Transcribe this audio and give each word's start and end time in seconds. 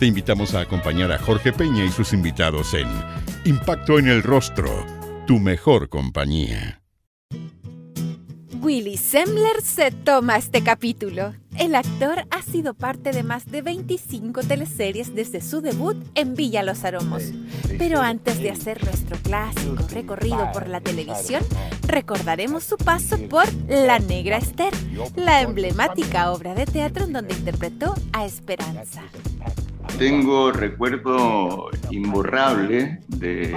Te 0.00 0.06
invitamos 0.06 0.54
a 0.54 0.60
acompañar 0.60 1.12
a 1.12 1.18
Jorge 1.18 1.52
Peña 1.52 1.84
y 1.84 1.90
sus 1.90 2.14
invitados 2.14 2.72
en 2.72 2.88
Impacto 3.44 3.98
en 3.98 4.08
el 4.08 4.22
Rostro, 4.22 4.86
tu 5.26 5.38
mejor 5.38 5.90
compañía. 5.90 6.80
Willy 8.62 8.96
Semmler 8.96 9.60
se 9.60 9.90
toma 9.90 10.38
este 10.38 10.62
capítulo. 10.62 11.34
El 11.58 11.74
actor 11.74 12.24
ha 12.30 12.40
sido 12.40 12.72
parte 12.72 13.12
de 13.12 13.22
más 13.22 13.44
de 13.50 13.60
25 13.60 14.40
teleseries 14.42 15.14
desde 15.14 15.42
su 15.42 15.60
debut 15.60 16.02
en 16.14 16.34
Villa 16.34 16.62
Los 16.62 16.84
Aromos. 16.84 17.24
Pero 17.76 18.00
antes 18.00 18.38
de 18.40 18.50
hacer 18.50 18.82
nuestro 18.82 19.18
clásico 19.18 19.86
recorrido 19.90 20.50
por 20.52 20.66
la 20.66 20.80
televisión, 20.80 21.44
recordaremos 21.86 22.64
su 22.64 22.78
paso 22.78 23.18
por 23.28 23.44
La 23.68 23.98
Negra 23.98 24.38
Esther, 24.38 24.72
la 25.14 25.42
emblemática 25.42 26.32
obra 26.32 26.54
de 26.54 26.64
teatro 26.64 27.04
en 27.04 27.12
donde 27.12 27.34
interpretó 27.34 27.94
a 28.14 28.24
Esperanza. 28.24 29.02
Tengo 29.98 30.52
recuerdo 30.52 31.70
imborrable 31.90 33.00
de 33.08 33.54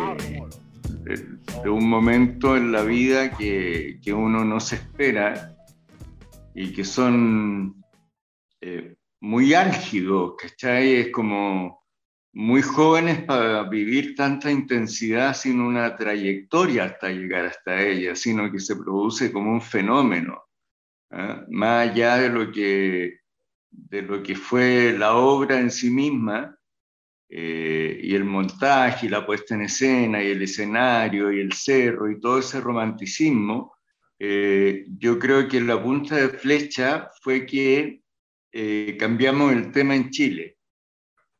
de, 1.03 1.69
un 1.69 1.89
momento 1.89 2.55
en 2.55 2.71
la 2.71 2.83
vida 2.83 3.35
que, 3.35 3.99
que, 4.01 4.13
uno 4.13 4.43
no 4.43 4.59
se 4.59 4.75
espera 4.75 5.55
y 6.53 6.73
que 6.73 6.83
son 6.83 7.83
eh, 8.61 8.95
muy 9.21 9.53
álgidos, 9.53 10.35
¿cachai? 10.37 10.95
Es 10.95 11.09
como 11.11 11.83
muy 12.33 12.61
jóvenes 12.61 13.23
para 13.23 13.63
vivir 13.63 14.15
tanta 14.15 14.51
intensidad 14.51 15.35
sin 15.35 15.59
una 15.59 15.95
trayectoria 15.95 16.85
hasta 16.85 17.09
llegar 17.09 17.45
hasta 17.45 17.81
ella, 17.81 18.15
sino 18.15 18.51
que 18.51 18.59
se 18.59 18.75
produce 18.75 19.31
como 19.31 19.51
un 19.51 19.61
fenómeno, 19.61 20.43
¿ah? 21.11 21.43
más 21.49 21.89
allá 21.89 22.17
de 22.17 22.29
lo, 22.29 22.51
que, 22.51 23.19
de 23.73 24.01
lo 24.01 24.21
que 24.21 24.35
fue 24.35 24.95
la 24.97 25.15
obra 25.15 25.59
en 25.59 25.71
sí 25.71 25.89
misma, 25.89 26.57
eh, 27.35 27.99
y 28.03 28.13
el 28.13 28.25
montaje 28.25 29.07
y 29.07 29.09
la 29.09 29.25
puesta 29.25 29.55
en 29.55 29.63
escena 29.63 30.21
y 30.21 30.27
el 30.27 30.43
escenario 30.43 31.31
y 31.31 31.39
el 31.39 31.51
cerro 31.51 32.11
y 32.11 32.19
todo 32.19 32.37
ese 32.37 32.61
romanticismo, 32.61 33.75
eh, 34.19 34.85
yo 34.99 35.17
creo 35.17 35.47
que 35.47 35.59
la 35.59 35.81
punta 35.81 36.15
de 36.15 36.29
flecha 36.29 37.09
fue 37.23 37.47
que 37.47 38.01
eh, 38.51 38.95
cambiamos 38.99 39.51
el 39.51 39.71
tema 39.71 39.95
en 39.95 40.11
Chile. 40.11 40.57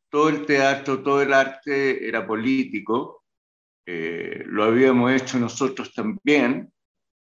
Todo 0.10 0.30
el 0.30 0.48
teatro, 0.48 1.04
todo 1.04 1.22
el 1.22 1.32
arte 1.32 2.08
era 2.08 2.26
político, 2.26 3.26
lo 3.86 4.64
habíamos 4.64 5.12
hecho 5.12 5.38
nosotros 5.38 5.94
también, 5.94 6.72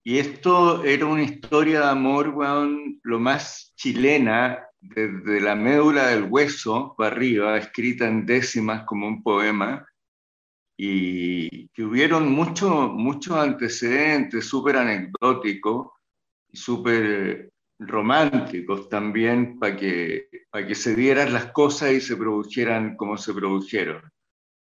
y 0.04 0.18
esto 0.18 0.84
era 0.84 1.06
una 1.06 1.22
historia 1.22 1.80
de 1.80 1.88
amor, 1.88 2.34
lo 3.02 3.18
más 3.18 3.72
chilena 3.76 4.69
desde 4.80 5.40
la 5.40 5.54
médula 5.54 6.08
del 6.08 6.24
hueso 6.24 6.94
para 6.96 7.14
arriba, 7.14 7.58
escrita 7.58 8.06
en 8.06 8.24
décimas 8.26 8.84
como 8.84 9.06
un 9.06 9.22
poema, 9.22 9.86
y 10.76 11.68
que 11.68 11.84
hubieron 11.84 12.32
muchos 12.32 12.90
muchos 12.92 13.36
antecedentes 13.36 14.46
súper 14.46 14.76
anecdóticos 14.76 15.88
y 16.48 16.56
súper 16.56 17.50
románticos 17.78 18.88
también 18.88 19.58
para 19.58 19.76
que, 19.76 20.28
para 20.50 20.66
que 20.66 20.74
se 20.74 20.94
dieran 20.94 21.34
las 21.34 21.52
cosas 21.52 21.92
y 21.92 22.00
se 22.00 22.16
produjeran 22.16 22.96
como 22.96 23.18
se 23.18 23.34
produjeron. 23.34 24.10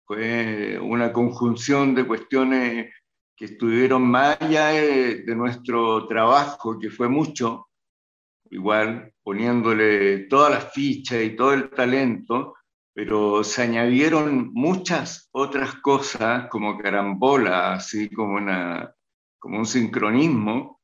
Fue 0.05 0.77
una 0.81 1.13
conjunción 1.13 1.95
de 1.95 2.05
cuestiones 2.05 2.93
que 3.37 3.45
estuvieron 3.45 4.03
más 4.03 4.41
allá 4.41 4.69
de 4.69 5.35
nuestro 5.35 6.05
trabajo, 6.07 6.77
que 6.77 6.89
fue 6.89 7.07
mucho, 7.07 7.69
igual 8.49 9.13
poniéndole 9.29 10.25
todas 10.25 10.49
las 10.49 10.73
fichas 10.73 11.21
y 11.23 11.35
todo 11.35 11.53
el 11.53 11.69
talento, 11.69 12.55
pero 12.91 13.43
se 13.43 13.61
añadieron 13.61 14.51
muchas 14.53 15.29
otras 15.31 15.75
cosas 15.75 16.47
como 16.49 16.79
carambola, 16.79 17.73
así 17.73 18.09
como, 18.09 18.37
una, 18.37 18.91
como 19.37 19.59
un 19.59 19.67
sincronismo 19.67 20.81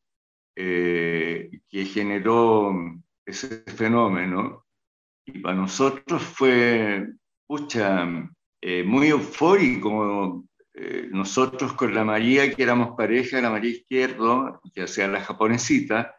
eh, 0.56 1.50
que 1.68 1.86
generó 1.86 2.72
ese 3.26 3.64
fenómeno. 3.64 4.68
Y 5.26 5.40
para 5.40 5.56
nosotros 5.56 6.22
fue, 6.22 7.16
pucha, 7.48 8.30
eh, 8.62 8.84
muy 8.84 9.08
eufórico. 9.08 10.46
Eh, 10.72 11.10
nosotros 11.12 11.74
con 11.74 11.96
la 11.96 12.04
María, 12.04 12.54
que 12.54 12.62
éramos 12.62 12.96
pareja, 12.96 13.42
la 13.42 13.50
María 13.50 13.72
Izquierdo, 13.72 14.62
que 14.72 14.84
hacía 14.84 15.08
la 15.08 15.22
japonesita, 15.22 16.15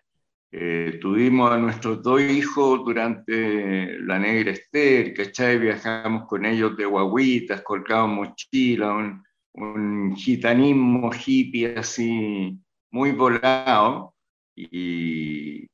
eh, 0.58 0.98
tuvimos 1.02 1.52
a 1.52 1.58
nuestros 1.58 2.02
dos 2.02 2.18
hijos 2.18 2.82
durante 2.82 3.98
la 4.00 4.18
Negra 4.18 4.52
Esther, 4.52 5.12
¿cachai? 5.12 5.58
Viajamos 5.58 6.26
con 6.26 6.46
ellos 6.46 6.74
de 6.78 6.86
guaguitas, 6.86 7.60
colgábamos 7.60 8.30
mochila, 8.30 8.94
un, 8.94 9.22
un, 9.52 10.16
gitanismo 10.16 11.10
hippie 11.12 11.76
así, 11.76 12.58
muy 12.90 13.12
volado 13.12 14.14
y, 14.54 15.66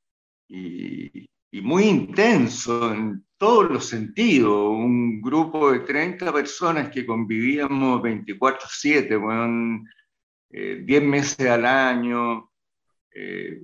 y, 0.49 1.29
muy 1.61 1.83
intenso 1.83 2.93
en 2.93 3.23
todos 3.37 3.71
los 3.71 3.85
sentidos. 3.85 4.69
Un 4.69 5.21
grupo 5.21 5.71
de 5.71 5.79
30 5.79 6.33
personas 6.33 6.89
que 6.89 7.05
convivíamos 7.05 8.01
24-7, 8.01 9.17
bueno, 9.17 9.85
10 10.49 11.03
meses 11.03 11.47
al 11.47 11.65
año. 11.65 12.49
Eh, 13.15 13.61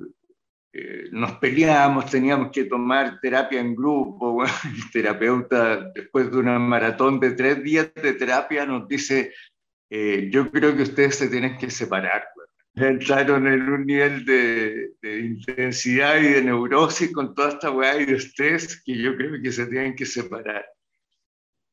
eh, 0.82 1.10
nos 1.12 1.34
peleábamos, 1.34 2.10
teníamos 2.10 2.52
que 2.52 2.64
tomar 2.64 3.20
terapia 3.20 3.60
en 3.60 3.76
grupo. 3.76 4.44
el 4.64 4.92
terapeuta, 4.92 5.92
después 5.94 6.32
de 6.32 6.38
una 6.38 6.58
maratón 6.58 7.20
de 7.20 7.32
tres 7.32 7.62
días 7.62 7.94
de 7.94 8.14
terapia, 8.14 8.66
nos 8.66 8.88
dice, 8.88 9.34
eh, 9.90 10.30
yo 10.32 10.50
creo 10.50 10.76
que 10.76 10.84
ustedes 10.84 11.16
se 11.16 11.28
tienen 11.28 11.58
que 11.58 11.70
separar. 11.70 12.24
Entraron 12.76 13.48
en 13.48 13.62
un 13.70 13.86
nivel 13.86 14.24
de, 14.24 14.94
intensidad 15.02 16.18
y 16.22 16.30
de 16.30 16.44
neurosis 16.44 17.12
con 17.12 17.36
toda 17.36 17.50
esta 17.50 17.72
weá 17.72 18.00
y 18.00 18.06
de 18.06 18.16
estrés 18.16 18.82
que 18.86 18.98
yo 18.98 19.18
creo 19.18 19.42
que 19.42 19.52
se 19.52 19.66
tienen 19.66 19.96
que 19.96 20.06
separar. 20.06 20.66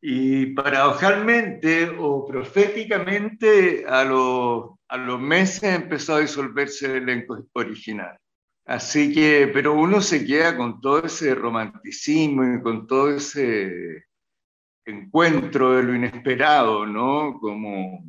Y 0.00 0.46
paradojalmente 0.46 1.90
o 1.96 2.26
proféticamente, 2.26 3.84
a, 3.86 4.00
a 4.00 4.96
los 4.96 5.20
meses 5.20 5.62
empezó 5.62 6.16
a 6.16 6.20
disolverse 6.20 6.86
el 6.86 7.02
elenco 7.04 7.46
original. 7.52 8.18
Así 8.66 9.14
que, 9.14 9.48
pero 9.52 9.74
uno 9.74 10.00
se 10.00 10.26
queda 10.26 10.56
con 10.56 10.80
todo 10.80 11.04
ese 11.04 11.36
romanticismo 11.36 12.42
y 12.44 12.60
con 12.60 12.86
todo 12.88 13.14
ese 13.14 14.06
encuentro 14.84 15.76
de 15.76 15.84
lo 15.84 15.94
inesperado, 15.94 16.84
¿no? 16.84 17.38
Como, 17.40 18.04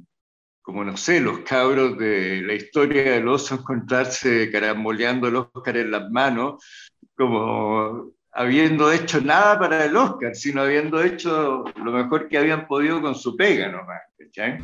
como 0.63 0.84
no 0.84 0.97
sé, 0.97 1.19
los 1.19 1.40
cabros 1.40 1.97
de 2.00 2.41
la 2.41 2.56
historia 2.56 3.03
del 3.13 3.28
oso 3.28 3.56
encontrarse 3.56 4.51
caramboleando 4.51 5.28
el 5.28 5.35
Oscar 5.35 5.78
en 5.78 5.91
las 5.91 6.09
manos, 6.09 6.63
como 7.16 8.13
habiendo 8.31 8.91
hecho 8.91 9.22
nada 9.22 9.59
para 9.59 9.85
el 9.85 9.95
Oscar, 9.95 10.35
sino 10.35 10.62
habiendo 10.62 11.03
hecho 11.03 11.66
lo 11.75 11.92
mejor 11.92 12.27
que 12.27 12.38
habían 12.39 12.65
podido 12.68 13.00
con 13.00 13.13
su 13.13 13.36
pega 13.36 13.69
nomás, 13.69 14.01
¿cachai? 14.18 14.60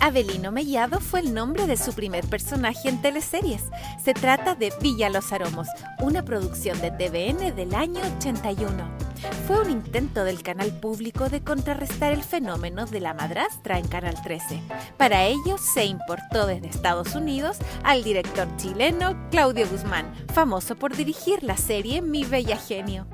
Avelino 0.00 0.52
Mellado 0.52 1.00
fue 1.00 1.20
el 1.20 1.34
nombre 1.34 1.66
de 1.66 1.76
su 1.76 1.92
primer 1.94 2.26
personaje 2.26 2.88
en 2.88 3.00
teleseries. 3.00 3.64
Se 4.02 4.14
trata 4.14 4.54
de 4.54 4.72
Villa 4.80 5.08
Los 5.10 5.32
Aromos, 5.32 5.68
una 6.00 6.24
producción 6.24 6.80
de 6.80 6.90
TVN 6.90 7.56
del 7.56 7.74
año 7.74 8.00
81. 8.18 9.06
Fue 9.46 9.60
un 9.62 9.70
intento 9.70 10.24
del 10.24 10.42
canal 10.42 10.70
público 10.78 11.28
de 11.28 11.42
contrarrestar 11.42 12.12
el 12.12 12.22
fenómeno 12.22 12.86
de 12.86 13.00
la 13.00 13.14
madrastra 13.14 13.78
en 13.78 13.88
Canal 13.88 14.20
13. 14.22 14.60
Para 14.96 15.24
ello 15.24 15.56
se 15.58 15.86
importó 15.86 16.46
desde 16.46 16.68
Estados 16.68 17.14
Unidos 17.14 17.56
al 17.82 18.04
director 18.04 18.46
chileno 18.56 19.16
Claudio 19.30 19.66
Guzmán, 19.68 20.12
famoso 20.32 20.76
por 20.76 20.94
dirigir 20.94 21.42
la 21.42 21.56
serie 21.56 22.02
Mi 22.02 22.24
Bella 22.24 22.58
Genio. 22.58 23.06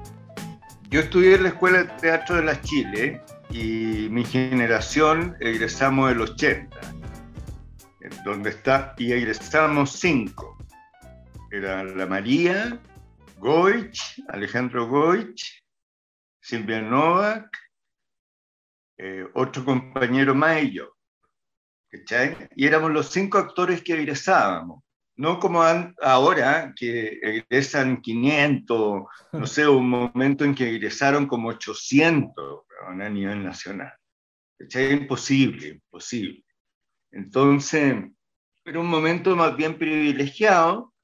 Yo 0.90 1.00
estudié 1.00 1.36
en 1.36 1.44
la 1.44 1.48
Escuela 1.50 1.84
de 1.84 1.90
Teatro 2.00 2.36
de 2.36 2.42
la 2.42 2.60
Chile 2.60 3.22
y 3.52 4.08
mi 4.10 4.24
generación 4.24 5.36
egresamos 5.40 6.10
el 6.10 6.22
80, 6.22 6.80
donde 8.24 8.50
está, 8.50 8.94
y 8.96 9.12
egresamos 9.12 9.92
cinco. 9.92 10.56
Era 11.50 11.84
la 11.84 12.06
María, 12.06 12.80
Goich, 13.38 14.22
Alejandro 14.28 14.88
Goich, 14.88 15.62
Silvia 16.40 16.80
Novak, 16.80 17.46
eh, 18.98 19.26
otro 19.34 19.64
compañero 19.64 20.34
más 20.34 20.62
y 20.62 20.72
yo. 20.72 20.96
Y 22.56 22.66
éramos 22.66 22.90
los 22.90 23.10
cinco 23.10 23.36
actores 23.36 23.82
que 23.82 23.92
egresábamos. 23.92 24.82
No 25.14 25.38
como 25.38 25.62
ahora, 26.00 26.72
que 26.74 27.20
egresan 27.22 28.00
500, 28.00 29.02
no 29.32 29.46
sé, 29.46 29.68
un 29.68 29.90
momento 29.90 30.42
en 30.42 30.54
que 30.54 30.70
egresaron 30.70 31.26
como 31.26 31.48
800 31.48 32.64
a 32.86 33.08
nivel 33.08 33.44
nacional. 33.44 33.92
¿Cachai? 34.58 34.92
Imposible, 34.92 35.68
imposible. 35.68 36.44
Entonces, 37.10 37.96
era 38.64 38.80
un 38.80 38.88
momento 38.88 39.34
más 39.36 39.56
bien 39.56 39.78
privilegiado 39.78 40.94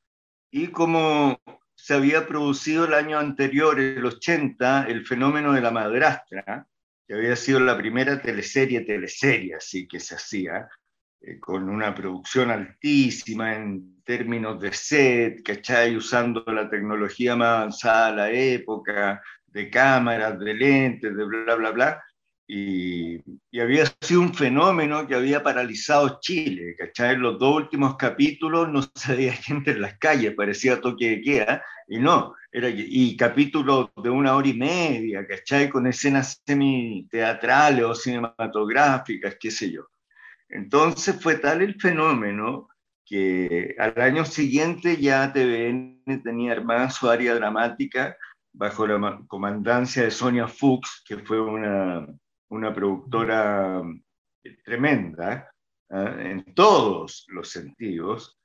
y 0.50 0.68
como 0.68 1.40
se 1.74 1.94
había 1.94 2.26
producido 2.26 2.86
el 2.86 2.94
año 2.94 3.18
anterior, 3.18 3.78
el 3.78 4.04
80, 4.04 4.86
el 4.88 5.06
fenómeno 5.06 5.52
de 5.52 5.60
la 5.60 5.70
madrastra, 5.70 6.66
que 7.06 7.14
había 7.14 7.36
sido 7.36 7.60
la 7.60 7.76
primera 7.76 8.20
teleserie, 8.20 8.82
teleserie 8.82 9.54
así 9.54 9.86
que 9.86 10.00
se 10.00 10.14
hacía, 10.14 10.68
eh, 11.20 11.38
con 11.38 11.68
una 11.68 11.94
producción 11.94 12.50
altísima 12.50 13.54
en 13.54 14.02
términos 14.02 14.60
de 14.60 14.72
set, 14.72 15.42
¿cachai? 15.42 15.96
Usando 15.96 16.44
la 16.46 16.68
tecnología 16.68 17.34
más 17.36 17.48
avanzada 17.48 18.10
de 18.10 18.16
la 18.16 18.30
época, 18.30 19.22
de 19.52 19.70
cámaras, 19.70 20.38
de 20.38 20.54
lentes, 20.54 21.16
de 21.16 21.24
bla, 21.24 21.54
bla, 21.54 21.70
bla. 21.70 22.04
Y, 22.50 23.20
había 23.60 23.84
sido 24.00 24.22
un 24.22 24.32
fenómeno 24.32 25.06
que 25.06 25.14
había 25.14 25.42
paralizado 25.42 26.18
Chile, 26.20 26.74
¿cachai? 26.78 27.14
En 27.14 27.20
los 27.20 27.38
dos 27.38 27.56
últimos 27.56 27.96
capítulos 27.96 28.70
no 28.70 28.80
se 28.94 29.14
veía 29.14 29.32
gente 29.34 29.72
en 29.72 29.82
las 29.82 29.98
calles, 29.98 30.34
parecía 30.34 30.80
toque 30.80 31.10
de 31.10 31.20
queda, 31.20 31.64
y 31.86 31.98
no, 31.98 32.34
era, 32.50 32.68
y 32.70 33.16
capítulos 33.16 33.90
de 34.02 34.10
una 34.10 34.34
hora 34.34 34.48
y 34.48 34.54
media, 34.54 35.26
¿cachai? 35.26 35.68
Con 35.68 35.86
escenas 35.86 36.42
semi-teatrales 36.46 37.84
o 37.84 37.94
cinematográficas, 37.94 39.36
qué 39.38 39.50
sé 39.50 39.70
yo. 39.70 39.88
Entonces 40.48 41.20
fue 41.20 41.36
tal 41.36 41.60
el 41.60 41.78
fenómeno 41.78 42.68
que 43.04 43.74
al 43.78 44.00
año 44.00 44.24
siguiente 44.24 44.96
ya 44.98 45.32
TVN 45.32 46.22
tenía 46.22 46.52
armada 46.52 46.90
su 46.90 47.08
área 47.08 47.34
dramática 47.34 48.16
bajo 48.58 48.86
la 48.88 49.22
comandancia 49.28 50.02
de 50.02 50.10
Sonia 50.10 50.48
Fuchs, 50.48 51.04
que 51.06 51.18
fue 51.18 51.40
una, 51.40 52.04
una 52.48 52.74
productora 52.74 53.80
eh, 54.42 54.56
tremenda 54.64 55.48
¿ah? 55.90 56.16
en 56.18 56.44
todos 56.54 57.24
los 57.28 57.48
sentidos. 57.48 58.36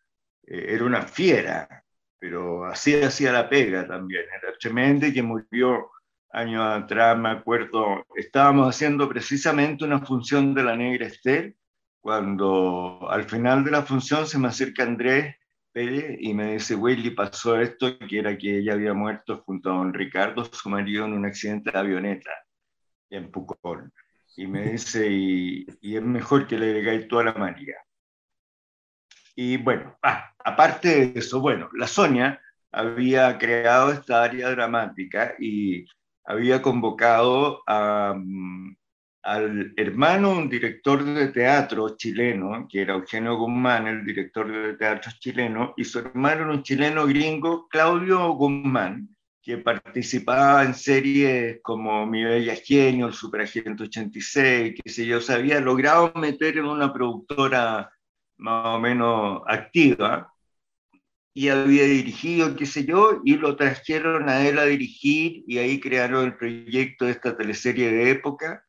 Eh, 0.46 0.68
era 0.70 0.86
una 0.86 1.02
fiera, 1.02 1.84
pero 2.20 2.64
así 2.66 2.94
hacía 3.02 3.32
la 3.32 3.50
pega 3.50 3.88
también. 3.88 4.26
Era 4.40 4.56
tremenda 4.60 5.08
y 5.08 5.14
que 5.14 5.24
murió 5.24 5.90
años 6.30 6.64
atrás, 6.64 7.18
me 7.18 7.30
acuerdo. 7.30 8.06
Estábamos 8.16 8.70
haciendo 8.70 9.10
precisamente 9.10 9.84
una 9.84 10.06
función 10.06 10.54
de 10.54 10.64
la 10.64 10.76
Negra 10.76 11.08
Estel 11.08 11.58
cuando 12.02 13.08
al 13.10 13.24
final 13.24 13.64
de 13.64 13.72
la 13.72 13.82
función 13.82 14.28
se 14.28 14.38
me 14.38 14.50
acerca 14.50 14.84
Andrés 14.84 15.36
Pérez 15.74 16.18
y 16.20 16.34
me 16.34 16.54
dice, 16.54 16.76
Willy, 16.76 17.10
pasó 17.12 17.60
esto, 17.60 17.98
que 17.98 18.20
era 18.20 18.38
que 18.38 18.60
ella 18.60 18.74
había 18.74 18.94
muerto 18.94 19.44
junto 19.46 19.72
a 19.72 19.78
don 19.78 19.94
Ricardo, 19.94 20.46
su 20.46 20.70
marido, 20.70 21.06
en 21.06 21.14
un 21.14 21.26
accidente 21.26 21.72
de 21.72 21.80
avioneta 21.80 22.32
en 23.10 23.32
Pucón. 23.32 23.92
Y 24.38 24.48
me 24.48 24.72
dice, 24.72 25.08
y, 25.10 25.66
es 25.82 26.02
mejor 26.02 26.48
que 26.48 26.58
le 26.58 26.74
digáis 26.74 27.08
toda 27.08 27.26
la 27.26 27.34
María. 27.34 27.76
Y 29.36 29.58
bueno, 29.58 29.98
ah, 30.04 30.32
aparte 30.40 30.88
de 31.08 31.20
eso, 31.20 31.42
bueno, 31.42 31.70
la 31.74 31.88
Sonia 31.88 32.40
había 32.72 33.38
creado 33.38 33.92
esta 33.92 34.24
área 34.24 34.50
dramática 34.52 35.36
y 35.40 35.86
había 36.26 36.62
convocado 36.62 37.64
a, 37.68 38.14
mm, 38.16 38.76
al 39.24 39.74
hermano, 39.78 40.32
un 40.32 40.50
director 40.50 41.04
de 41.04 41.30
teatro 41.30 41.96
chileno, 41.96 42.68
que 42.70 42.82
era 42.82 42.94
Eugenio 42.94 43.38
Guzmán, 43.38 43.88
el 43.88 44.06
director 44.06 44.52
de 44.52 44.74
teatro 44.74 45.12
chileno, 45.18 45.74
y 45.78 45.86
su 45.86 46.00
hermano 46.00 46.52
un 46.52 46.62
chileno 46.62 47.08
gringo, 47.08 47.68
Claudio 47.70 48.34
Guzmán, 48.34 49.16
que 49.42 49.58
participaba 49.58 50.64
en 50.64 50.74
series 50.74 51.60
como 51.64 52.06
Mi 52.06 52.24
Bella 52.24 52.56
Genio, 52.56 53.08
El 53.08 53.14
Superagente 53.14 53.84
86, 53.84 54.76
que 54.84 54.92
sé 54.92 55.06
yo, 55.06 55.22
se 55.22 55.34
había 55.34 55.62
logrado 55.62 56.12
meter 56.16 56.58
en 56.58 56.66
una 56.66 56.92
productora 56.92 57.92
más 58.38 58.66
o 58.76 58.80
menos 58.80 59.42
activa, 59.48 60.34
y 61.34 61.48
había 61.48 61.86
dirigido, 61.86 62.56
qué 62.58 62.66
sé 62.66 62.86
yo, 62.86 63.22
y 63.24 63.38
lo 63.38 63.56
trajeron 63.56 64.28
a 64.30 64.46
él 64.46 64.60
a 64.60 64.66
dirigir, 64.66 65.44
y 65.48 65.60
ahí 65.60 65.80
crearon 65.80 66.26
el 66.26 66.36
proyecto 66.36 67.06
de 67.06 67.12
esta 67.12 67.38
teleserie 67.38 67.90
de 67.90 68.12
época, 68.12 68.66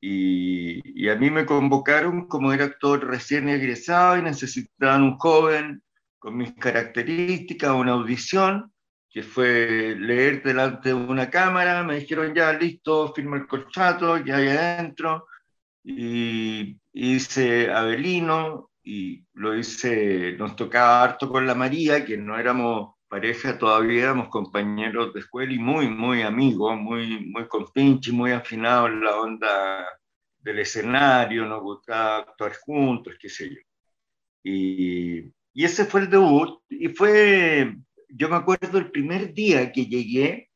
y, 0.00 1.08
a 1.08 1.14
mí 1.16 1.30
me 1.30 1.46
convocaron 1.46 2.26
como 2.26 2.52
era 2.52 2.64
actor 2.64 3.06
recién 3.06 3.48
egresado 3.48 4.18
y 4.18 4.22
necesitaban 4.22 5.02
un 5.02 5.18
joven 5.18 5.82
con 6.18 6.36
mis 6.36 6.52
características, 6.54 7.70
una 7.72 7.92
audición, 7.92 8.72
que 9.08 9.22
fue 9.22 9.96
leer 9.98 10.42
delante 10.42 10.90
de 10.90 10.94
una 10.94 11.30
cámara, 11.30 11.82
me 11.84 12.00
dijeron 12.00 12.34
ya, 12.34 12.52
listo, 12.52 13.12
firma 13.14 13.36
el 13.36 13.46
contrato, 13.46 14.18
ya 14.18 14.36
hay 14.36 14.48
adentro, 14.48 15.26
y 15.84 16.76
hice 16.92 17.70
Abelino, 17.70 18.70
y 18.82 19.24
lo 19.34 19.56
hice, 19.56 20.34
nos 20.38 20.54
tocaba 20.56 21.02
harto 21.02 21.28
con 21.28 21.46
la 21.46 21.54
María, 21.54 22.04
que 22.04 22.16
no 22.16 22.38
éramos 22.38 22.95
pareja 23.16 23.56
todavía, 23.56 24.02
éramos 24.02 24.28
compañeros 24.28 25.14
de 25.14 25.20
escuela 25.20 25.50
y 25.50 25.58
muy, 25.58 25.88
muy 25.88 26.20
amigos, 26.20 26.76
muy, 26.76 27.24
muy 27.24 27.48
compinches, 27.48 28.12
muy 28.12 28.32
afinados 28.32 28.90
en 28.90 29.00
la 29.00 29.18
onda 29.18 29.88
del 30.38 30.58
escenario, 30.58 31.46
nos 31.46 31.62
gustaba 31.62 32.18
actuar 32.18 32.52
juntos, 32.56 33.14
qué 33.18 33.30
sé 33.30 33.48
yo. 33.48 33.60
Y, 34.44 35.32
y 35.54 35.64
ese 35.64 35.86
fue 35.86 36.02
el 36.02 36.10
debut, 36.10 36.60
y 36.68 36.88
fue, 36.88 37.74
yo 38.10 38.28
me 38.28 38.36
acuerdo 38.36 38.76
el 38.76 38.90
primer 38.90 39.32
día 39.32 39.72
que 39.72 39.86
llegué, 39.86 40.50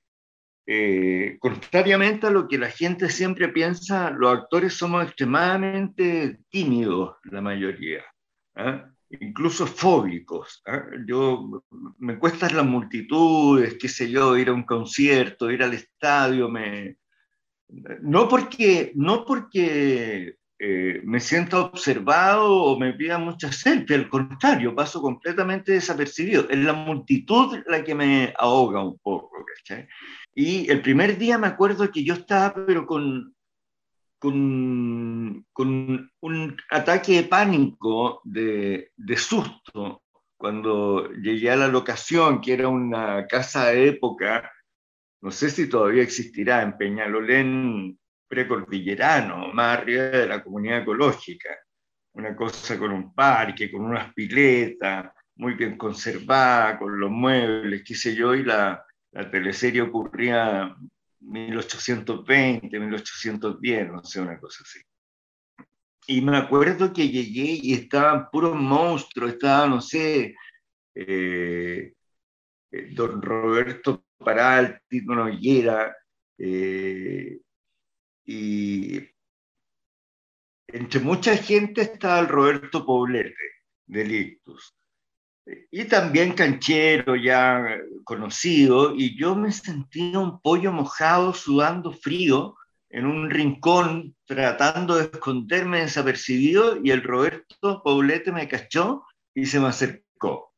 eh, 0.67 1.39
contrariamente 1.41 2.27
a 2.27 2.31
lo 2.31 2.47
que 2.47 2.59
la 2.59 2.69
gente 2.69 3.09
siempre 3.09 3.49
piensa, 3.49 4.11
los 4.11 4.35
actores 4.37 4.75
somos 4.75 5.03
extremadamente 5.07 6.41
tímidos, 6.51 7.17
la 7.25 7.41
mayoría. 7.41 8.05
¿ah? 8.55 8.90
Incluso 9.11 9.67
fóbicos. 9.67 10.63
¿ah? 10.67 10.85
Yo 11.07 11.65
me 11.99 12.19
cuestan 12.19 12.57
las 12.57 12.67
multitudes, 12.67 13.77
qué 13.81 13.89
sé 13.89 14.11
yo, 14.11 14.37
ir 14.37 14.49
a 14.49 14.53
un 14.53 14.63
concierto, 14.63 15.51
ir 15.51 15.63
al 15.63 15.75
estadio, 15.75 16.49
me, 16.49 16.97
no 18.03 18.29
porque, 18.29 18.93
no 18.95 19.25
porque 19.25 20.37
eh, 20.59 21.01
me 21.05 21.21
sienta 21.21 21.61
observado 21.61 22.53
o 22.53 22.79
me 22.79 22.93
pida 22.93 23.19
mucha 23.19 23.53
selfie, 23.53 23.97
al 23.97 24.09
contrario, 24.09 24.75
paso 24.75 25.01
completamente 25.01 25.73
desapercibido. 25.73 26.49
Es 26.49 26.59
la 26.59 26.73
multitud 26.73 27.59
la 27.67 27.83
que 27.83 27.95
me 27.95 28.35
ahoga 28.39 28.85
un 28.85 28.99
poco, 28.99 29.31
Y 30.35 30.71
el 30.71 30.83
primer 30.83 31.19
día 31.19 31.39
me 31.39 31.47
acuerdo 31.47 31.91
que 31.91 32.05
yo 32.05 32.15
estaba, 32.15 32.55
pero 32.67 32.87
con, 32.87 33.35
con, 34.21 35.47
con 35.53 36.11
un 36.21 36.57
ataque 36.71 37.13
de 37.15 37.23
pánico, 37.25 38.21
de, 38.23 38.93
de, 38.95 39.17
susto, 39.17 40.03
cuando 40.37 41.11
llegué 41.13 41.51
a 41.51 41.57
la 41.57 41.69
locación, 41.69 42.41
que 42.41 42.53
era 42.53 42.69
una 42.69 43.27
casa 43.27 43.71
de 43.71 43.89
época, 43.89 44.53
no 45.23 45.31
sé 45.31 45.51
si 45.51 45.69
todavía 45.71 46.03
existirá, 46.03 46.63
en 46.63 46.77
Peñalolén 46.77 47.99
precordillerano, 48.29 49.53
más 49.55 49.79
arriba 49.79 50.03
de 50.05 50.27
la 50.27 50.45
comunidad 50.45 50.83
ecológica, 50.83 51.57
una 52.13 52.37
cosa 52.37 52.79
con 52.79 52.93
un 52.93 53.15
parque, 53.15 53.71
con 53.71 53.81
unas 53.81 54.13
piletas, 54.13 55.11
muy 55.37 55.55
bien 55.55 55.79
conservada, 55.79 56.79
con 56.79 57.01
los 57.01 57.11
muebles, 57.11 57.83
qué 57.87 57.95
sé 57.95 58.15
yo, 58.15 58.35
y 58.35 58.45
la, 58.45 58.85
la 59.13 59.31
teleserie 59.31 59.81
ocurría 59.81 60.77
1820, 61.21 62.79
1810, 62.79 63.93
no 63.93 64.05
sé, 64.05 64.21
una 64.21 64.39
cosa 64.39 64.63
así. 64.63 64.81
Y 66.07 66.23
me 66.23 66.37
acuerdo 66.37 66.93
que 66.93 67.09
llegué 67.09 67.59
y 67.63 67.75
estaban 67.75 68.31
puros 68.31 68.57
monstruos, 68.57 69.33
estaba, 69.33 69.69
no 69.69 69.81
sé, 69.81 70.35
eh, 70.95 71.93
eh, 72.73 72.89
don 72.93 73.23
Roberto 73.23 74.05
Paralti, 74.19 75.01
don 75.01 75.19
Ollera, 75.19 75.97
eh, 76.39 77.39
y 78.25 78.99
entre 80.69 81.01
mucha 81.01 81.37
gente 81.37 81.83
estaba 81.83 82.21
el 82.21 82.29
Roberto 82.29 82.85
Poblete, 82.85 83.35
de 83.87 84.05
Lictus 84.05 84.80
y 85.71 85.85
también 85.85 86.33
canchero 86.33 87.17
ya 87.17 87.79
conocido, 88.05 88.95
y 88.95 89.17
yo 89.19 89.35
me 89.35 89.53
sentía 89.53 90.19
un 90.19 90.41
pollo 90.41 90.73
mojado, 90.73 91.33
sudando 91.35 91.93
frío, 91.93 92.57
en 92.89 93.07
un 93.07 93.31
rincón, 93.31 94.17
tratando 94.27 94.97
de 94.97 95.05
esconderme 95.05 95.81
desapercibido, 95.81 96.79
y 96.83 96.91
el 96.91 97.03
Roberto 97.03 97.83
Paulete 97.85 98.33
me 98.33 98.49
cachó 98.49 99.05
y 99.35 99.47
se 99.47 99.61
me 99.61 99.69
acercó. 99.69 100.53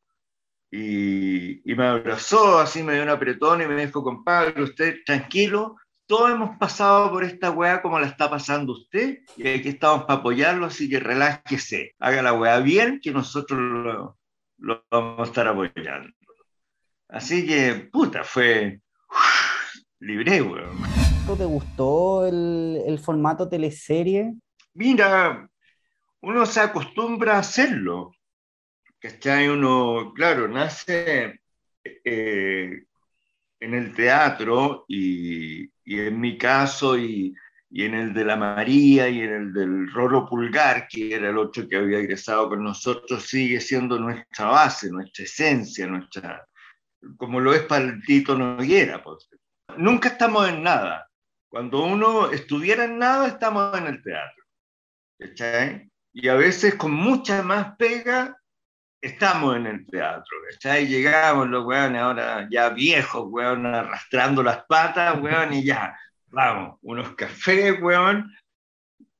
Y, 0.71 1.71
y 1.71 1.75
me 1.75 1.87
abrazó, 1.87 2.59
así 2.59 2.83
me 2.83 2.95
dio 2.95 3.03
un 3.03 3.11
apretón 3.11 3.61
y 3.61 3.67
me 3.67 3.85
dijo, 3.85 4.03
compadre, 4.03 4.63
usted 4.63 4.97
tranquilo, 5.05 5.77
todos 6.07 6.31
hemos 6.31 6.57
pasado 6.59 7.11
por 7.11 7.25
esta 7.25 7.51
weá 7.51 7.83
como 7.83 8.01
la 8.01 8.07
está 8.07 8.29
pasando 8.29 8.73
usted 8.73 9.21
y 9.37 9.49
aquí 9.49 9.69
estamos 9.69 10.05
para 10.05 10.21
apoyarlo, 10.21 10.67
así 10.67 10.89
que 10.89 10.99
relájese, 10.99 11.95
haga 11.99 12.23
la 12.23 12.33
weá 12.33 12.59
bien 12.61 13.01
que 13.03 13.13
nosotros 13.13 13.61
lo, 13.61 14.19
lo 14.63 14.85
vamos 14.91 15.21
a 15.21 15.25
estar 15.25 15.49
apoyando. 15.49 16.13
Así 17.09 17.47
que, 17.47 17.89
puta, 17.93 18.25
fue 18.25 18.81
libre, 20.01 20.41
weón. 20.41 20.79
¿Te 21.37 21.45
gustó 21.45 22.27
el, 22.27 22.83
el 22.87 22.99
formato 22.99 23.49
teleserie? 23.49 24.35
Mira, 24.75 25.49
uno 26.21 26.47
se 26.47 26.61
acostumbra 26.61 27.37
a 27.37 27.41
hacerlo. 27.41 28.13
¿Cachai? 28.99 29.49
Uno, 29.49 30.13
claro, 30.15 30.47
nace 30.47 31.41
eh, 31.85 32.85
en 33.59 33.75
el 33.75 33.95
teatro 33.95 34.85
y, 34.87 35.65
y, 35.85 36.01
en 36.01 36.21
mi 36.21 36.39
caso 36.39 36.97
y, 36.97 37.35
y, 37.73 37.85
en 37.85 37.95
el 37.95 38.13
de 38.13 38.25
la 38.25 38.37
María 38.37 39.09
y 39.09 39.23
en 39.23 39.33
el 39.33 39.53
del 39.53 39.91
Rolo 39.91 40.29
Pulgar, 40.29 40.87
que 40.87 41.15
era 41.15 41.31
el 41.31 41.39
otro 41.39 41.67
que 41.67 41.77
había 41.77 41.99
egresado 41.99 42.51
con 42.51 42.63
nosotros, 42.63 43.27
sigue 43.27 43.61
siendo 43.61 43.99
nuestra 43.99 44.47
base, 44.47 44.91
nuestra 44.91 45.25
esencia, 45.25 45.87
nuestra, 45.87 46.47
como 47.17 47.41
lo 47.41 47.55
es 47.55 47.63
para 47.63 47.85
el 47.85 48.03
Tito 48.05 48.37
Noguera. 48.37 49.03
Pues. 49.03 49.29
Nunca 49.79 50.11
estamos 50.11 50.49
en 50.49 50.63
nada. 50.63 51.09
Cuando 51.49 51.85
uno 51.85 52.31
estuviera 52.31 52.85
en 52.85 52.99
nada, 52.99 53.29
estamos 53.29 53.77
en 53.79 53.87
el 53.87 54.03
teatro. 54.03 54.45
¿Cachai? 55.19 55.91
Y 56.13 56.29
a 56.29 56.35
veces 56.35 56.75
con 56.75 56.93
mucha 56.93 57.43
más 57.43 57.77
pega, 57.77 58.37
estamos 59.01 59.57
en 59.57 59.67
el 59.67 59.87
teatro. 59.87 60.37
¿Cachai? 60.51 60.87
Llegamos 60.87 61.49
los 61.49 61.65
weones 61.65 62.03
ahora 62.03 62.49
ya 62.51 62.69
viejos, 62.69 63.25
weón, 63.29 63.67
arrastrando 63.67 64.43
las 64.43 64.65
patas, 64.67 65.19
weón, 65.21 65.55
y 65.55 65.65
ya, 65.65 65.97
vamos, 66.33 66.79
unos 66.83 67.15
cafés, 67.17 67.81
weón, 67.81 68.35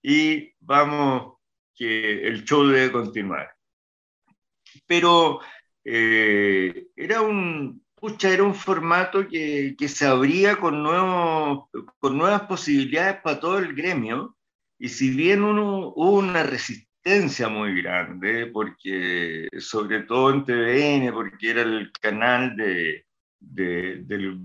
y 0.03 0.53
vamos, 0.61 1.35
que 1.75 2.27
el 2.27 2.45
show 2.45 2.67
debe 2.67 2.91
continuar. 2.91 3.55
Pero 4.87 5.41
eh, 5.85 6.89
era 6.97 7.21
un, 7.21 7.85
pucha, 7.95 8.31
era 8.31 8.43
un 8.43 8.55
formato 8.55 9.29
que, 9.29 9.75
que 9.79 9.89
se 9.89 10.07
abría 10.07 10.57
con, 10.57 10.83
nuevos, 10.83 11.69
con 11.99 12.19
nuevas 12.19 12.43
posibilidades 12.43 13.21
para 13.23 13.39
todo 13.39 13.59
el 13.59 13.75
gremio, 13.75 14.37
y 14.79 14.89
si 14.89 15.11
bien 15.11 15.45
uno, 15.45 15.93
hubo 15.95 16.19
una 16.19 16.43
resistencia 16.43 17.49
muy 17.49 17.81
grande, 17.81 18.47
porque 18.47 19.49
sobre 19.59 20.03
todo 20.03 20.31
en 20.31 20.45
TVN, 20.45 21.13
porque 21.13 21.51
era 21.51 21.63
el 21.63 21.93
canal 21.93 22.57
de, 22.57 23.07
de, 23.39 24.03
de, 24.05 24.39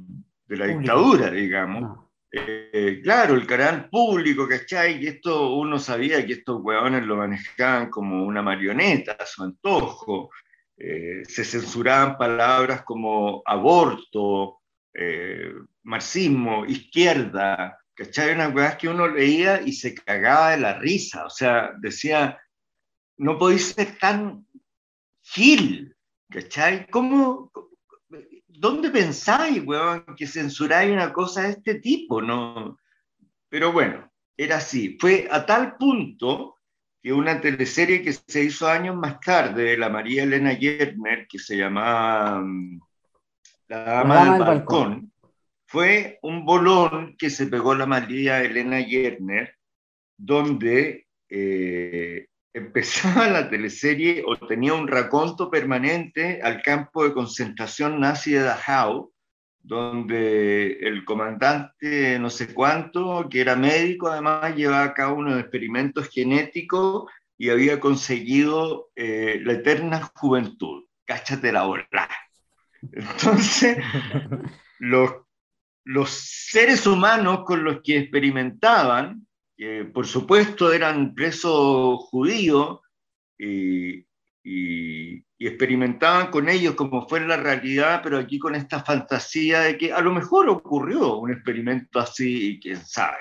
de 0.45 0.57
la 0.57 0.67
dictadura, 0.67 1.31
digamos. 1.31 2.06
Eh, 2.31 2.99
claro, 3.03 3.35
el 3.35 3.47
canal 3.47 3.89
público, 3.89 4.47
¿cachai? 4.47 5.03
Y 5.03 5.07
esto 5.07 5.55
uno 5.55 5.79
sabía 5.79 6.25
que 6.25 6.33
estos 6.33 6.61
hueones 6.61 7.03
lo 7.05 7.15
manejaban 7.15 7.89
como 7.89 8.25
una 8.25 8.41
marioneta, 8.41 9.13
a 9.13 9.25
su 9.25 9.43
antojo. 9.43 10.29
Eh, 10.77 11.23
se 11.25 11.43
censuraban 11.43 12.17
palabras 12.17 12.83
como 12.83 13.41
aborto, 13.45 14.59
eh, 14.93 15.51
marxismo, 15.83 16.65
izquierda, 16.65 17.79
¿cachai? 17.95 18.33
Unas 18.35 18.51
cosas 18.51 18.75
que 18.77 18.89
uno 18.89 19.07
leía 19.07 19.61
y 19.61 19.71
se 19.73 19.95
cagaba 19.95 20.51
de 20.51 20.57
la 20.57 20.77
risa, 20.79 21.25
o 21.25 21.29
sea, 21.29 21.71
decía, 21.79 22.39
no 23.17 23.37
podéis 23.37 23.73
ser 23.73 23.97
tan 23.97 24.45
gil, 25.23 25.95
¿cachai? 26.29 26.87
¿Cómo, 26.87 27.51
¿Dónde 28.59 28.89
pensáis, 28.89 29.63
weón, 29.63 30.03
que 30.17 30.25
censuráis 30.25 30.91
una 30.91 31.13
cosa 31.13 31.43
de 31.43 31.49
este 31.51 31.75
tipo? 31.75 32.23
No? 32.23 32.79
Pero 33.49 33.71
bueno, 33.71 34.11
era 34.35 34.57
así. 34.57 34.97
Fue 34.99 35.27
a 35.29 35.45
tal 35.45 35.77
punto 35.77 36.55
que 37.01 37.13
una 37.13 37.39
teleserie 37.39 38.01
que 38.01 38.13
se 38.13 38.43
hizo 38.43 38.67
años 38.67 38.95
más 38.95 39.19
tarde, 39.19 39.77
la 39.77 39.89
María 39.89 40.23
Elena 40.23 40.53
Yerner, 40.53 41.27
que 41.27 41.37
se 41.37 41.55
llamaba 41.55 42.41
mm, 42.41 42.79
La 43.67 43.83
Dama 43.83 44.23
del, 44.23 44.33
del 44.33 44.39
Balcón, 44.39 44.89
balcón, 44.89 45.13
fue 45.67 46.17
un 46.23 46.43
bolón 46.43 47.15
que 47.15 47.29
se 47.29 47.45
pegó 47.45 47.75
la 47.75 47.85
María 47.85 48.41
Elena 48.41 48.79
Yerner, 48.79 49.53
donde 50.17 51.05
eh, 51.29 52.27
empezaba 52.53 53.27
la 53.27 53.49
teleserie 53.49 54.23
o 54.25 54.35
tenía 54.37 54.73
un 54.73 54.87
raconto 54.87 55.49
permanente 55.49 56.41
al 56.41 56.61
campo 56.61 57.03
de 57.03 57.13
concentración 57.13 57.99
nazi 57.99 58.31
de 58.31 58.41
Dachau, 58.41 59.11
donde 59.61 60.79
el 60.79 61.03
comandante 61.03 62.17
no 62.19 62.29
sé 62.29 62.53
cuánto, 62.53 63.27
que 63.29 63.41
era 63.41 63.55
médico, 63.55 64.07
además 64.07 64.55
llevaba 64.55 64.83
a 64.83 64.93
cabo 64.93 65.17
unos 65.17 65.39
experimentos 65.39 66.09
genéticos 66.09 67.11
y 67.37 67.49
había 67.49 67.79
conseguido 67.79 68.89
eh, 68.95 69.39
la 69.43 69.53
eterna 69.53 70.09
juventud. 70.15 70.85
Cáchate 71.05 71.51
la 71.51 71.63
bola. 71.63 71.87
Entonces, 72.81 73.77
los, 74.79 75.11
los 75.83 76.09
seres 76.09 76.87
humanos 76.87 77.41
con 77.45 77.63
los 77.63 77.81
que 77.83 77.97
experimentaban, 77.99 79.26
que 79.57 79.85
por 79.85 80.05
supuesto 80.05 80.71
eran 80.71 81.15
presos 81.15 81.99
judíos, 82.09 82.79
y, 83.39 84.05
experimentaban 85.39 86.31
con 86.31 86.49
ellos 86.49 86.73
como 86.75 87.07
fue 87.07 87.19
la 87.19 87.37
realidad, 87.37 88.01
pero 88.03 88.17
aquí 88.17 88.39
con 88.39 88.55
esta 88.55 88.83
fantasía 88.83 89.61
de 89.61 89.77
que 89.77 89.93
a 89.93 90.01
lo 90.01 90.11
mejor 90.11 90.49
ocurrió 90.49 91.17
un 91.17 91.31
experimento 91.31 91.99
así, 91.99 92.51
y 92.51 92.59
quién 92.59 92.83
sabe, 92.83 93.17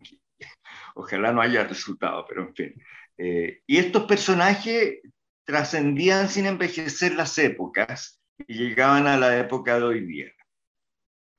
ojalá 0.94 1.32
no 1.32 1.40
haya 1.40 1.64
resultado, 1.64 2.24
pero 2.28 2.42
en 2.42 2.54
fin. 2.54 2.74
Eh, 3.18 3.62
y 3.66 3.78
estos 3.78 4.04
personajes 4.04 5.00
trascendían 5.44 6.28
sin 6.28 6.46
envejecer 6.46 7.14
las 7.14 7.36
épocas 7.38 8.20
y 8.46 8.54
llegaban 8.54 9.06
a 9.06 9.16
la 9.16 9.38
época 9.38 9.78
de 9.78 9.84
hoy 9.84 10.00
día. 10.06 10.32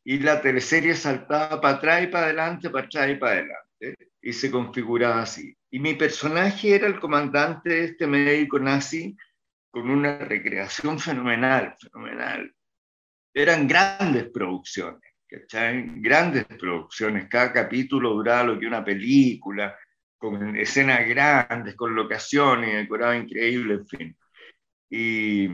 Y 0.03 0.19
la 0.19 0.41
teleserie 0.41 0.95
saltaba 0.95 1.59
para 1.59 1.77
atrás 1.77 2.03
y 2.03 2.07
para 2.07 2.25
adelante, 2.25 2.69
para 2.69 2.85
atrás 2.85 3.09
y 3.09 3.15
para 3.15 3.31
adelante, 3.33 3.64
y 4.21 4.33
se 4.33 4.51
configuraba 4.51 5.21
así. 5.21 5.55
Y 5.69 5.79
mi 5.79 5.93
personaje 5.93 6.75
era 6.75 6.87
el 6.87 6.99
comandante 6.99 7.69
de 7.69 7.83
este 7.85 8.07
médico 8.07 8.59
nazi 8.59 9.15
con 9.71 9.89
una 9.89 10.17
recreación 10.17 10.99
fenomenal, 10.99 11.75
fenomenal. 11.79 12.53
Eran 13.33 13.67
grandes 13.67 14.29
producciones, 14.29 15.01
¿cachai? 15.27 15.99
Grandes 16.01 16.45
producciones. 16.45 17.27
Cada 17.27 17.51
capítulo 17.51 18.11
duraba 18.13 18.43
lo 18.43 18.59
que 18.59 18.67
una 18.67 18.83
película, 18.83 19.77
con 20.17 20.55
escenas 20.55 21.07
grandes, 21.07 21.75
con 21.75 21.93
locaciones, 21.93 22.73
decorado 22.73 23.13
increíble, 23.13 23.73
en 23.75 23.87
fin. 23.87 24.17
Y, 24.89 25.49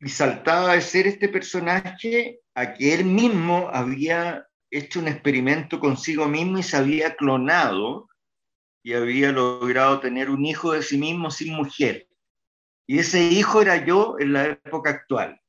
y 0.00 0.08
saltaba 0.08 0.74
de 0.74 0.80
ser 0.80 1.06
este 1.08 1.28
personaje 1.28 2.40
a 2.54 2.72
que 2.72 2.94
él 2.94 3.04
mismo 3.04 3.68
había 3.72 4.46
hecho 4.78 5.00
un 5.00 5.08
experimento 5.08 5.80
consigo 5.80 6.26
mismo 6.28 6.58
y 6.58 6.62
se 6.62 6.76
había 6.76 7.16
clonado 7.16 8.08
y 8.82 8.92
había 8.94 9.32
logrado 9.32 10.00
tener 10.00 10.30
un 10.30 10.44
hijo 10.44 10.72
de 10.72 10.82
sí 10.82 10.98
mismo 10.98 11.30
sin 11.30 11.54
mujer. 11.54 12.06
Y 12.86 13.00
ese 13.00 13.22
hijo 13.22 13.60
era 13.60 13.84
yo 13.84 14.16
en 14.18 14.32
la 14.32 14.46
época 14.46 14.90
actual. 14.90 15.40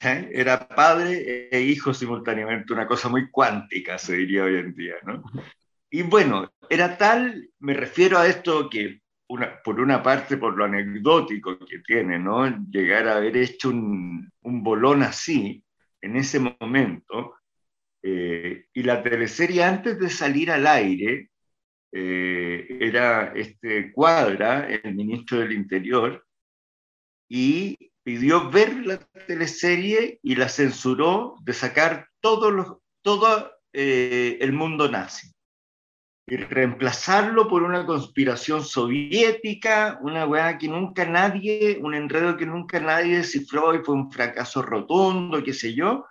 Era 0.00 0.68
padre 0.68 1.48
e 1.50 1.60
hijo 1.60 1.92
simultáneamente, 1.92 2.72
una 2.72 2.86
cosa 2.86 3.08
muy 3.08 3.30
cuántica, 3.30 3.98
se 3.98 4.16
diría 4.16 4.44
hoy 4.44 4.56
en 4.56 4.74
día. 4.74 4.94
¿no? 5.04 5.22
Y 5.90 6.02
bueno, 6.02 6.50
era 6.70 6.96
tal, 6.96 7.50
me 7.58 7.74
refiero 7.74 8.18
a 8.18 8.26
esto 8.26 8.70
que, 8.70 9.00
una, 9.28 9.60
por 9.62 9.80
una 9.80 10.02
parte, 10.02 10.36
por 10.36 10.56
lo 10.56 10.64
anecdótico 10.64 11.58
que 11.58 11.80
tiene, 11.80 12.18
¿no? 12.18 12.46
llegar 12.70 13.08
a 13.08 13.16
haber 13.16 13.36
hecho 13.36 13.68
un, 13.68 14.30
un 14.42 14.62
bolón 14.62 15.02
así, 15.02 15.62
en 16.00 16.16
ese 16.16 16.38
momento, 16.38 17.35
eh, 18.08 18.66
y 18.72 18.84
la 18.84 19.02
teleserie 19.02 19.64
antes 19.64 19.98
de 19.98 20.08
salir 20.08 20.52
al 20.52 20.64
aire, 20.68 21.30
eh, 21.90 22.64
era 22.80 23.32
este 23.34 23.90
Cuadra, 23.90 24.68
el 24.68 24.94
ministro 24.94 25.40
del 25.40 25.50
Interior, 25.50 26.24
y 27.28 27.76
pidió 28.04 28.48
ver 28.48 28.86
la 28.86 28.98
teleserie 29.26 30.20
y 30.22 30.36
la 30.36 30.48
censuró 30.48 31.34
de 31.42 31.52
sacar 31.52 32.06
todo, 32.20 32.80
eh, 33.72 34.38
el 34.40 34.52
mundo 34.52 34.88
nazi 34.88 35.32
y 36.28 36.36
reemplazarlo 36.36 37.48
por 37.48 37.64
una 37.64 37.86
conspiración 37.86 38.64
soviética, 38.64 39.98
una 40.00 40.26
weá 40.26 40.58
que 40.58 40.68
nunca 40.68 41.04
nadie, 41.06 41.80
un 41.82 41.94
enredo 41.94 42.36
que 42.36 42.46
nunca 42.46 42.78
nadie 42.78 43.16
descifró 43.16 43.74
y 43.74 43.82
fue 43.82 43.96
un 43.96 44.12
fracaso 44.12 44.62
rotundo, 44.62 45.42
qué 45.42 45.52
sé 45.52 45.74
yo, 45.74 46.06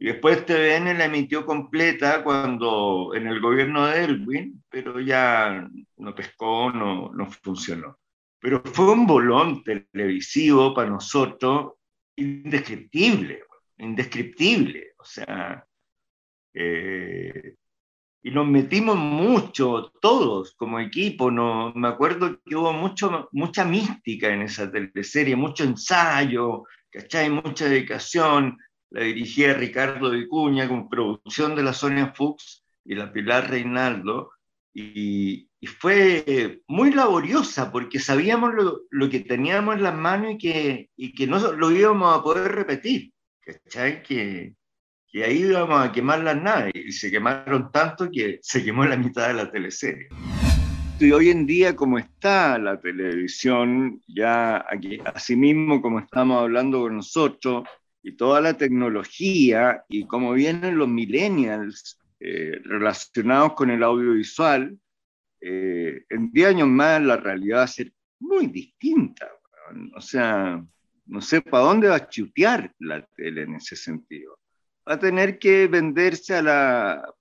y 0.00 0.06
después 0.06 0.46
TVN 0.46 0.98
la 0.98 1.06
emitió 1.06 1.46
completa 1.46 2.24
cuando 2.24 3.12
en 3.14 3.28
el 3.28 3.40
gobierno 3.40 3.86
de 3.86 4.04
Elwin, 4.04 4.64
pero 4.70 5.00
ya 5.00 5.68
no 5.98 6.14
pescó, 6.14 6.72
no, 6.72 7.12
no 7.12 7.30
funcionó. 7.30 7.98
Pero 8.40 8.62
fue 8.64 8.92
un 8.92 9.06
bolón 9.06 9.62
televisivo 9.62 10.74
para 10.74 10.90
nosotros 10.90 11.74
indescriptible, 12.16 13.44
indescriptible. 13.78 14.94
O 14.98 15.04
sea, 15.04 15.66
Eh, 16.54 17.56
y 18.22 18.30
nos 18.32 18.46
metimos 18.46 18.96
mucho, 18.96 19.92
todos 20.00 20.54
como 20.56 20.80
equipo. 20.80 21.30
No, 21.30 21.72
me 21.74 21.88
acuerdo 21.88 22.40
que 22.44 22.56
hubo 22.56 22.72
mucho, 22.72 23.28
mucha 23.32 23.64
mística 23.64 24.28
en 24.28 24.42
esa 24.42 24.70
teleserie, 24.70 25.36
mucho 25.36 25.64
ensayo, 25.64 26.64
¿cachai? 26.90 27.30
Mucha 27.30 27.66
dedicación. 27.68 28.58
La 28.90 29.02
dirigía 29.02 29.54
Ricardo 29.54 30.10
Vicuña 30.10 30.68
con 30.68 30.88
producción 30.88 31.54
de 31.54 31.62
la 31.62 31.72
Sonia 31.72 32.12
Fuchs 32.14 32.64
y 32.84 32.94
la 32.94 33.12
Pilar 33.12 33.50
Reinaldo. 33.50 34.30
Y, 34.74 35.48
fue 35.78 36.62
muy 36.68 36.90
laboriosa 36.90 37.70
porque 37.70 37.98
sabíamos 37.98 38.54
lo, 38.54 38.80
lo, 38.90 39.10
que 39.10 39.20
teníamos 39.20 39.76
en 39.76 39.82
las 39.82 39.94
manos 39.94 40.32
y 40.32 40.38
que, 40.38 40.90
y 40.96 41.12
que 41.12 41.26
no 41.26 41.52
lo 41.52 41.70
íbamos 41.70 42.18
a 42.18 42.22
poder 42.22 42.52
repetir. 42.52 43.12
¿Cachai? 43.40 44.02
Que, 44.02 44.54
que 45.12 45.24
ahí 45.24 45.40
íbamos 45.40 45.84
a 45.84 45.92
quemar 45.92 46.20
las 46.20 46.40
naves 46.40 46.72
y 46.74 46.92
se 46.92 47.10
quemaron 47.10 47.70
tanto 47.72 48.10
que 48.10 48.38
se 48.42 48.64
quemó 48.64 48.84
la 48.84 48.96
mitad 48.96 49.28
de 49.28 49.34
la 49.34 49.50
teleserie. 49.50 50.08
Y 51.00 51.12
hoy 51.12 51.30
en 51.30 51.46
día, 51.46 51.74
como 51.74 51.98
está 51.98 52.58
la 52.58 52.78
televisión, 52.78 54.02
ya 54.06 54.64
aquí, 54.68 54.98
así 55.14 55.34
mismo 55.34 55.80
como 55.80 55.98
estamos 55.98 56.42
hablando 56.42 56.82
con 56.82 56.96
nosotros, 56.96 57.64
y 58.02 58.16
toda 58.16 58.40
la 58.40 58.54
tecnología, 58.54 59.84
y 59.88 60.06
como 60.06 60.32
vienen 60.32 60.78
los 60.78 60.88
millennials 60.88 61.98
eh, 62.20 62.60
relacionados 62.64 63.54
con 63.54 63.70
el 63.70 63.82
audiovisual, 63.82 64.78
eh, 65.40 66.04
en 66.08 66.30
10 66.32 66.48
años 66.48 66.68
más 66.68 67.02
la 67.02 67.16
realidad 67.16 67.58
va 67.58 67.62
a 67.64 67.68
ser 67.68 67.92
muy 68.20 68.46
distinta. 68.46 69.30
O 69.96 70.00
sea, 70.00 70.62
no 71.06 71.20
sé 71.20 71.40
para 71.42 71.64
dónde 71.64 71.88
va 71.88 71.96
a 71.96 72.08
chutear 72.08 72.72
la 72.78 73.06
tele 73.16 73.42
en 73.42 73.54
ese 73.54 73.76
sentido 73.76 74.40
va 74.90 74.94
a 74.94 74.98
tener 74.98 75.38
que 75.38 75.68
venderse 75.68 76.34
a 76.36 76.42
la, 76.42 77.14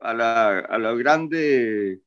a 0.00 0.14
la, 0.14 0.58
a 0.60 0.78
los 0.78 0.98
grandes 0.98 2.00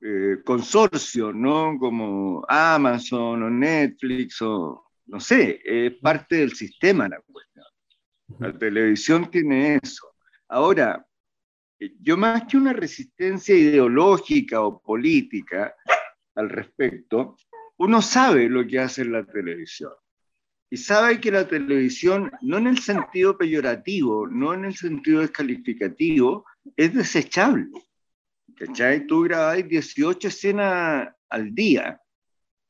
eh, 0.00 0.36
consorcios, 0.44 1.34
¿no? 1.34 1.78
Como 1.78 2.44
Amazon 2.48 3.42
o 3.42 3.50
Netflix 3.50 4.42
o, 4.42 4.91
no 5.06 5.20
sé, 5.20 5.60
es 5.64 5.94
parte 6.00 6.36
del 6.36 6.52
sistema 6.52 7.08
la 7.08 7.20
cuestión. 7.20 7.64
La 8.38 8.56
televisión 8.56 9.30
tiene 9.30 9.78
eso. 9.82 10.14
Ahora, 10.48 11.06
yo 12.00 12.16
más 12.16 12.44
que 12.44 12.56
una 12.56 12.72
resistencia 12.72 13.54
ideológica 13.54 14.62
o 14.62 14.80
política 14.80 15.74
al 16.34 16.48
respecto, 16.48 17.36
uno 17.78 18.00
sabe 18.00 18.48
lo 18.48 18.66
que 18.66 18.78
hace 18.78 19.04
la 19.04 19.24
televisión 19.24 19.92
y 20.72 20.78
sabe 20.78 21.20
que 21.20 21.30
la 21.30 21.46
televisión, 21.46 22.32
no 22.40 22.56
en 22.56 22.66
el 22.66 22.78
sentido 22.78 23.36
peyorativo, 23.36 24.26
no 24.26 24.54
en 24.54 24.64
el 24.64 24.74
sentido 24.74 25.20
descalificativo, 25.20 26.46
es 26.74 26.94
desechable. 26.94 27.68
¿Cachai? 28.56 29.06
Tú 29.06 29.24
grabáis 29.24 29.68
18 29.68 30.28
escenas 30.28 31.08
al 31.28 31.54
día 31.54 32.01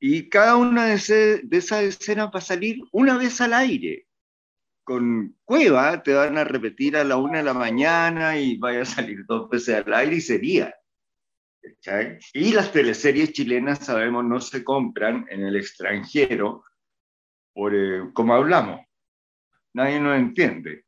y 0.05 0.29
cada 0.29 0.57
una 0.57 0.87
de, 0.87 1.41
de 1.45 1.57
esas 1.57 1.85
escenas 1.85 2.27
va 2.35 2.41
a 2.41 2.41
salir 2.41 2.81
una 2.91 3.17
vez 3.17 3.41
al 3.41 3.55
aire. 3.55 4.09
Con 4.83 5.37
Cueva 5.45 6.03
te 6.03 6.13
van 6.13 6.37
a 6.39 6.43
repetir 6.43 6.97
a 6.97 7.05
la 7.05 7.19
una 7.19 7.39
de 7.39 7.45
la 7.45 7.55
mañana 7.55 8.37
y 8.37 8.57
vaya 8.57 8.83
a 8.83 8.85
salir 8.85 9.25
dos 9.27 9.49
veces 9.49 9.87
al 9.87 9.95
aire 9.95 10.17
y 10.17 10.21
sería. 10.21 10.75
Y 12.35 12.53
las 12.53 12.73
teleseries 12.73 13.33
chilenas, 13.33 13.87
sabemos, 13.87 14.25
no 14.25 14.41
se 14.41 14.65
compran 14.65 15.25
en 15.31 15.45
el 15.45 15.55
extranjero 15.55 16.65
por, 17.55 17.73
eh, 17.73 18.11
como 18.13 18.35
hablamos. 18.35 18.81
Nadie 19.73 20.01
nos 20.01 20.19
entiende. 20.19 20.85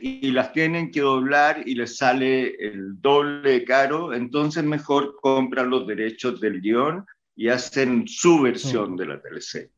Y 0.00 0.30
las 0.30 0.50
tienen 0.54 0.90
que 0.90 1.02
doblar 1.02 1.68
y 1.68 1.74
les 1.74 1.98
sale 1.98 2.54
el 2.54 2.98
doble 3.02 3.66
caro, 3.66 4.14
entonces 4.14 4.64
mejor 4.64 5.14
compran 5.20 5.68
los 5.68 5.86
derechos 5.86 6.40
del 6.40 6.62
guion 6.62 7.04
y 7.36 7.48
hacen 7.48 8.06
su 8.06 8.42
versión 8.42 8.96
de 8.96 9.06
la 9.06 9.20
teleserie. 9.20 9.70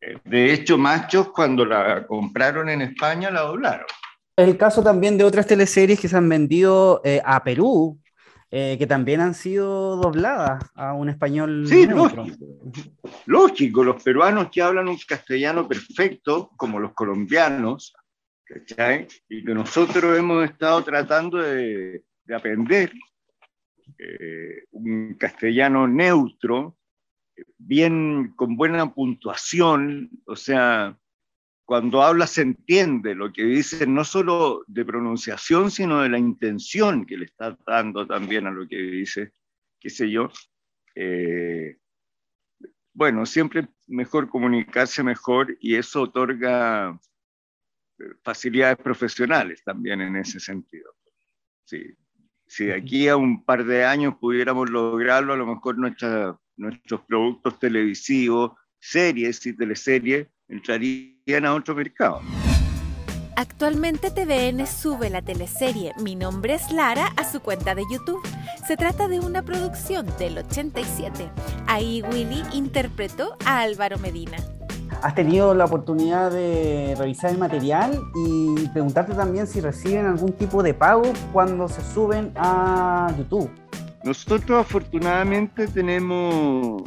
Eh, 0.00 0.16
de 0.24 0.52
hecho, 0.52 0.76
Machos, 0.76 1.28
cuando 1.28 1.64
la 1.64 2.06
compraron 2.06 2.68
en 2.68 2.82
España, 2.82 3.30
la 3.30 3.42
doblaron. 3.42 3.86
El 4.36 4.56
caso 4.56 4.82
también 4.82 5.18
de 5.18 5.24
otras 5.24 5.46
teleseries 5.46 6.00
que 6.00 6.08
se 6.08 6.16
han 6.16 6.28
vendido 6.28 7.00
eh, 7.04 7.20
a 7.24 7.44
Perú, 7.44 8.00
eh, 8.50 8.76
que 8.78 8.86
también 8.86 9.20
han 9.20 9.34
sido 9.34 9.96
dobladas 9.96 10.64
a 10.74 10.94
un 10.94 11.08
español. 11.08 11.66
Sí, 11.66 11.86
lógico. 11.86 12.26
lógico. 13.26 13.84
Los 13.84 14.02
peruanos 14.02 14.48
que 14.50 14.62
hablan 14.62 14.88
un 14.88 14.98
castellano 15.06 15.68
perfecto, 15.68 16.50
como 16.56 16.80
los 16.80 16.92
colombianos, 16.92 17.94
¿cachai? 18.44 19.06
Y 19.28 19.44
que 19.44 19.54
nosotros 19.54 20.18
hemos 20.18 20.44
estado 20.44 20.82
tratando 20.82 21.38
de, 21.38 22.02
de 22.24 22.34
aprender 22.34 22.92
eh, 24.04 24.64
un 24.72 25.14
castellano 25.14 25.86
neutro, 25.86 26.76
bien, 27.58 28.32
con 28.36 28.56
buena 28.56 28.92
puntuación, 28.92 30.10
o 30.26 30.36
sea, 30.36 30.98
cuando 31.64 32.02
habla 32.02 32.26
se 32.26 32.42
entiende 32.42 33.14
lo 33.14 33.32
que 33.32 33.44
dice, 33.44 33.86
no 33.86 34.04
solo 34.04 34.64
de 34.66 34.84
pronunciación, 34.84 35.70
sino 35.70 36.02
de 36.02 36.08
la 36.08 36.18
intención 36.18 37.06
que 37.06 37.16
le 37.16 37.26
está 37.26 37.56
dando 37.66 38.06
también 38.06 38.46
a 38.46 38.50
lo 38.50 38.66
que 38.66 38.76
dice, 38.76 39.32
qué 39.78 39.88
sé 39.88 40.10
yo. 40.10 40.30
Eh, 40.94 41.78
bueno, 42.92 43.24
siempre 43.24 43.68
mejor 43.86 44.28
comunicarse 44.28 45.02
mejor 45.02 45.56
y 45.60 45.76
eso 45.76 46.02
otorga 46.02 47.00
eh, 47.98 48.04
facilidades 48.22 48.78
profesionales 48.78 49.62
también 49.64 50.00
en 50.00 50.16
ese 50.16 50.40
sentido. 50.40 50.94
Sí. 51.64 51.96
Si 52.52 52.66
de 52.66 52.74
aquí 52.74 53.08
a 53.08 53.16
un 53.16 53.42
par 53.42 53.64
de 53.64 53.82
años 53.82 54.16
pudiéramos 54.20 54.68
lograrlo, 54.68 55.32
a 55.32 55.36
lo 55.38 55.46
mejor 55.46 55.78
nuestros 55.78 57.00
productos 57.08 57.58
televisivos, 57.58 58.52
series 58.78 59.46
y 59.46 59.56
teleseries 59.56 60.26
entrarían 60.48 61.46
a 61.46 61.54
otro 61.54 61.74
mercado. 61.74 62.20
Actualmente 63.36 64.10
TVN 64.10 64.66
sube 64.66 65.08
la 65.08 65.22
teleserie 65.22 65.92
Mi 66.02 66.14
nombre 66.14 66.52
es 66.52 66.70
Lara 66.70 67.06
a 67.16 67.24
su 67.24 67.40
cuenta 67.40 67.74
de 67.74 67.84
YouTube. 67.90 68.20
Se 68.66 68.76
trata 68.76 69.08
de 69.08 69.18
una 69.18 69.42
producción 69.42 70.06
del 70.18 70.36
87. 70.36 71.30
Ahí 71.66 72.02
Willy 72.02 72.42
interpretó 72.52 73.34
a 73.46 73.60
Álvaro 73.62 73.98
Medina. 73.98 74.36
¿Has 75.02 75.16
tenido 75.16 75.52
la 75.52 75.64
oportunidad 75.64 76.30
de 76.30 76.94
revisar 76.96 77.32
el 77.32 77.38
material 77.38 78.00
y 78.14 78.68
preguntarte 78.68 79.14
también 79.14 79.48
si 79.48 79.60
reciben 79.60 80.06
algún 80.06 80.32
tipo 80.32 80.62
de 80.62 80.74
pago 80.74 81.12
cuando 81.32 81.68
se 81.68 81.82
suben 81.82 82.32
a 82.36 83.12
YouTube? 83.18 83.50
Nosotros 84.04 84.60
afortunadamente 84.60 85.66
tenemos 85.66 86.84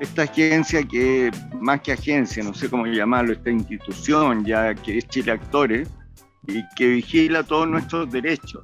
esta 0.00 0.22
agencia 0.22 0.82
que, 0.82 1.30
más 1.60 1.82
que 1.82 1.92
agencia, 1.92 2.42
no 2.42 2.52
sé 2.52 2.68
cómo 2.68 2.84
llamarlo, 2.86 3.32
esta 3.32 3.50
institución 3.50 4.44
ya 4.44 4.74
que 4.74 4.98
es 4.98 5.08
Chile 5.08 5.30
Actores 5.30 5.88
y 6.48 6.64
que 6.74 6.88
vigila 6.88 7.44
todos 7.44 7.68
nuestros 7.68 8.10
derechos. 8.10 8.62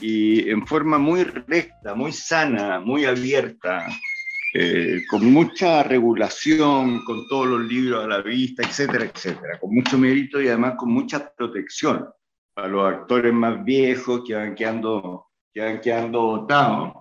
Y 0.00 0.50
en 0.50 0.66
forma 0.66 0.98
muy 0.98 1.24
recta, 1.24 1.94
muy 1.94 2.12
sana, 2.12 2.80
muy 2.80 3.06
abierta, 3.06 3.86
eh, 4.54 5.02
con 5.08 5.30
mucha 5.32 5.82
regulación, 5.82 7.04
con 7.04 7.26
todos 7.28 7.46
los 7.46 7.60
libros 7.62 8.04
a 8.04 8.08
la 8.08 8.22
vista, 8.22 8.62
etcétera, 8.62 9.04
etcétera, 9.04 9.58
con 9.60 9.74
mucho 9.74 9.98
mérito 9.98 10.40
y 10.40 10.48
además 10.48 10.74
con 10.76 10.90
mucha 10.92 11.32
protección 11.34 12.08
para 12.54 12.68
los 12.68 12.92
actores 12.92 13.32
más 13.32 13.64
viejos 13.64 14.22
que 14.26 14.34
van 14.34 14.54
quedando, 14.54 15.26
que 15.52 15.60
van 15.60 15.80
quedando 15.80 16.22
votados 16.22 16.92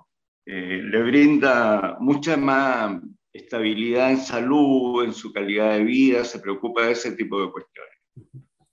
eh, 0.49 0.81
le 0.81 1.03
brinda 1.03 1.97
mucha 1.99 2.37
más 2.37 3.01
estabilidad 3.33 4.11
en 4.11 4.17
salud, 4.17 5.03
en 5.03 5.13
su 5.13 5.33
calidad 5.33 5.73
de 5.73 5.83
vida, 5.83 6.23
se 6.23 6.39
preocupa 6.39 6.85
de 6.85 6.93
ese 6.93 7.11
tipo 7.11 7.41
de 7.41 7.51
cuestiones. 7.51 7.93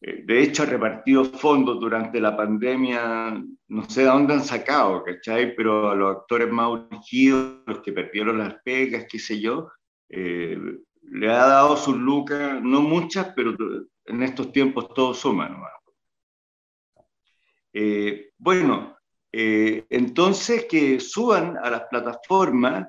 Eh, 0.06 0.22
de 0.22 0.42
hecho, 0.42 0.64
ha 0.64 0.66
repartido 0.66 1.24
fondos 1.24 1.80
durante 1.80 2.20
la 2.20 2.36
pandemia, 2.36 3.42
no 3.68 3.88
sé 3.88 4.02
de 4.02 4.08
dónde 4.08 4.34
han 4.34 4.44
sacado, 4.44 5.02
¿cachai? 5.02 5.56
Pero 5.56 5.88
a 5.90 5.94
los 5.94 6.16
actores 6.16 6.50
más 6.50 6.68
urgidos, 6.68 7.62
los 7.66 7.80
que 7.80 7.92
perdieron 7.92 8.38
las 8.38 8.54
pegas, 8.62 9.06
qué 9.10 9.18
sé 9.18 9.40
yo, 9.40 9.70
eh, 10.10 10.58
le 11.00 11.30
ha 11.30 11.46
dado 11.46 11.76
sus 11.78 11.96
lucas, 11.96 12.60
no 12.62 12.82
muchas, 12.82 13.32
pero 13.34 13.56
en 14.04 14.22
estos 14.22 14.52
tiempos 14.52 14.92
todos 14.92 15.18
suman. 15.18 15.56
Eh, 17.72 18.30
bueno, 18.36 18.98
entonces, 19.32 20.66
que 20.66 21.00
suban 21.00 21.56
a 21.56 21.70
las 21.70 21.84
plataformas 21.90 22.88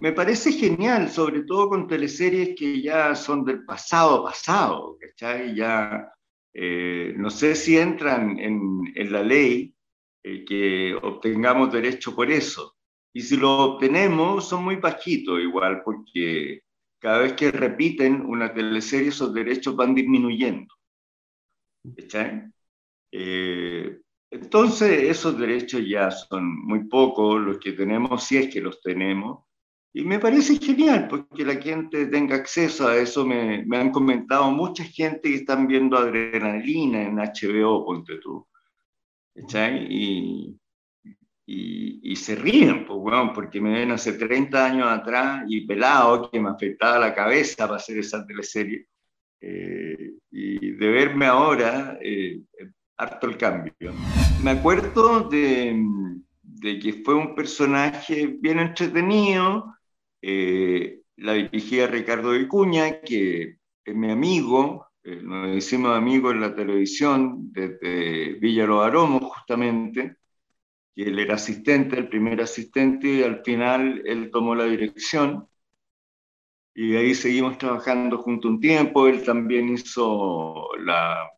me 0.00 0.12
parece 0.12 0.52
genial, 0.52 1.10
sobre 1.10 1.42
todo 1.42 1.68
con 1.68 1.86
teleseries 1.86 2.54
que 2.56 2.80
ya 2.80 3.14
son 3.14 3.44
del 3.44 3.62
pasado 3.66 4.24
pasado, 4.24 4.96
¿cachai? 4.98 5.54
Ya 5.54 6.10
eh, 6.58 7.12
no 7.18 7.28
sé 7.28 7.54
si 7.54 7.76
entran 7.76 8.38
en, 8.38 9.12
la 9.12 9.22
ley 9.22 9.74
que 10.22 10.94
obtengamos 11.02 11.70
derecho 11.70 12.16
por 12.16 12.30
eso. 12.30 12.76
Y 13.12 13.20
si 13.20 13.36
lo 13.36 13.58
obtenemos, 13.58 14.48
son 14.48 14.64
muy 14.64 14.76
bajitos 14.76 15.38
igual, 15.38 15.82
porque 15.84 16.62
cada 16.98 17.18
vez 17.18 17.34
que 17.34 17.50
repiten 17.50 18.24
una 18.24 18.54
teleserie, 18.54 19.08
esos 19.08 19.34
derechos 19.34 19.76
van 19.76 19.94
disminuyendo. 19.94 20.74
¿Cachai? 21.94 22.50
Eh, 23.12 24.00
entonces, 24.30 25.02
esos 25.02 25.38
derechos 25.38 25.82
ya 25.86 26.10
son 26.10 26.64
muy 26.64 26.84
pocos 26.88 27.38
los 27.38 27.58
que 27.58 27.72
tenemos, 27.72 28.24
si 28.24 28.38
es 28.38 28.52
que 28.52 28.62
los 28.62 28.80
tenemos. 28.80 29.44
Y 29.96 30.04
me 30.04 30.18
parece 30.18 30.58
genial 30.58 31.08
porque 31.08 31.42
la 31.42 31.54
gente 31.54 32.04
tenga 32.04 32.36
acceso 32.36 32.86
a 32.86 32.98
eso. 32.98 33.24
Me, 33.24 33.64
me 33.64 33.78
han 33.78 33.90
comentado 33.90 34.50
mucha 34.50 34.84
gente 34.84 35.30
que 35.30 35.36
están 35.36 35.66
viendo 35.66 35.96
adrenalina 35.96 37.00
en 37.00 37.16
HBO, 37.16 37.82
ponte 37.82 38.18
tú. 38.18 38.46
Y, 39.34 40.54
y, 41.46 42.00
y, 42.02 42.16
se 42.16 42.34
ríen, 42.34 42.84
pues, 42.84 42.98
bueno, 42.98 43.32
porque 43.34 43.58
me 43.58 43.72
ven 43.72 43.90
hace 43.90 44.12
30 44.12 44.66
años 44.66 44.86
atrás 44.86 45.44
y 45.48 45.66
pelado, 45.66 46.30
que 46.30 46.40
me 46.40 46.50
afectaba 46.50 46.98
la 46.98 47.14
cabeza 47.14 47.66
para 47.66 47.76
hacer 47.76 47.96
esa 47.96 48.26
teleserie. 48.26 48.88
Eh, 49.40 50.12
y 50.30 50.72
de 50.72 50.88
verme 50.90 51.24
ahora, 51.24 51.98
eh, 52.02 52.42
harto 52.98 53.28
el 53.28 53.38
cambio. 53.38 53.72
Me 54.44 54.50
acuerdo 54.50 55.20
de, 55.20 55.82
de, 56.42 56.78
que 56.80 57.02
fue 57.02 57.14
un 57.14 57.34
personaje 57.34 58.26
bien 58.26 58.58
entretenido, 58.58 59.72
eh, 60.22 61.00
la 61.16 61.34
dirigía 61.34 61.86
Ricardo 61.86 62.32
Vicuña, 62.32 63.00
que 63.00 63.58
es 63.84 63.94
mi 63.94 64.10
amigo, 64.10 64.86
nos 65.22 65.54
decimos 65.54 65.96
amigos 65.96 66.34
en 66.34 66.40
la 66.40 66.54
televisión 66.54 67.52
desde 67.52 68.34
Villa 68.34 68.66
Los 68.66 68.84
Aromos, 68.84 69.22
justamente, 69.22 70.16
que 70.94 71.02
él 71.04 71.18
era 71.18 71.34
asistente, 71.34 71.98
el 71.98 72.08
primer 72.08 72.40
asistente, 72.40 73.08
y 73.08 73.22
al 73.22 73.42
final 73.44 74.02
él 74.04 74.30
tomó 74.32 74.54
la 74.54 74.64
dirección. 74.64 75.46
Y 76.74 76.96
ahí 76.96 77.14
seguimos 77.14 77.56
trabajando 77.58 78.18
junto 78.18 78.48
un 78.48 78.60
tiempo. 78.60 79.06
Él 79.06 79.24
también 79.24 79.68
hizo 79.70 80.68
la, 80.78 81.30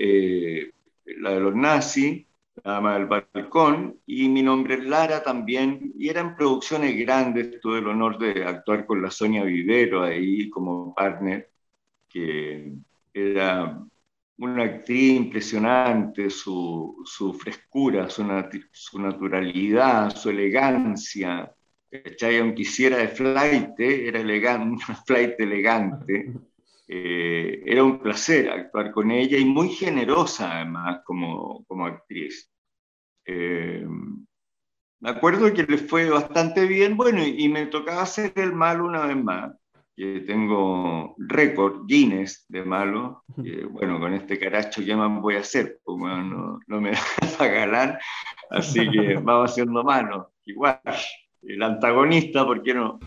eh, 0.00 0.72
la 1.04 1.30
de 1.32 1.40
los 1.40 1.54
nazis, 1.54 2.26
dama 2.68 2.94
del 2.94 3.06
balcón, 3.06 4.00
y 4.06 4.28
mi 4.28 4.42
nombre 4.42 4.74
es 4.74 4.84
Lara 4.84 5.22
también. 5.22 5.92
Y 5.98 6.08
eran 6.08 6.36
producciones 6.36 6.96
grandes. 6.98 7.60
Tuve 7.60 7.78
el 7.78 7.88
honor 7.88 8.18
de 8.18 8.44
actuar 8.44 8.86
con 8.86 9.02
la 9.02 9.10
Sonia 9.10 9.44
Vivero 9.44 10.02
ahí 10.02 10.50
como 10.50 10.94
partner, 10.94 11.50
que 12.08 12.72
era 13.12 13.80
una 14.38 14.62
actriz 14.64 15.16
impresionante, 15.16 16.30
su, 16.30 17.02
su 17.04 17.34
frescura, 17.34 18.08
su, 18.10 18.24
su, 18.72 19.00
naturalidad, 19.00 20.14
su 20.14 20.30
elegancia. 20.30 21.52
Aunque 21.90 22.62
hiciera 22.62 22.98
de 22.98 23.08
flight, 23.08 23.80
era 23.80 24.20
elegante, 24.26 24.84
una 24.86 24.94
flight 25.06 25.40
elegante. 25.40 26.34
Era 26.86 27.84
un 27.84 27.98
placer 28.00 28.50
actuar 28.50 28.92
con 28.92 29.10
ella 29.10 29.38
y 29.38 29.44
muy 29.44 29.68
generosa 29.70 30.56
además 30.56 31.02
como, 31.04 31.64
como 31.66 31.86
actriz. 31.86 32.50
Eh, 33.28 33.86
me 35.00 35.10
acuerdo 35.10 35.52
que 35.54 35.62
le 35.62 35.78
fue 35.78 36.10
bastante 36.10 36.66
bien, 36.66 36.96
bueno, 36.96 37.22
y, 37.22 37.44
y 37.44 37.48
me 37.48 37.66
tocaba 37.66 38.02
hacer 38.02 38.32
el 38.34 38.52
mal 38.52 38.80
una 38.80 39.06
vez 39.06 39.16
más 39.16 39.52
que 39.98 40.20
tengo 40.20 41.16
récord 41.18 41.84
Guinness 41.86 42.46
de 42.48 42.64
malo. 42.64 43.24
bueno, 43.72 43.98
con 43.98 44.14
este 44.14 44.38
caracho, 44.38 44.80
¿qué 44.84 44.94
más 44.94 45.20
voy 45.20 45.34
a 45.34 45.40
hacer? 45.40 45.80
Pues 45.82 45.98
no, 45.98 46.60
no, 46.64 46.80
me 46.80 46.92
a 47.40 47.46
ganar, 47.46 47.98
así 48.48 48.88
que 48.88 49.14
vamos 49.22 49.50
haciendo 49.50 49.82
malo. 49.82 50.30
Igual, 50.44 50.80
el 51.42 51.62
antagonista, 51.64 52.46
¿por 52.46 52.62
qué 52.62 52.74
no? 52.74 53.00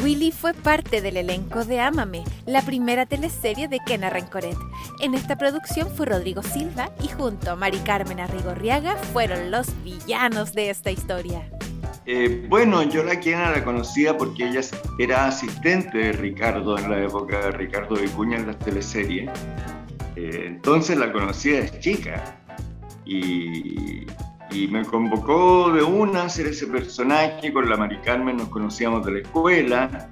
Willy 0.00 0.32
fue 0.32 0.54
parte 0.54 1.00
del 1.00 1.16
elenco 1.16 1.64
de 1.64 1.80
Ámame, 1.80 2.24
la 2.46 2.62
primera 2.62 3.04
teleserie 3.04 3.68
de 3.68 3.78
Kena 3.84 4.10
Rencoret. 4.10 4.56
En 5.00 5.14
esta 5.14 5.36
producción 5.36 5.90
fue 5.90 6.06
Rodrigo 6.06 6.42
Silva 6.42 6.90
y 7.02 7.08
junto 7.08 7.50
a 7.50 7.56
Mari 7.56 7.78
Carmen 7.78 8.20
Arrigorriaga 8.20 8.96
fueron 8.96 9.50
los 9.50 9.66
villanos 9.84 10.54
de 10.54 10.70
esta 10.70 10.90
historia. 10.90 11.48
Eh, 12.06 12.46
bueno, 12.48 12.82
yo 12.82 13.04
la 13.04 13.20
Kena 13.20 13.50
la 13.50 13.64
conocía 13.64 14.16
porque 14.16 14.48
ella 14.48 14.60
era 14.98 15.26
asistente 15.26 15.98
de 15.98 16.12
Ricardo 16.12 16.78
en 16.78 16.90
la 16.90 17.02
época 17.02 17.38
de 17.40 17.50
Ricardo 17.52 17.96
Vicuña 17.96 18.38
en 18.38 18.46
las 18.46 18.58
teleseries. 18.58 19.30
Eh, 20.16 20.44
entonces 20.46 20.96
la 20.96 21.12
conocía 21.12 21.60
desde 21.60 21.80
chica. 21.80 22.38
Y, 23.04 24.06
me 24.68 24.84
convocó 24.84 25.72
de 25.72 25.82
una 25.82 26.22
a 26.22 26.24
hacer 26.26 26.46
ese 26.46 26.66
personaje. 26.66 27.52
Con 27.52 27.68
la 27.68 27.76
Mari 27.76 27.98
Carmen 27.98 28.36
nos 28.36 28.48
conocíamos 28.48 29.04
de 29.04 29.12
la 29.12 29.18
escuela. 29.20 30.10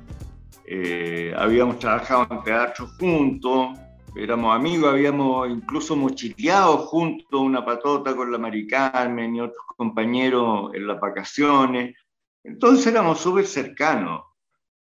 Eh, 0.66 1.34
habíamos 1.36 1.78
trabajado 1.78 2.26
en 2.30 2.42
teatro 2.42 2.88
juntos 2.98 3.78
éramos 4.16 4.54
amigos, 4.54 4.92
habíamos 4.92 5.48
incluso 5.48 5.96
mochileado 5.96 6.78
juntos 6.78 7.40
una 7.40 7.64
patota 7.64 8.14
con 8.14 8.30
la 8.30 8.38
Mari 8.38 8.66
Carmen 8.66 9.36
y 9.36 9.40
otros 9.40 9.64
compañeros 9.76 10.72
en 10.74 10.86
las 10.86 11.00
vacaciones. 11.00 11.96
Entonces 12.42 12.86
éramos 12.86 13.20
súper 13.20 13.46
cercanos. 13.46 14.22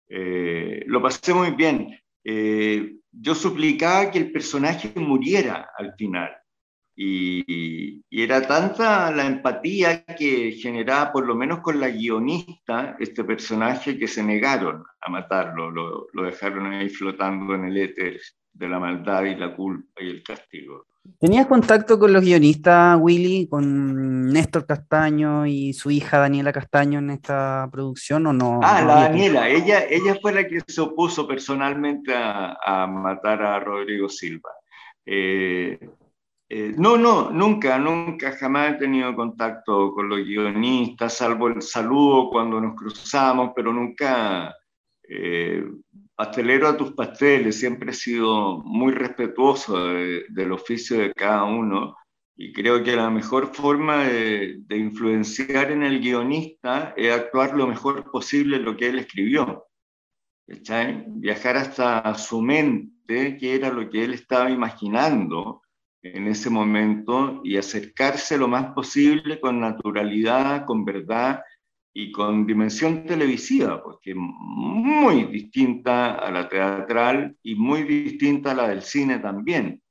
Eh, 0.09 0.85
lo 0.87 1.03
pasé 1.03 1.35
muy 1.35 1.51
bien. 1.51 1.99
Eh, 2.25 2.97
yo 3.11 3.35
suplicaba 3.35 4.11
que 4.11 4.19
el 4.19 4.33
personaje 4.33 4.93
muriera 4.97 5.71
al 5.77 5.95
final. 5.95 6.31
Y, 7.01 8.03
y, 8.11 8.23
era 8.25 8.43
tanta 8.43 9.13
la 9.13 9.25
empatía 9.25 10.05
que 10.05 10.51
generaba, 10.51 11.13
por 11.13 11.25
lo 11.25 11.37
menos 11.37 11.61
con 11.61 11.79
la 11.79 11.91
guionista, 11.91 12.97
este 12.99 13.23
personaje 13.23 13.97
que 13.97 14.09
se 14.09 14.21
negaron 14.21 14.83
a 15.01 15.09
matarlo, 15.09 15.71
lo, 15.71 16.09
lo 16.13 16.23
dejaron 16.25 16.73
ahí 16.73 16.89
flotando 16.89 17.55
en 17.55 17.67
el 17.67 17.77
éter 17.77 18.21
de 18.53 18.69
la 18.69 18.81
maldad 18.81 19.23
y 19.27 19.37
la 19.37 19.55
culpa 19.55 20.03
y 20.03 20.09
el 20.09 20.25
castigo. 20.25 20.87
¿Tenías 21.21 21.47
contacto 21.47 22.01
con 22.01 22.13
los 22.13 22.25
guionistas, 22.25 22.99
Willy, 23.01 23.47
con 23.49 24.27
Néstor 24.31 24.67
Castaño 24.67 25.47
y 25.47 25.75
su 25.75 25.93
hija 25.93 26.19
Daniela 26.19 26.53
Castaño 26.53 26.99
en 26.99 27.11
esta 27.11 27.69
producción 27.71 28.27
o 28.27 28.33
no? 28.33 28.59
Ah, 28.61 28.83
la 28.83 28.95
Daniela, 29.03 29.49
ella, 29.49 29.85
ella 29.89 30.17
fue 30.21 30.33
la 30.33 30.49
que 30.49 30.59
se 30.67 30.81
opuso 30.81 31.29
personalmente 31.29 32.13
a, 32.13 32.89
matar 32.89 33.41
a 33.43 33.61
Rodrigo 33.61 34.09
Silva. 34.09 34.51
Eh, 35.07 35.79
eh, 36.51 36.75
no, 36.77 36.97
no, 36.97 37.31
nunca, 37.31 37.79
nunca, 37.79 38.33
jamás 38.33 38.75
he 38.75 38.79
tenido 38.79 39.15
contacto 39.15 39.93
con 39.93 40.09
los 40.09 40.21
guionistas, 40.21 41.15
salvo 41.15 41.49
el 41.49 41.61
saludo 41.61 42.31
cuando 42.31 42.61
nos 42.61 42.75
cruzamos, 42.75 43.53
pero 43.55 43.73
nunca 43.73 44.57
eh, 45.03 45.63
pastelero 46.15 46.69
a 46.69 46.77
tus 46.77 46.93
pasteles, 46.93 47.61
siempre 47.61 47.91
he 47.91 47.95
sido 47.95 48.59
muy 48.65 48.93
respetuoso 48.93 49.77
del 49.87 50.53
oficio 50.53 50.99
de 50.99 51.13
cada 51.13 51.45
uno 51.45 51.97
y 52.41 52.53
creo 52.53 52.85
que 52.85 52.95
la 52.95 53.11
mejor 53.11 53.53
forma 53.53 54.05
de, 54.05 54.63
influenciar 54.71 55.73
en 55.73 55.83
el 55.83 56.01
guionista 56.01 56.95
es 56.97 57.13
actuar 57.13 57.55
lo 57.55 57.67
mejor 57.67 58.11
posible 58.11 58.59
lo 58.59 58.77
que 58.77 58.89
él 58.89 59.01
escribió. 59.01 59.67
Viajar 60.47 61.57
hasta 61.57 62.15
su 62.15 62.41
mente, 62.41 63.37
que 63.37 63.55
era 63.57 63.71
lo 63.71 63.91
que 63.91 64.05
él 64.05 64.15
estaba 64.15 64.51
imaginando 64.51 65.63
en 66.15 66.29
ese 66.29 66.51
momento, 66.51 67.41
y 67.45 67.57
acercarse 67.57 68.39
lo 68.39 68.49
más 68.49 68.73
posible 68.73 69.41
con 69.41 69.61
naturalidad, 69.61 70.65
con 70.65 70.85
verdad 70.85 71.43
y 71.93 72.13
con 72.13 72.47
dimensión 72.47 73.07
televisiva, 73.07 73.83
porque 73.83 74.15
muy 74.15 75.25
distinta 75.25 76.15
a 76.15 76.31
la 76.31 76.49
teatral 76.49 77.37
y 77.43 77.55
muy 77.55 77.83
distinta 77.83 78.53
a 78.53 78.55
la 78.55 78.69
del 78.69 78.83
cine 78.83 79.19
también. 79.19 79.83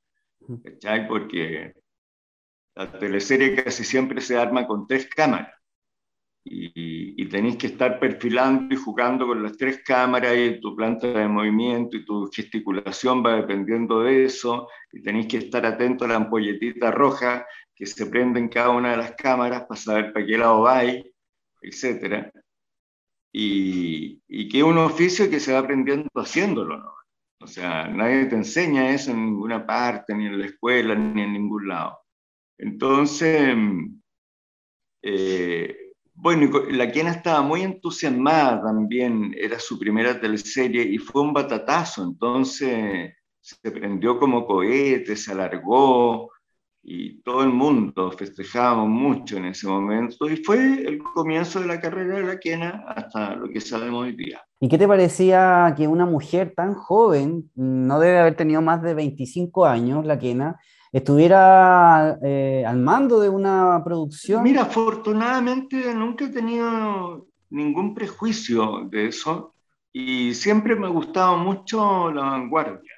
¿cachai? 0.64 1.06
Porque 1.06 1.74
la 2.74 2.90
teleserie 2.98 3.54
casi 3.54 3.84
siempre 3.84 4.20
se 4.20 4.36
arma 4.36 4.66
con 4.66 4.86
tres 4.86 5.08
cámaras 5.08 5.57
y, 6.50 7.22
y 7.22 7.28
tenéis 7.28 7.56
que 7.56 7.68
estar 7.68 7.98
perfilando 8.00 8.74
y 8.74 8.78
jugando 8.78 9.26
con 9.26 9.42
las 9.42 9.56
tres 9.56 9.82
cámaras 9.84 10.36
y 10.36 10.60
tu 10.60 10.74
planta 10.74 11.06
de 11.06 11.28
movimiento 11.28 11.96
y 11.96 12.04
tu 12.04 12.30
gesticulación 12.32 13.24
va 13.24 13.36
dependiendo 13.36 14.00
de 14.00 14.24
eso 14.24 14.68
y 14.92 15.02
tenéis 15.02 15.26
que 15.26 15.38
estar 15.38 15.64
atento 15.66 16.04
a 16.04 16.08
la 16.08 16.16
ampolletita 16.16 16.90
roja 16.90 17.46
que 17.74 17.86
se 17.86 18.06
prende 18.06 18.40
en 18.40 18.48
cada 18.48 18.70
una 18.70 18.92
de 18.92 18.96
las 18.96 19.12
cámaras 19.12 19.64
para 19.68 19.80
saber 19.80 20.12
para 20.12 20.26
qué 20.26 20.38
lado 20.38 20.62
vais 20.62 21.04
etcétera, 21.60 22.32
y, 23.32 24.22
y, 24.28 24.48
que 24.48 24.58
es 24.58 24.64
un 24.64 24.78
oficio 24.78 25.28
que 25.30 25.40
se 25.40 25.52
va 25.52 25.60
aprendiendo 25.60 26.08
haciéndolo, 26.14 26.78
¿no? 26.78 26.94
O 27.40 27.46
sea, 27.46 27.86
nadie 27.88 28.26
te 28.26 28.36
enseña 28.36 28.90
eso 28.90 29.12
en 29.12 29.24
ninguna 29.26 29.64
parte, 29.64 30.14
ni 30.14 30.26
en 30.26 30.38
la 30.38 30.46
escuela, 30.46 30.94
ni 30.94 31.22
en 31.22 31.32
ningún 31.32 31.68
lado. 31.68 32.00
Entonces, 32.58 33.56
eh, 35.02 35.87
bueno, 36.20 36.50
la 36.70 36.90
quien 36.90 37.06
estaba 37.06 37.42
muy 37.42 37.62
entusiasmada 37.62 38.62
también, 38.62 39.34
era 39.36 39.58
su 39.58 39.78
primera 39.78 40.20
teleserie 40.20 40.82
y 40.82 40.98
fue 40.98 41.22
un 41.22 41.32
batatazo, 41.32 42.02
entonces 42.02 43.14
se 43.40 43.70
prendió 43.70 44.18
como 44.18 44.46
cohete, 44.46 45.16
se 45.16 45.32
alargó, 45.32 46.30
y 46.90 47.20
todo 47.20 47.42
el 47.42 47.50
mundo 47.50 48.10
festejábamos 48.12 48.88
mucho 48.88 49.36
en 49.36 49.46
ese 49.46 49.66
momento 49.66 50.28
y 50.28 50.36
fue 50.38 50.86
el 50.86 50.98
comienzo 50.98 51.60
de 51.60 51.66
la 51.66 51.80
carrera 51.80 52.16
de 52.16 52.22
la 52.22 52.40
quena 52.40 52.84
hasta 52.88 53.34
lo 53.36 53.48
que 53.50 53.60
sabemos 53.60 54.04
hoy 54.04 54.16
día. 54.16 54.40
¿Y 54.58 54.68
qué 54.68 54.78
te 54.78 54.88
parecía 54.88 55.74
que 55.76 55.86
una 55.86 56.06
mujer 56.06 56.54
tan 56.56 56.74
joven, 56.74 57.50
no 57.54 58.00
debe 58.00 58.20
haber 58.20 58.36
tenido 58.36 58.62
más 58.62 58.82
de 58.82 58.94
25 58.94 59.66
años, 59.66 60.06
la 60.06 60.18
quena, 60.18 60.58
estuviera 60.92 62.18
eh, 62.22 62.64
al 62.66 62.78
mando 62.78 63.20
de 63.20 63.28
una 63.28 63.82
producción. 63.84 64.42
Mira, 64.42 64.62
afortunadamente 64.62 65.94
nunca 65.94 66.26
he 66.26 66.28
tenido 66.28 67.28
ningún 67.50 67.94
prejuicio 67.94 68.86
de 68.90 69.06
eso 69.06 69.54
y 69.92 70.34
siempre 70.34 70.76
me 70.76 70.86
ha 70.86 70.90
gustado 70.90 71.36
mucho 71.36 72.10
la 72.12 72.22
vanguardia. 72.22 72.92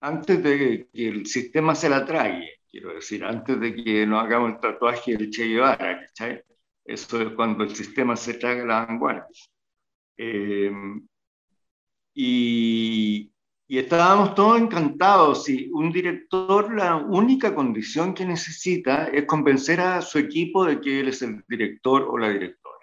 Antes 0.00 0.42
de 0.42 0.88
que 0.92 1.08
el 1.08 1.26
sistema 1.26 1.74
se 1.74 1.88
la 1.88 2.04
trague, 2.04 2.60
quiero 2.70 2.94
decir, 2.94 3.24
antes 3.24 3.60
de 3.60 3.74
que 3.74 4.06
nos 4.06 4.24
hagamos 4.24 4.52
el 4.52 4.60
tatuaje 4.60 5.16
del 5.16 5.30
Che 5.30 5.46
Guevara, 5.46 6.00
¿cachai? 6.00 6.42
Eso 6.84 7.20
es 7.20 7.34
cuando 7.34 7.64
el 7.64 7.74
sistema 7.76 8.16
se 8.16 8.34
traga 8.34 8.64
la 8.64 8.86
vanguardia. 8.86 9.26
Eh, 10.16 10.72
y, 12.14 12.89
y 13.70 13.78
estábamos 13.78 14.34
todos 14.34 14.60
encantados. 14.60 15.48
Y 15.48 15.70
un 15.72 15.92
director, 15.92 16.74
la 16.74 16.96
única 16.96 17.54
condición 17.54 18.14
que 18.14 18.26
necesita 18.26 19.06
es 19.06 19.26
convencer 19.26 19.80
a 19.80 20.02
su 20.02 20.18
equipo 20.18 20.64
de 20.64 20.80
que 20.80 20.98
él 20.98 21.06
es 21.06 21.22
el 21.22 21.44
director 21.46 22.02
o 22.10 22.18
la 22.18 22.30
directora. 22.30 22.80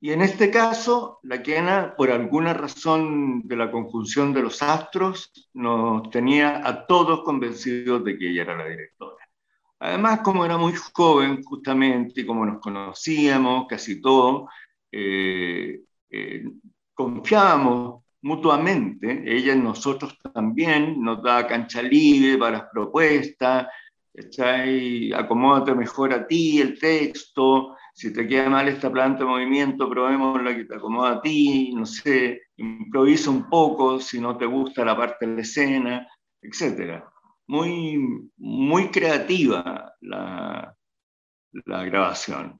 Y 0.00 0.12
en 0.12 0.22
este 0.22 0.48
caso, 0.48 1.18
la 1.24 1.42
Kena, 1.42 1.96
por 1.96 2.12
alguna 2.12 2.54
razón 2.54 3.48
de 3.48 3.56
la 3.56 3.68
conjunción 3.72 4.32
de 4.32 4.42
los 4.42 4.62
astros, 4.62 5.32
nos 5.54 6.08
tenía 6.10 6.64
a 6.64 6.86
todos 6.86 7.24
convencidos 7.24 8.04
de 8.04 8.16
que 8.16 8.30
ella 8.30 8.42
era 8.42 8.56
la 8.56 8.68
directora. 8.68 9.28
Además, 9.80 10.20
como 10.20 10.44
era 10.44 10.56
muy 10.56 10.74
joven, 10.94 11.42
justamente, 11.42 12.20
y 12.20 12.26
como 12.26 12.46
nos 12.46 12.60
conocíamos 12.60 13.66
casi 13.66 14.00
todos, 14.00 14.48
eh, 14.92 15.80
eh, 16.10 16.44
confiábamos 16.94 18.05
mutuamente, 18.26 19.22
ella 19.24 19.52
en 19.52 19.62
nosotros 19.62 20.18
también, 20.34 21.00
nos 21.00 21.22
da 21.22 21.46
cancha 21.46 21.80
libre 21.80 22.36
para 22.36 22.58
las 22.58 22.66
propuestas, 22.72 23.68
acomódate 25.14 25.74
mejor 25.74 26.12
a 26.12 26.26
ti 26.26 26.60
el 26.60 26.76
texto, 26.76 27.76
si 27.94 28.12
te 28.12 28.26
queda 28.26 28.50
mal 28.50 28.66
esta 28.66 28.90
planta 28.90 29.20
de 29.20 29.30
movimiento, 29.30 29.88
probemos 29.88 30.42
la 30.42 30.56
que 30.56 30.64
te 30.64 30.74
acomoda 30.74 31.12
a 31.12 31.22
ti, 31.22 31.72
no 31.72 31.86
sé, 31.86 32.42
improvisa 32.56 33.30
un 33.30 33.48
poco 33.48 34.00
si 34.00 34.20
no 34.20 34.36
te 34.36 34.46
gusta 34.46 34.84
la 34.84 34.96
parte 34.96 35.26
de 35.26 35.34
la 35.36 35.40
escena, 35.42 36.08
etc. 36.42 37.04
Muy, 37.46 38.28
muy 38.38 38.88
creativa 38.88 39.94
la 40.00 40.74
grabación. 41.84 42.58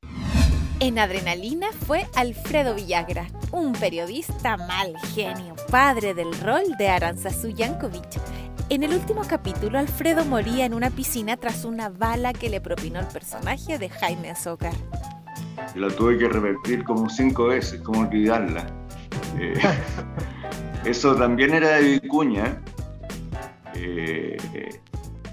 En 0.80 0.98
Adrenalina 0.98 1.68
fue 1.86 2.06
Alfredo 2.14 2.74
Villagra, 2.74 3.26
un 3.52 3.72
periodista 3.72 4.56
mal 4.56 4.94
genio, 5.14 5.54
padre 5.70 6.14
del 6.14 6.38
rol 6.40 6.64
de 6.78 6.88
Aranzazu 6.88 7.48
Yankovic. 7.48 8.20
En 8.68 8.82
el 8.82 8.92
último 8.92 9.22
capítulo, 9.26 9.78
Alfredo 9.78 10.24
moría 10.24 10.66
en 10.66 10.74
una 10.74 10.90
piscina 10.90 11.36
tras 11.36 11.64
una 11.64 11.88
bala 11.88 12.32
que 12.32 12.50
le 12.50 12.60
propinó 12.60 13.00
el 13.00 13.06
personaje 13.06 13.78
de 13.78 13.88
Jaime 13.88 14.30
Azócar 14.30 14.74
la 15.74 15.88
tuve 15.88 16.18
que 16.18 16.28
repetir 16.28 16.84
como 16.84 17.08
cinco 17.08 17.46
veces, 17.46 17.80
como 17.80 18.00
olvidarla. 18.00 18.66
Eh, 19.38 19.54
eso 20.84 21.14
también 21.14 21.54
era 21.54 21.76
de 21.76 22.00
Vicuña. 22.00 22.62
Eh, 23.74 24.36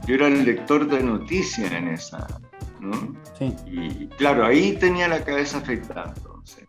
yo 0.06 0.15
era 0.15 0.27
el 0.27 0.43
lector 0.43 0.88
de 0.88 1.01
noticias 1.01 1.71
en 1.71 1.88
esa, 1.88 2.27
¿no? 2.83 3.15
Sí. 3.37 3.53
Y 3.65 4.07
claro, 4.09 4.45
ahí 4.45 4.77
tenía 4.77 5.07
la 5.07 5.23
cabeza 5.23 5.57
afectada, 5.57 6.13
entonces. 6.15 6.67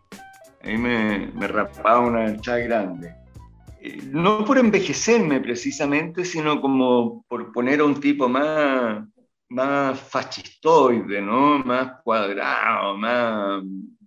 Ahí 0.61 0.77
me, 0.77 1.27
me 1.27 1.47
rapaba 1.47 1.99
una 1.99 2.39
chá 2.41 2.57
grande. 2.57 3.13
Eh, 3.85 3.99
no 4.09 4.43
por 4.43 4.57
envejecerme 4.57 5.39
precisamente, 5.41 6.25
sino 6.25 6.59
como 6.59 7.23
por 7.27 7.51
poner 7.51 7.81
a 7.81 7.85
un 7.85 7.99
tipo 7.99 8.27
más, 8.27 9.07
más 9.49 9.99
fascistoide, 9.99 11.21
¿no? 11.21 11.59
más 11.59 12.01
cuadrado, 12.03 12.97
más 12.97 13.61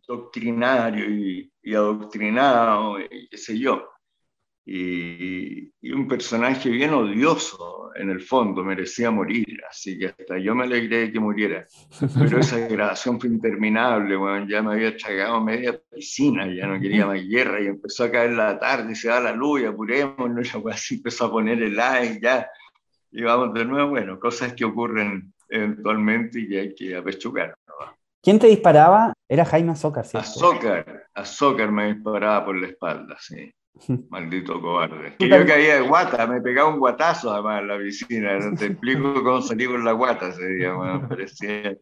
doctrinario 0.05 1.09
y, 1.09 1.53
adoctrinado, 1.73 2.99
y 2.99 3.29
qué 3.29 3.37
sé 3.37 3.57
yo. 3.57 3.89
Y, 4.71 5.73
un 5.91 6.07
personaje 6.07 6.69
bien 6.69 6.93
odioso 6.93 7.91
en 7.95 8.11
el 8.11 8.21
fondo, 8.21 8.63
merecía 8.63 9.11
morir, 9.11 9.63
así 9.69 9.99
que 9.99 10.07
hasta 10.07 10.39
yo 10.39 10.55
me 10.55 10.65
alegré 10.65 10.99
de 10.99 11.13
que 11.13 11.19
muriera. 11.19 11.67
Pero 12.19 12.39
esa 12.39 12.59
grabación 12.69 13.19
fue 13.19 13.31
interminable, 13.31 14.15
bueno, 14.17 14.47
ya 14.47 14.63
me 14.63 14.75
había 14.75 14.95
chagado 14.97 15.41
media 15.41 15.81
piscina, 15.91 16.47
ya 16.47 16.67
no 16.67 16.79
quería 16.79 17.07
más 17.07 17.27
guerra 17.27 17.63
y 17.63 17.67
empezó 17.67 18.05
a 18.05 18.11
caer 18.11 18.33
la 18.33 18.59
tarde, 18.59 18.95
se 18.95 19.09
da 19.09 19.21
la 19.21 19.33
luz 19.33 19.63
y 19.63 19.65
apurémonos, 19.65 20.55
y 20.55 20.71
así 20.71 20.97
empezó 20.97 21.25
a 21.25 21.31
poner 21.31 21.63
el 21.63 21.75
like, 21.75 22.21
ya 22.23 22.47
y 23.11 23.23
vamos 23.23 23.55
de 23.55 23.65
nuevo, 23.65 23.91
bueno, 23.91 24.21
cosas 24.21 24.53
que 24.53 24.65
ocurren 24.65 25.33
eventualmente 25.49 26.41
y 26.41 26.49
que 26.49 26.61
hay 26.61 26.75
que 26.75 26.97
apechugar. 26.97 27.55
¿Quién 28.23 28.39
te 28.39 28.49
disparaba? 28.49 29.13
Era 29.29 29.45
Jaime 29.45 29.73
Azócar, 29.73 30.05
¿cierto? 30.05 30.29
Azócar, 30.29 31.07
Azócar 31.15 31.71
me 31.71 31.95
disparaba 31.95 32.45
por 32.45 32.57
la 32.57 32.67
espalda, 32.67 33.17
sí. 33.19 33.51
Maldito 34.11 34.61
cobarde. 34.61 35.15
Que 35.19 35.29
yo 35.29 35.47
caía 35.47 35.77
de 35.77 35.81
guata, 35.83 36.27
me 36.27 36.41
pegaba 36.41 36.69
un 36.69 36.79
guatazo 36.79 37.33
además 37.33 37.63
en 37.63 37.69
la 37.69 37.79
piscina. 37.79 38.39
No 38.39 38.57
te 38.57 38.67
explico 38.67 39.15
cómo 39.25 39.41
salí 39.41 39.67
con 39.67 39.85
la 39.85 39.93
guata 39.93 40.29
ese 40.29 40.49
día, 40.49 40.75
bueno, 40.75 41.07
parecía 41.09 41.77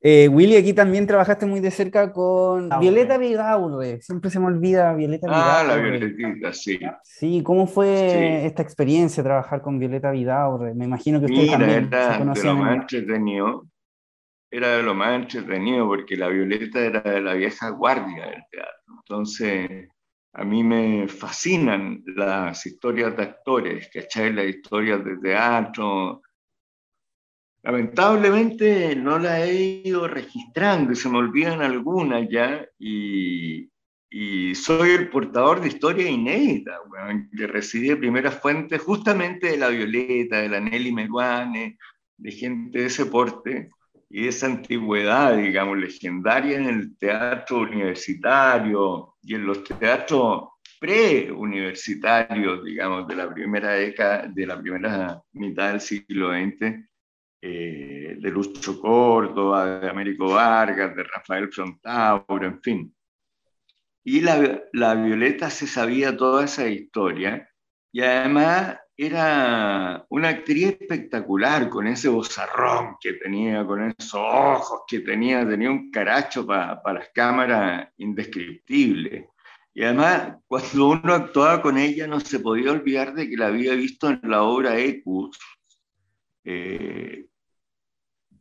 eh, 0.00 0.28
Willy, 0.28 0.56
aquí 0.56 0.72
también 0.72 1.08
trabajaste 1.08 1.44
muy 1.44 1.58
de 1.58 1.72
cerca 1.72 2.12
con 2.12 2.68
Violeta 2.80 3.18
Vidaurre. 3.18 4.00
Siempre 4.00 4.30
se 4.30 4.38
me 4.38 4.46
olvida 4.46 4.94
Violeta 4.94 5.26
Ah, 5.28 5.64
la 5.64 5.76
Violetita, 5.76 6.52
sí. 6.52 6.78
Sí, 7.02 7.42
¿cómo 7.42 7.66
fue 7.66 8.46
esta 8.46 8.62
experiencia 8.62 9.24
trabajar 9.24 9.60
con 9.60 9.78
Violeta 9.78 10.12
Vidaurre? 10.12 10.72
Me 10.74 10.84
imagino 10.84 11.18
que 11.18 11.26
usted 11.26 11.50
también 11.50 11.88
era 11.92 12.18
de 12.18 12.44
lo 12.44 12.54
más 12.54 12.76
entretenido. 12.76 13.66
Era 14.50 14.76
de 14.76 14.82
lo 14.84 14.94
más 14.94 15.14
entretenido 15.14 15.88
porque 15.88 16.16
la 16.16 16.28
Violeta 16.28 16.78
era 16.78 17.00
de 17.00 17.20
la 17.20 17.34
vieja 17.34 17.70
guardia 17.70 18.26
del 18.26 18.44
teatro. 18.50 18.94
Entonces, 19.00 19.88
a 20.32 20.44
mí 20.44 20.62
me 20.62 21.08
fascinan 21.08 22.02
las 22.06 22.64
historias 22.66 23.16
de 23.16 23.22
actores, 23.22 23.90
¿cachai? 23.92 24.32
Las 24.32 24.46
historias 24.46 25.04
de 25.04 25.16
teatro, 25.18 26.22
Lamentablemente 27.62 28.94
no 28.94 29.18
la 29.18 29.44
he 29.44 29.82
ido 29.84 30.06
registrando 30.06 30.92
y 30.92 30.96
se 30.96 31.08
me 31.08 31.18
olvidan 31.18 31.60
algunas 31.60 32.28
ya 32.30 32.64
y, 32.78 33.68
soy 34.54 34.90
el 34.90 35.10
portador 35.10 35.60
de 35.60 35.68
historia 35.68 36.08
inédita, 36.08 36.78
que 37.36 37.46
recibí 37.46 37.88
de 37.88 37.96
primeras 37.96 38.40
fuentes 38.40 38.80
justamente 38.80 39.48
de 39.48 39.58
la 39.58 39.68
Violeta, 39.68 40.40
de 40.40 40.48
la 40.48 40.60
Nelly 40.60 40.92
Meguane, 40.92 41.76
de 42.16 42.32
gente 42.32 42.78
de 42.78 42.86
ese 42.86 43.06
porte 43.06 43.70
y 44.10 44.26
esa 44.26 44.46
antigüedad, 44.46 45.36
digamos, 45.36 45.78
legendaria 45.78 46.56
en 46.56 46.66
el 46.66 46.96
teatro 46.96 47.60
universitario 47.60 49.16
y 49.22 49.34
en 49.34 49.46
los 49.46 49.64
teatros 49.64 50.48
pre-universitarios, 50.80 52.64
digamos, 52.64 53.06
de 53.06 53.16
la 53.16 53.32
primera 53.32 53.72
década, 53.72 54.26
de 54.28 54.46
la 54.46 54.60
primera 54.60 55.22
mitad 55.32 55.72
del 55.72 55.80
siglo 55.80 56.30
XX, 56.30 56.88
eh, 57.40 58.16
de 58.18 58.30
Lucho 58.30 58.80
Córdoba, 58.80 59.80
de 59.80 59.88
Américo 59.90 60.30
Vargas, 60.30 60.94
de 60.96 61.04
Rafael 61.04 61.52
Frontauro, 61.52 62.46
en 62.46 62.62
fin. 62.62 62.94
Y 64.04 64.22
la, 64.22 64.62
la, 64.72 64.94
Violeta 64.94 65.50
se 65.50 65.66
sabía 65.66 66.16
toda 66.16 66.44
esa 66.46 66.66
historia 66.66 67.48
y 67.92 68.00
además 68.00 68.78
era 69.00 70.04
una 70.08 70.30
actriz 70.30 70.76
espectacular 70.80 71.68
con 71.68 71.86
ese 71.86 72.08
bozarrón 72.08 72.96
que 73.00 73.12
tenía, 73.12 73.64
con 73.64 73.80
esos 73.84 74.14
ojos 74.14 74.80
que 74.88 74.98
tenía, 75.00 75.48
tenía 75.48 75.70
un 75.70 75.92
caracho 75.92 76.44
para 76.44 76.80
las 76.92 77.08
cámaras 77.14 77.88
indescriptible. 77.98 79.28
Y 79.72 79.84
además, 79.84 80.38
cuando 80.48 80.88
uno 80.88 81.14
actuaba 81.14 81.62
con 81.62 81.78
ella, 81.78 82.08
no 82.08 82.18
se 82.18 82.40
podía 82.40 82.72
olvidar 82.72 83.14
de 83.14 83.30
que 83.30 83.36
la 83.36 83.46
había 83.46 83.74
visto 83.74 84.10
en 84.10 84.20
la 84.24 84.42
obra 84.42 84.76
Ecus, 84.76 85.38
eh, 86.42 87.26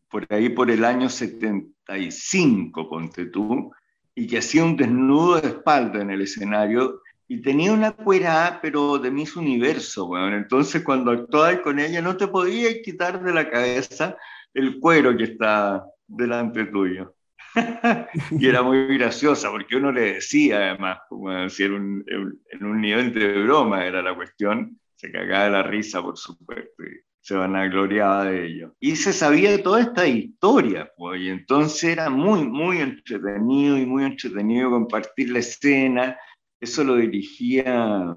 por 0.10 0.26
ahí 0.34 0.50
por 0.50 0.72
el 0.72 0.84
año 0.84 1.08
75, 1.08 2.90
ponte 2.90 3.28
tú, 3.28 3.72
y 4.16 4.26
que 4.26 4.40
hacía 4.40 4.64
un 4.64 4.76
desnudo 4.76 5.40
de 5.40 5.50
espalda 5.50 6.02
en 6.02 6.10
el 6.10 6.22
escenario 6.22 7.04
y 7.28 7.42
tenía 7.42 7.74
una 7.74 7.92
cuera, 7.92 8.60
pero 8.62 8.98
de 8.98 9.12
Miss 9.12 9.36
Universo, 9.36 10.08
bueno, 10.08 10.36
entonces 10.38 10.84
cuando 10.84 11.12
actuabas 11.12 11.60
con 11.60 11.80
ella 11.80 12.02
no 12.02 12.16
te 12.16 12.28
podías 12.28 12.76
quitar 12.84 13.22
de 13.22 13.34
la 13.34 13.50
cabeza 13.50 14.16
el 14.54 14.80
cuero 14.80 15.16
que 15.16 15.26
está 15.26 15.86
delante 16.08 16.66
tuyo. 16.66 17.14
y 18.32 18.48
era 18.48 18.62
muy 18.62 18.98
graciosa 18.98 19.50
porque 19.50 19.76
uno 19.76 19.92
le 19.92 20.14
decía 20.14 20.58
además, 20.58 21.00
como 21.10 21.50
si 21.50 21.64
era 21.64 21.76
en 21.76 22.66
un 22.66 22.82
nivel 22.82 23.14
de 23.14 23.44
broma 23.44 23.86
era 23.86 24.02
la 24.02 24.16
cuestión, 24.16 24.80
se 24.96 25.12
cagaba 25.12 25.50
la 25.50 25.64
risa 25.64 26.02
por 26.02 26.18
supuesto 26.18 26.84
se 27.28 27.36
van 27.36 27.58
a 27.58 27.68
gloriar 27.68 28.32
de 28.32 28.46
ello. 28.46 28.74
Y 28.80 28.96
se 28.96 29.12
sabía 29.12 29.62
toda 29.62 29.82
esta 29.82 30.08
historia, 30.08 30.90
pues, 30.96 31.20
y 31.20 31.28
entonces 31.28 31.84
era 31.84 32.10
muy, 32.10 32.48
muy 32.48 32.78
entretenido 32.78 33.78
y 33.78 33.86
muy 33.86 34.06
entretenido 34.06 34.70
compartir 34.70 35.32
la 35.32 35.40
escena. 35.40 36.18
Eso 36.60 36.84
lo 36.84 36.96
dirigía 36.96 38.16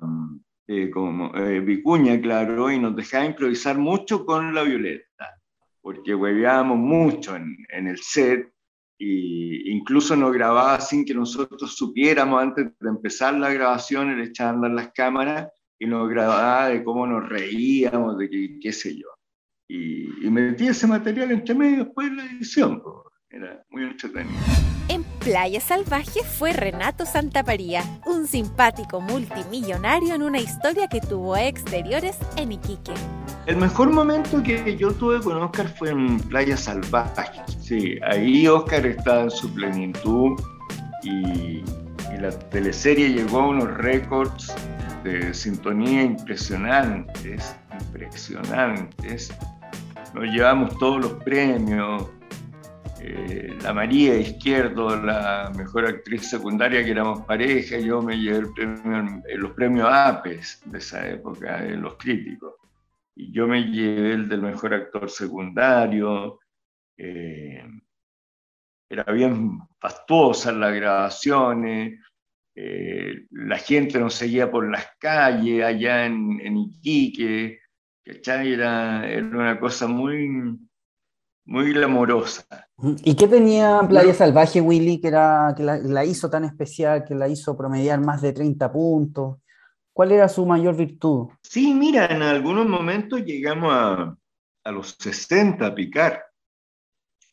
eh, 0.66 0.90
como 0.90 1.35
eh, 1.37 1.61
Vicuña, 1.61 2.20
claro, 2.20 2.70
y 2.70 2.79
nos 2.79 2.96
dejaba 2.96 3.26
improvisar 3.26 3.76
mucho 3.79 4.24
con 4.24 4.55
la 4.55 4.62
Violeta. 4.62 5.40
porque 5.81 6.14
hueveábamos 6.14 6.79
mucho 6.79 7.37
en, 7.37 7.57
en 7.70 7.88
el 7.88 7.98
set 7.98 8.53
e 8.98 9.62
incluso 9.70 10.14
nos 10.14 10.33
grababa 10.33 10.79
sin 10.81 11.07
que 11.07 11.14
nosotros 11.14 11.74
supiéramos 11.74 12.42
antes 12.42 12.66
de 12.79 12.88
empezar 12.88 13.35
la 13.35 13.50
grabación, 13.50 14.11
a 14.11 14.48
andar 14.50 14.70
las 14.72 14.92
cámaras 14.92 15.48
y 15.79 15.87
nos 15.87 16.09
grababa 16.11 16.68
de 16.68 16.85
cómo 16.85 17.07
nos 17.07 17.26
reíamos, 17.26 18.18
de 18.18 18.29
qué, 18.29 18.59
qué 18.61 18.72
sé 18.72 18.94
yo. 18.96 19.07
Y, 19.68 20.26
y 20.26 20.31
metí 20.31 20.68
ese 20.68 20.87
material 20.87 21.31
entre 21.31 21.55
medio 21.55 21.85
después 21.85 22.11
de 22.11 22.16
la 22.16 22.24
edición, 22.26 22.83
era 23.31 23.64
muy 23.71 23.85
entretenido. 23.85 24.37
En 24.88 25.05
Playa 25.21 25.61
Salvaje 25.61 26.21
fue 26.25 26.53
Renato 26.53 27.07
Santaparía, 27.07 27.85
un 28.05 28.27
simpático 28.27 29.01
multimillonario 29.01 30.14
en 30.16 30.23
una 30.23 30.40
historia 30.40 30.88
que 30.88 31.01
tuvo 31.01 31.37
exteriores 31.37 32.19
en 32.37 32.53
Iquique. 32.53 32.93
El 33.47 33.57
mejor 33.57 33.90
momento 33.90 34.43
que 34.43 34.77
yo 34.77 34.93
tuve 34.93 35.21
con 35.21 35.37
Oscar 35.37 35.69
fue 35.69 35.90
en 35.90 36.19
Playa 36.19 36.57
Salvaje. 36.57 37.40
Sí, 37.61 37.99
ahí 38.03 38.49
Oscar 38.49 38.85
estaba 38.85 39.23
en 39.23 39.31
su 39.31 39.53
plenitud 39.55 40.40
y, 41.05 41.62
y 42.12 42.19
la 42.21 42.31
teleserie 42.31 43.11
llegó 43.11 43.43
a 43.43 43.49
unos 43.49 43.73
récords 43.79 44.53
de 45.05 45.33
sintonía 45.33 46.03
impresionantes, 46.03 47.55
impresionantes. 47.81 49.33
Nos 50.14 50.25
llevamos 50.25 50.77
todos 50.79 51.01
los 51.01 51.12
premios, 51.23 52.09
eh, 53.03 53.57
la 53.63 53.73
María 53.73 54.17
Izquierdo, 54.17 54.95
la 54.95 55.51
mejor 55.57 55.87
actriz 55.87 56.29
secundaria, 56.29 56.85
que 56.85 56.91
éramos 56.91 57.23
pareja, 57.25 57.79
yo 57.79 58.03
me 58.03 58.19
llevé 58.19 58.39
el 58.39 58.53
premio, 58.53 59.23
eh, 59.27 59.37
los 59.39 59.53
premios 59.53 59.89
APES 59.91 60.63
de 60.67 60.79
esa 60.79 61.09
época, 61.09 61.63
de 61.63 61.77
los 61.77 61.97
críticos. 61.97 62.55
Y 63.17 63.33
yo 63.33 63.47
me 63.47 63.63
llevé 63.63 64.13
el 64.13 64.29
del 64.29 64.43
mejor 64.43 64.75
actor 64.75 65.09
secundario. 65.09 66.41
Eh, 66.99 67.65
era 68.91 69.05
bien 69.13 69.59
fastuosa 69.81 70.53
las 70.53 70.75
grabaciones. 70.75 71.99
la 73.31 73.59
gente 73.59 73.99
nos 73.99 74.15
seguía 74.15 74.51
por 74.51 74.71
las 74.71 74.87
calles 74.99 75.65
allá 75.65 76.07
en, 76.07 76.41
en 76.41 76.57
Iquique. 76.59 77.61
Era, 78.05 79.09
era 79.09 79.27
una 79.27 79.59
cosa 79.61 79.87
muy, 79.87 80.59
muy 81.51 81.73
glamorosa. 81.73 82.45
¿Y 83.03 83.17
qué 83.17 83.27
tenía 83.27 83.81
Playa 83.89 84.15
Salvaje, 84.15 84.61
Willy, 84.61 85.01
que, 85.01 85.09
era, 85.09 85.53
que 85.57 85.65
la, 85.65 86.05
hizo 86.05 86.31
tan 86.31 86.45
especial, 86.45 87.05
que 87.05 87.17
la 87.17 87.29
hizo 87.29 87.57
promediar 87.57 88.01
más 88.01 88.23
de 88.23 88.33
30 88.33 88.73
puntos? 88.73 89.39
¿Cuál 89.93 90.13
era 90.13 90.29
su 90.29 90.47
mayor 90.47 90.77
virtud? 90.77 91.27
Sí, 91.43 91.75
mira, 91.75 92.07
en 92.07 92.23
algunos 92.23 92.69
momentos 92.69 93.25
llegamos 93.25 93.73
a, 93.75 94.17
a 94.63 94.71
los 94.71 94.97
60 95.01 95.67
a 95.67 95.75
picar. 95.75 96.25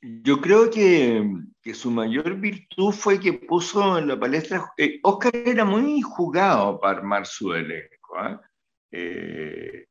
Yo 0.02 0.42
creo 0.42 0.72
que, 0.72 1.24
que, 1.62 1.76
su 1.76 1.92
mayor 1.92 2.38
virtud 2.38 2.92
fue 2.94 3.20
que 3.20 3.34
puso 3.34 4.00
en 4.00 4.08
la 4.08 4.20
palestra. 4.20 4.74
Eh, 4.78 5.00
Oscar 5.04 5.36
era 5.36 5.64
muy 5.64 6.02
jugado 6.02 6.80
para 6.80 6.98
armar 6.98 7.28
su 7.28 7.54
elenco. 7.54 8.18
¿eh? 8.26 8.38
Eh, 8.92 9.86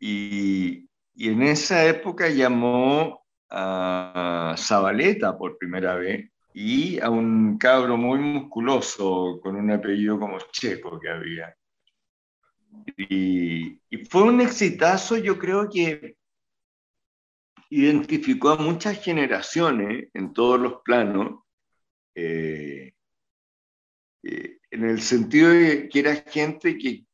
y, 0.00 0.88
y 1.14 1.30
en 1.30 1.42
esa 1.42 1.86
época 1.86 2.28
llamó 2.28 3.24
a 3.50 4.54
Zabaleta 4.58 5.38
por 5.38 5.58
primera 5.58 5.94
vez 5.94 6.30
y 6.52 7.00
a 7.00 7.10
un 7.10 7.58
cabro 7.58 7.96
muy 7.96 8.18
musculoso 8.18 9.40
con 9.42 9.56
un 9.56 9.70
apellido 9.70 10.18
como 10.18 10.38
Checo 10.52 10.98
que 11.00 11.08
había. 11.08 11.56
Y, 12.96 13.80
y, 13.88 14.04
fue 14.10 14.24
un 14.24 14.40
exitazo, 14.40 15.16
yo 15.16 15.38
creo 15.38 15.68
que 15.68 16.16
identificó 17.70 18.50
a 18.50 18.56
muchas 18.56 19.02
generaciones 19.02 20.08
en 20.14 20.32
todos 20.32 20.60
los 20.60 20.82
planos, 20.84 21.44
eh, 22.14 22.92
eh, 24.22 24.58
en 24.70 24.84
el 24.84 25.00
sentido 25.00 25.50
de 25.50 25.88
que 25.88 26.00
era 26.00 26.14
gente 26.16 26.78
que 26.78 27.04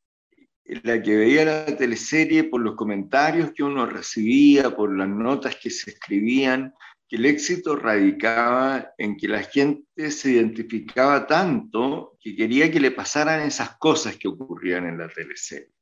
la 0.83 1.03
que 1.03 1.17
veía 1.17 1.45
la 1.45 1.77
teleserie 1.77 2.45
por 2.45 2.61
los 2.61 2.77
comentarios 2.77 3.53
que 3.53 3.63
uno 3.63 3.87
recibía, 3.87 4.75
por 4.75 4.97
las 4.97 5.09
notas 5.09 5.57
que 5.57 5.71
se 5.71 5.91
escribían, 5.91 6.73
que 7.09 7.17
el 7.17 7.27
éxito 7.27 7.75
radicaba 7.75 8.93
en 8.97 9.17
que 9.17 9.27
la 9.27 9.43
gente 9.43 10.13
se 10.13 10.31
identificaba 10.31 11.27
tanto 11.27 12.17
que 12.21 12.37
quería 12.37 12.71
que 12.71 12.79
le 12.79 12.93
pasaran 12.93 13.41
esas 13.41 13.77
cosas 13.79 14.17
que 14.17 14.29
ocurrían 14.29 14.87
en 14.87 14.99
la 14.99 15.09
teleserie. 15.09 15.75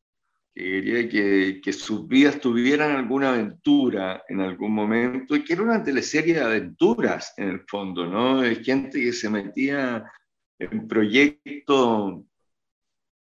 Que 0.55 0.65
quería 0.65 1.61
que, 1.61 1.73
sus 1.75 2.09
vidas 2.09 2.41
tuvieran 2.41 2.93
alguna 2.93 3.35
aventura 3.35 4.25
en 4.27 4.41
algún 4.41 4.73
momento, 4.73 5.37
y 5.37 5.45
que 5.45 5.53
era 5.53 5.63
una 5.63 5.85
teleserie 5.85 6.35
de 6.35 6.41
aventuras 6.41 7.35
en 7.37 7.51
el 7.51 7.61
fondo, 7.69 8.07
¿no? 8.07 8.43
Gente 8.65 8.99
que 8.99 9.13
se 9.13 9.29
metía 9.29 10.11
en 10.59 10.89
proyectos 10.89 12.25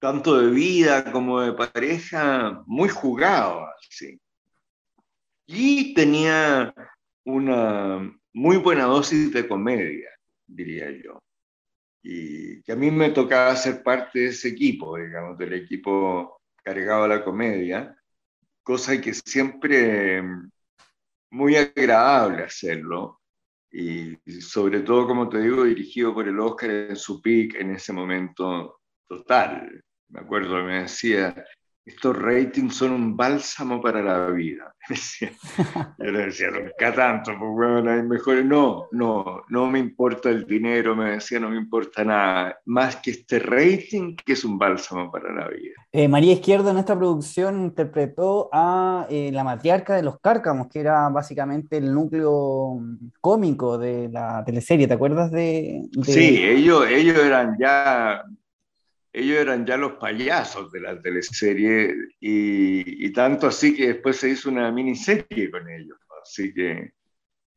tanto 0.02 0.40
de 0.40 0.50
vida 0.50 1.12
como 1.12 1.42
de 1.42 1.54
pareja, 1.54 2.64
muy 2.66 2.90
jugado. 2.90 3.68
Así. 3.68 4.20
Y 5.46 5.94
tenía 5.94 6.74
una 7.24 8.12
muy 8.34 8.58
buena 8.58 8.86
dosis 8.86 9.32
de 9.32 9.48
comedia, 9.48 10.10
diría 10.48 10.90
yo. 10.90 11.20
Y 12.02 12.64
que 12.64 12.72
a 12.72 12.76
mí 12.76 12.90
me 12.90 13.12
tocaba 13.12 13.56
ser 13.56 13.84
parte 13.84 14.20
de 14.20 14.26
ese 14.30 14.50
equipo, 14.50 14.98
digamos, 14.98 15.38
del 15.38 15.54
equipo 15.54 16.42
cargado 16.64 17.04
a 17.04 17.08
la 17.08 17.24
comedia, 17.24 17.96
cosa 18.64 19.00
que 19.00 19.14
siempre 19.14 20.24
muy 21.30 21.56
agradable 21.58 22.44
hacerlo. 22.46 23.22
Y 23.72 24.16
sobre 24.42 24.80
todo, 24.80 25.06
como 25.06 25.30
te 25.30 25.42
digo, 25.42 25.64
dirigido 25.64 26.12
por 26.12 26.28
el 26.28 26.40
Oscar 26.40 26.72
en 26.72 26.96
su 26.96 27.22
pick 27.22 27.54
en 27.54 27.76
ese 27.76 27.94
momento 27.94 28.82
total 29.08 29.84
me 30.12 30.20
acuerdo, 30.20 30.64
me 30.64 30.84
decía, 30.84 31.34
estos 31.84 32.16
ratings 32.16 32.76
son 32.76 32.92
un 32.92 33.18
bálsamo 33.18 33.82
para 33.82 34.04
la 34.04 34.28
vida. 34.28 34.76
Yo 36.00 36.12
le 36.12 36.26
decía, 36.26 36.48
nunca 36.52 36.94
tanto, 36.94 37.32
pues 37.38 37.52
bueno, 37.52 37.92
hay 37.92 38.04
mejores. 38.04 38.46
No, 38.46 38.88
no, 38.92 39.42
no 39.50 39.68
me 39.68 39.80
importa 39.80 40.30
el 40.30 40.46
dinero, 40.46 40.96
me 40.96 41.12
decía, 41.12 41.40
no 41.40 41.50
me 41.50 41.58
importa 41.58 42.04
nada, 42.04 42.60
más 42.66 42.98
que 42.98 43.12
este 43.12 43.40
rating 43.40 44.16
que 44.16 44.34
es 44.34 44.46
un 44.46 44.60
bálsamo 44.60 45.12
para 45.12 45.34
la 45.34 45.48
vida. 45.48 45.74
Eh, 45.92 46.08
María 46.08 46.34
Izquierdo 46.34 46.70
en 46.70 46.78
esta 46.78 46.98
producción 46.98 47.62
interpretó 47.62 48.50
a 48.54 49.08
eh, 49.10 49.32
la 49.34 49.44
matriarca 49.44 49.96
de 49.96 50.04
los 50.04 50.20
cárcamos, 50.20 50.68
que 50.68 50.82
era 50.82 51.10
básicamente 51.10 51.78
el 51.78 51.94
núcleo 51.94 52.80
cómico 53.22 53.78
de 53.78 54.10
la 54.10 54.44
teleserie, 54.46 54.88
¿te 54.88 54.94
acuerdas 54.94 55.32
de...? 55.32 55.82
de... 55.92 56.04
Sí, 56.04 56.44
ellos, 56.44 56.86
ellos 56.88 57.18
eran 57.18 57.58
ya 57.60 58.24
ellos 59.14 59.38
eran 59.38 59.66
ya 59.66 59.78
los 59.78 59.94
payasos 59.94 60.72
de 60.72 60.80
la 60.80 61.02
teleserie 61.02 61.96
y, 62.20 63.12
tanto 63.12 63.48
así 63.48 63.76
que 63.76 63.88
después 63.88 64.18
se 64.18 64.30
hizo 64.30 64.50
una 64.50 64.72
miniserie 64.72 65.52
con 65.52 65.70
ellos. 65.70 65.98
Así 66.24 66.54
que 66.54 66.94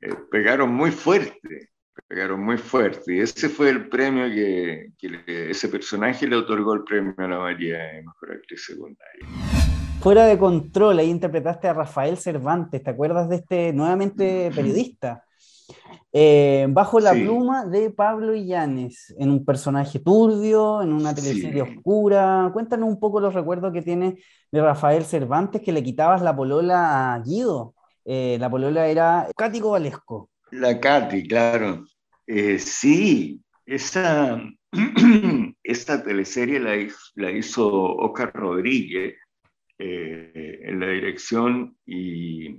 eh, 0.00 0.14
pegaron 0.30 0.74
muy 0.74 0.90
fuerte, 0.90 1.70
pegaron 2.08 2.40
muy 2.40 2.58
fuerte. 2.58 3.14
Y 3.14 3.20
ese 3.20 3.48
fue 3.48 3.70
el 3.70 3.88
premio 3.88 4.26
que, 4.26 4.92
que 4.98 5.50
ese 5.50 5.68
personaje 5.68 6.26
le 6.26 6.36
otorgó 6.36 6.74
el 6.74 6.82
premio 6.82 7.14
a 7.18 7.28
la 7.28 7.38
María 7.38 7.78
de 7.78 8.02
Mejor 8.02 8.32
Actriz 8.32 8.64
Secundaria. 8.64 9.28
Fuera 10.00 10.26
de 10.26 10.36
control, 10.36 10.98
ahí 10.98 11.08
interpretaste 11.08 11.68
a 11.68 11.72
Rafael 11.72 12.18
Cervantes, 12.18 12.82
¿te 12.82 12.90
acuerdas 12.90 13.28
de 13.28 13.36
este 13.36 13.72
nuevamente 13.72 14.50
periodista? 14.54 15.23
Eh, 16.12 16.66
bajo 16.68 17.00
la 17.00 17.12
pluma 17.12 17.66
de 17.66 17.90
Pablo 17.90 18.35
Illanes, 18.35 19.12
en 19.18 19.31
un 19.31 19.44
personaje 19.44 19.98
turbio, 19.98 20.81
en 20.81 20.92
una 20.92 21.14
teleserie 21.14 21.62
oscura. 21.62 22.50
Cuéntanos 22.53 22.88
un 22.88 23.00
poco 23.00 23.18
los 23.18 23.35
recuerdos 23.35 23.72
que 23.72 23.83
tiene 23.83 24.16
de 24.53 24.62
Rafael 24.62 25.05
Cervantes, 25.05 25.61
que 25.61 25.72
le 25.72 25.82
quitabas 25.82 26.22
la 26.22 26.36
polola 26.36 27.14
a 27.14 27.18
Guido. 27.20 27.74
Eh, 28.05 28.36
la 28.38 28.49
polola 28.49 28.86
era 28.86 29.28
Katy 29.36 29.61
Valesco. 29.61 30.30
La 30.53 30.78
Katy, 30.78 31.26
claro. 31.26 31.84
Eh, 32.26 32.61
sí, 32.61 33.43
esa, 33.66 34.41
esta 35.64 36.05
teleserie 36.05 36.61
la, 36.61 36.74
la 37.16 37.30
hizo 37.32 37.68
Oscar 37.97 38.32
Rodríguez 38.32 39.16
en 39.76 40.78
la 40.78 40.86
dirección 40.86 41.76
y 41.84 42.57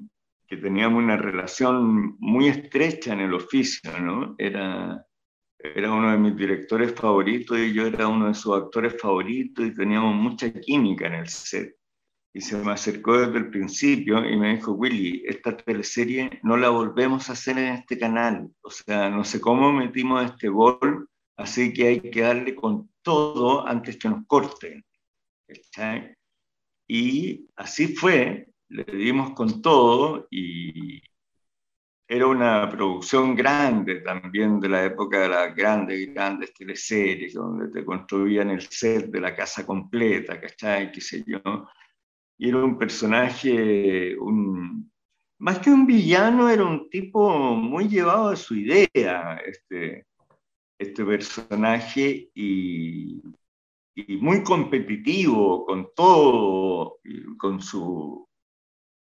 que 0.47 0.57
teníamos 0.57 1.03
una 1.03 1.17
relación 1.17 2.15
muy 2.19 2.47
estrecha 2.47 3.13
en 3.13 3.21
el 3.21 3.33
oficio, 3.33 3.97
¿no? 3.99 4.35
Era, 4.37 5.05
era 5.57 5.91
uno 5.91 6.11
de 6.11 6.17
mis 6.17 6.35
directores 6.35 6.93
favoritos 6.93 7.57
y 7.57 7.73
yo 7.73 7.87
era 7.87 8.07
uno 8.07 8.27
de 8.27 8.33
sus 8.33 8.55
actores 8.55 8.99
favoritos 9.01 9.65
y 9.65 9.73
teníamos 9.73 10.15
mucha 10.15 10.51
química 10.53 11.07
en 11.07 11.15
el 11.15 11.27
set. 11.27 11.75
Y 12.33 12.41
se 12.41 12.57
me 12.57 12.73
acercó 12.73 13.17
desde 13.17 13.37
el 13.37 13.49
principio 13.49 14.29
y 14.29 14.35
me 14.35 14.55
dijo, 14.55 14.73
Willy, 14.73 15.23
esta 15.25 15.55
teleserie 15.55 16.39
no 16.43 16.57
la 16.57 16.69
volvemos 16.69 17.29
a 17.29 17.33
hacer 17.33 17.57
en 17.57 17.73
este 17.75 17.97
canal. 17.97 18.49
O 18.61 18.69
sea, 18.69 19.09
no 19.09 19.23
sé 19.23 19.39
cómo 19.39 19.71
metimos 19.71 20.25
este 20.25 20.49
gol, 20.49 21.09
así 21.37 21.71
que 21.71 21.87
hay 21.87 22.01
que 22.01 22.21
darle 22.21 22.53
con 22.53 22.91
todo 23.01 23.65
antes 23.65 23.97
que 23.97 24.09
nos 24.09 24.25
corten. 24.27 24.83
Y 26.87 27.47
así 27.55 27.95
fue, 27.95 28.49
le 28.69 28.83
dimos 28.83 29.31
con 29.31 29.61
todo 29.61 30.27
y 30.31 31.01
era 32.07 32.27
una 32.27 32.69
producción 32.69 33.35
grande 33.35 34.01
también 34.01 34.59
de 34.59 34.69
la 34.69 34.85
época 34.85 35.21
de 35.21 35.29
las 35.29 35.55
grandes, 35.55 36.13
grandes 36.13 36.53
teleseries, 36.53 37.33
donde 37.33 37.69
te 37.69 37.83
construían 37.83 38.51
el 38.51 38.61
set 38.61 39.07
de 39.07 39.21
la 39.21 39.35
casa 39.35 39.65
completa, 39.65 40.39
¿cachai? 40.39 40.91
¿Qué 40.91 41.01
sé 41.01 41.23
yo? 41.25 41.41
Y 42.37 42.49
era 42.49 42.63
un 42.63 42.77
personaje, 42.77 44.15
un, 44.19 44.91
más 45.39 45.59
que 45.59 45.71
un 45.71 45.87
villano, 45.87 46.49
era 46.49 46.63
un 46.63 46.89
tipo 46.89 47.55
muy 47.55 47.87
llevado 47.87 48.29
a 48.29 48.35
su 48.35 48.55
idea, 48.55 49.37
este, 49.45 50.05
este 50.77 51.05
personaje, 51.05 52.29
y, 52.35 53.21
y 53.95 54.17
muy 54.17 54.43
competitivo 54.43 55.65
con 55.65 55.89
todo, 55.95 56.99
con 57.39 57.61
su, 57.61 58.24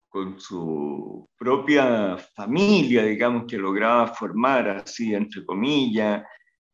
con 0.09 0.41
su 0.41 1.29
propia 1.37 2.17
familia, 2.35 3.05
digamos, 3.05 3.45
que 3.47 3.59
lograba 3.59 4.09
formar 4.09 4.69
así, 4.69 5.15
entre 5.15 5.45
comillas, 5.45 6.25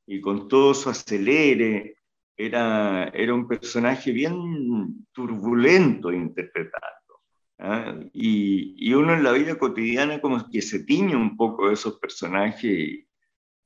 y 0.07 0.21
con 0.21 0.49
todo 0.49 0.75
su 0.75 0.91
acelere. 0.91 1.97
Era, 2.37 3.05
era 3.15 3.33
un 3.33 3.47
personaje 3.47 4.11
bien 4.11 5.07
turbulento 5.13 6.13
interpretando. 6.13 7.21
¿ah? 7.61 7.95
Y, 8.13 8.75
y, 8.77 8.95
uno 8.95 9.15
en 9.15 9.23
la 9.23 9.33
vida 9.33 9.57
cotidiana 9.57 10.21
como 10.21 10.45
que 10.51 10.61
se 10.61 10.85
tiñe 10.85 11.15
un 11.15 11.37
poco 11.37 11.69
de 11.69 11.75
esos 11.75 11.99
personajes 12.01 13.07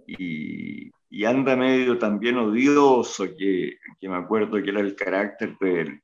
y, 0.06 0.90
y 1.10 1.24
anda 1.24 1.56
medio 1.56 1.98
también 1.98 2.36
odioso, 2.36 3.24
que, 3.36 3.78
que, 3.98 4.08
me 4.08 4.16
acuerdo 4.16 4.62
que 4.62 4.70
era 4.70 4.80
el 4.80 4.94
carácter 4.94 5.56
de 5.60 5.80
él. 5.80 6.02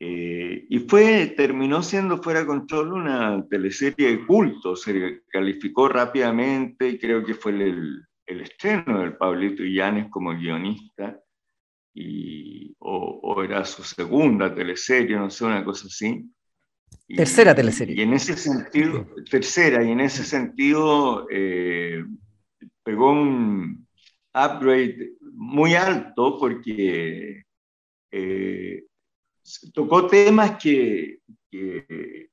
Eh, 0.00 0.66
y 0.68 0.78
fue, 0.80 1.34
terminó 1.36 1.82
siendo 1.82 2.22
fuera 2.22 2.40
de 2.40 2.46
control 2.46 2.92
una 2.92 3.44
teleserie 3.48 4.10
de 4.10 4.26
culto, 4.26 4.76
se 4.76 5.22
calificó 5.28 5.88
rápidamente 5.88 6.88
y 6.88 6.98
creo 6.98 7.24
que 7.24 7.34
fue 7.34 7.52
el, 7.52 8.04
el 8.26 8.40
estreno 8.40 9.00
del 9.00 9.16
Pablito 9.16 9.64
Illanes 9.64 10.08
como 10.10 10.36
guionista, 10.36 11.20
y, 11.94 12.76
o, 12.78 13.20
o, 13.22 13.42
era 13.42 13.64
su 13.64 13.82
segunda 13.82 14.54
teleserie, 14.54 15.16
no 15.16 15.30
sé, 15.30 15.44
una 15.44 15.64
cosa 15.64 15.88
así. 15.88 16.30
Y, 17.08 17.16
tercera 17.16 17.54
teleserie. 17.54 17.96
Y 17.96 18.02
en 18.02 18.14
ese 18.14 18.36
sentido, 18.36 19.04
tercera, 19.28 19.82
y 19.82 19.90
en 19.90 20.00
ese 20.00 20.22
sentido 20.22 21.26
eh, 21.28 22.04
pegó 22.84 23.10
un, 23.10 23.88
upgrade 24.34 25.12
muy 25.32 25.74
alto 25.74 26.38
porque 26.38 27.42
eh, 28.10 28.84
tocó 29.72 30.06
temas 30.06 30.56
que, 30.62 31.18
que, 31.50 32.28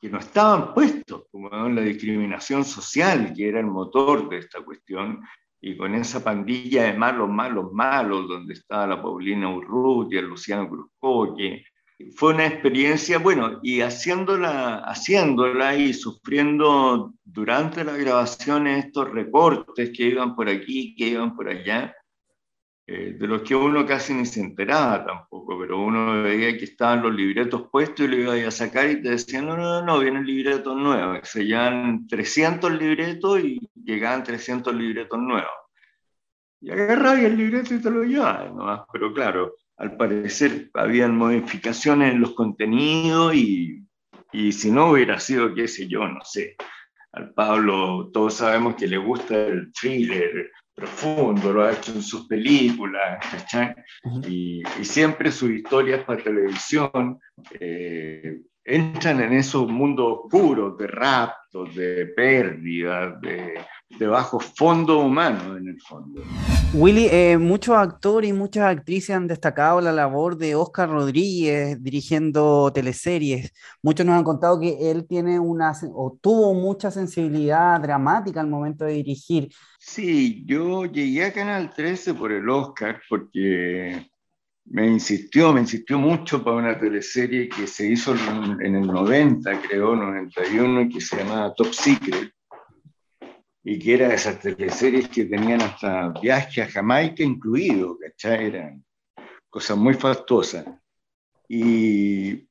que, 0.00 0.08
no 0.10 0.18
estaban 0.18 0.74
puestos, 0.74 1.24
como 1.30 1.48
la 1.50 1.82
discriminación 1.82 2.64
social, 2.64 3.32
que 3.34 3.48
era 3.48 3.60
el 3.60 3.66
motor 3.66 4.28
de 4.28 4.38
esta 4.38 4.62
cuestión, 4.62 5.20
y 5.60 5.76
con 5.76 5.94
esa 5.94 6.22
pandilla 6.22 6.84
de 6.84 6.92
malos, 6.92 7.28
malos, 7.28 7.72
malos, 7.72 8.28
donde 8.28 8.52
estaba 8.52 8.86
la 8.86 9.02
Paulina 9.02 9.48
Urrutia, 9.48 10.20
Luciano 10.20 10.68
Cruzco, 10.68 11.34
que 11.34 11.64
fue 12.16 12.34
una 12.34 12.46
experiencia, 12.46 13.18
bueno, 13.18 13.60
y 13.62 13.80
haciéndola, 13.80 14.78
haciéndola 14.84 15.76
y 15.76 15.94
sufriendo 15.94 17.14
durante 17.24 17.82
la 17.84 17.96
grabación 17.96 18.66
estos 18.66 19.10
recortes 19.10 19.90
que 19.96 20.04
iban 20.08 20.34
por 20.34 20.48
aquí, 20.48 20.94
que 20.96 21.08
iban 21.08 21.34
por 21.34 21.48
allá, 21.48 21.94
eh, 22.86 23.16
de 23.18 23.26
los 23.26 23.40
que 23.42 23.54
uno 23.54 23.86
casi 23.86 24.12
ni 24.12 24.26
se 24.26 24.40
enteraba 24.40 25.06
tampoco, 25.06 25.58
pero 25.58 25.80
uno 25.80 26.22
veía 26.22 26.56
que 26.58 26.64
estaban 26.64 27.02
los 27.02 27.14
libretos 27.14 27.68
puestos 27.70 28.04
y 28.04 28.08
lo 28.08 28.36
iba 28.36 28.48
a 28.48 28.50
sacar 28.50 28.90
y 28.90 29.00
te 29.00 29.10
decían, 29.10 29.46
no, 29.46 29.56
no, 29.56 29.82
no, 29.82 29.98
vienen 30.00 30.26
libretos 30.26 30.76
nuevos, 30.76 31.20
se 31.26 31.46
llevan 31.46 32.06
300 32.06 32.70
libretos 32.72 33.40
y 33.40 33.58
llegaban 33.74 34.22
300 34.22 34.74
libretos 34.74 35.18
nuevos. 35.18 35.50
Y 36.60 36.70
agarraba 36.72 37.18
el 37.22 37.38
libreto 37.38 37.74
y 37.74 37.80
te 37.80 37.90
lo 37.90 38.04
llevaba, 38.04 38.50
nomás, 38.50 38.82
pero 38.92 39.14
claro, 39.14 39.54
al 39.78 39.96
parecer 39.96 40.70
habían 40.74 41.16
modificaciones 41.16 42.12
en 42.12 42.20
los 42.20 42.34
contenidos 42.34 43.34
y, 43.34 43.82
y, 44.30 44.52
si 44.52 44.70
no 44.70 44.90
hubiera 44.90 45.18
sido, 45.20 45.54
qué 45.54 45.68
sé 45.68 45.88
yo, 45.88 46.06
no 46.06 46.20
sé. 46.22 46.56
Al 47.12 47.32
Pablo 47.32 48.10
todos 48.12 48.34
sabemos 48.34 48.74
que 48.74 48.86
le 48.86 48.98
gusta 48.98 49.46
el 49.46 49.72
thriller 49.72 50.50
profundo, 50.74 51.52
lo 51.52 51.64
ha 51.64 51.72
hecho 51.72 51.92
en 51.92 52.02
sus 52.02 52.26
películas, 52.26 53.24
y, 54.28 54.62
y, 54.80 54.84
siempre 54.84 55.30
sus 55.30 55.50
historias 55.50 56.04
para 56.04 56.22
televisión 56.22 57.20
eh, 57.60 58.40
entran 58.64 59.20
en 59.20 59.34
esos 59.34 59.68
mundos 59.68 60.20
oscuros 60.24 60.76
de 60.78 60.86
raptos, 60.86 61.74
de 61.74 62.06
pérdidas, 62.06 63.20
de, 63.20 63.54
de 63.98 64.06
bajo 64.06 64.40
fondo 64.40 64.98
humano 65.00 65.56
en 65.56 65.68
el 65.68 65.80
fondo. 65.80 66.22
Willy, 66.72 67.06
eh, 67.10 67.38
muchos 67.38 67.76
actores 67.76 68.30
y 68.30 68.32
muchas 68.32 68.64
actrices 68.64 69.14
han 69.14 69.26
destacado 69.26 69.80
la 69.80 69.92
labor 69.92 70.36
de 70.36 70.54
Oscar 70.54 70.90
Rodríguez 70.90 71.82
dirigiendo 71.82 72.72
teleseries. 72.72 73.52
Muchos 73.82 74.04
nos 74.04 74.16
han 74.16 74.24
contado 74.24 74.58
que 74.58 74.90
él 74.90 75.06
tiene 75.06 75.38
una 75.38 75.72
o 75.94 76.18
tuvo 76.20 76.54
mucha 76.54 76.90
sensibilidad 76.90 77.80
dramática 77.80 78.40
al 78.40 78.48
momento 78.48 78.84
de 78.84 78.94
dirigir. 78.94 79.50
Sí, 79.78 80.42
yo 80.46 80.86
llegué 80.86 81.26
a 81.26 81.32
Canal 81.32 81.70
13 81.70 82.14
por 82.14 82.32
el 82.32 82.48
Oscar 82.48 83.00
porque 83.08 84.10
me 84.66 84.86
insistió, 84.86 85.52
me 85.52 85.60
insistió 85.60 85.98
mucho 85.98 86.42
para 86.42 86.56
una 86.56 86.78
teleserie 86.78 87.48
que 87.48 87.66
se 87.66 87.86
hizo 87.86 88.14
en, 88.60 88.74
el 88.74 88.86
90, 88.86 89.60
creo, 89.60 89.94
91, 89.94 90.88
que 90.88 91.00
se 91.00 91.18
llamaba 91.18 91.52
Top 91.54 91.72
Secret 91.72 92.32
y 93.64 93.78
que 93.78 93.94
era 93.94 94.08
de 94.08 94.16
esas 94.16 94.38
teleseries 94.38 95.08
que 95.08 95.24
tenían 95.24 95.62
hasta 95.62 96.10
viaje 96.20 96.60
a 96.60 96.68
Jamaica 96.68 97.22
incluido, 97.22 97.98
¿cachai? 97.98 98.46
Eran 98.46 98.84
cosas 99.48 99.78
muy 99.78 99.94
fastuosas. 99.94 100.66
Y, 101.48 102.46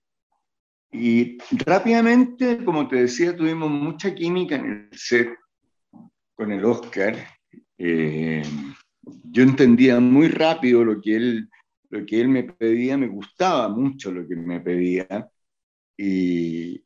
y 0.92 1.38
rápidamente, 1.66 2.66
como 2.66 2.88
te 2.88 2.96
decía, 2.96 3.36
tuvimos 3.36 3.70
mucha 3.70 4.14
química 4.16 4.56
en 4.56 4.90
el 4.92 4.98
set 4.98 5.36
con 6.34 6.52
el 6.52 6.66
Oscar. 6.66 7.16
Eh, 7.78 8.42
yo 9.24 9.44
entendía 9.44 10.00
muy 10.00 10.30
rápido 10.30 10.84
lo 10.84 11.00
que, 11.00 11.16
él, 11.16 11.50
lo 11.90 12.04
que 12.08 12.22
él 12.22 12.30
me 12.30 12.44
pedía, 12.44 12.98
me 12.98 13.08
gustaba 13.08 13.70
mucho 13.70 14.12
lo 14.12 14.28
que 14.28 14.36
me 14.36 14.62
pedía. 14.62 15.30
Y, 15.96 16.84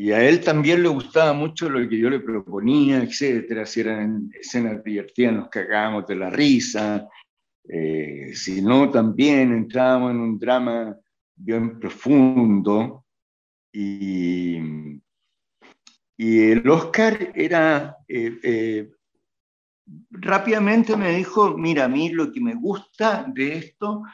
y 0.00 0.12
a 0.12 0.22
él 0.22 0.38
también 0.38 0.84
le 0.84 0.88
gustaba 0.88 1.32
mucho 1.32 1.68
lo 1.68 1.88
que 1.88 1.98
yo 1.98 2.08
le 2.08 2.20
proponía, 2.20 3.02
etcétera. 3.02 3.66
Si 3.66 3.80
eran 3.80 4.30
escenas 4.32 4.84
divertidas, 4.84 5.34
nos 5.34 5.48
cagábamos 5.48 6.06
de 6.06 6.14
la 6.14 6.30
risa. 6.30 7.08
Eh, 7.68 8.30
si 8.32 8.62
no, 8.62 8.88
también 8.92 9.52
entrábamos 9.52 10.12
en 10.12 10.20
un 10.20 10.38
drama 10.38 10.96
bien 11.34 11.80
profundo. 11.80 13.06
Y, 13.72 14.60
y 16.16 16.50
el 16.52 16.70
Oscar 16.70 17.32
era. 17.34 17.96
Eh, 18.06 18.38
eh, 18.44 18.90
rápidamente 20.12 20.96
me 20.96 21.10
dijo: 21.16 21.58
Mira, 21.58 21.86
a 21.86 21.88
mí 21.88 22.10
lo 22.10 22.30
que 22.30 22.40
me 22.40 22.54
gusta 22.54 23.26
de 23.34 23.58
esto 23.58 24.04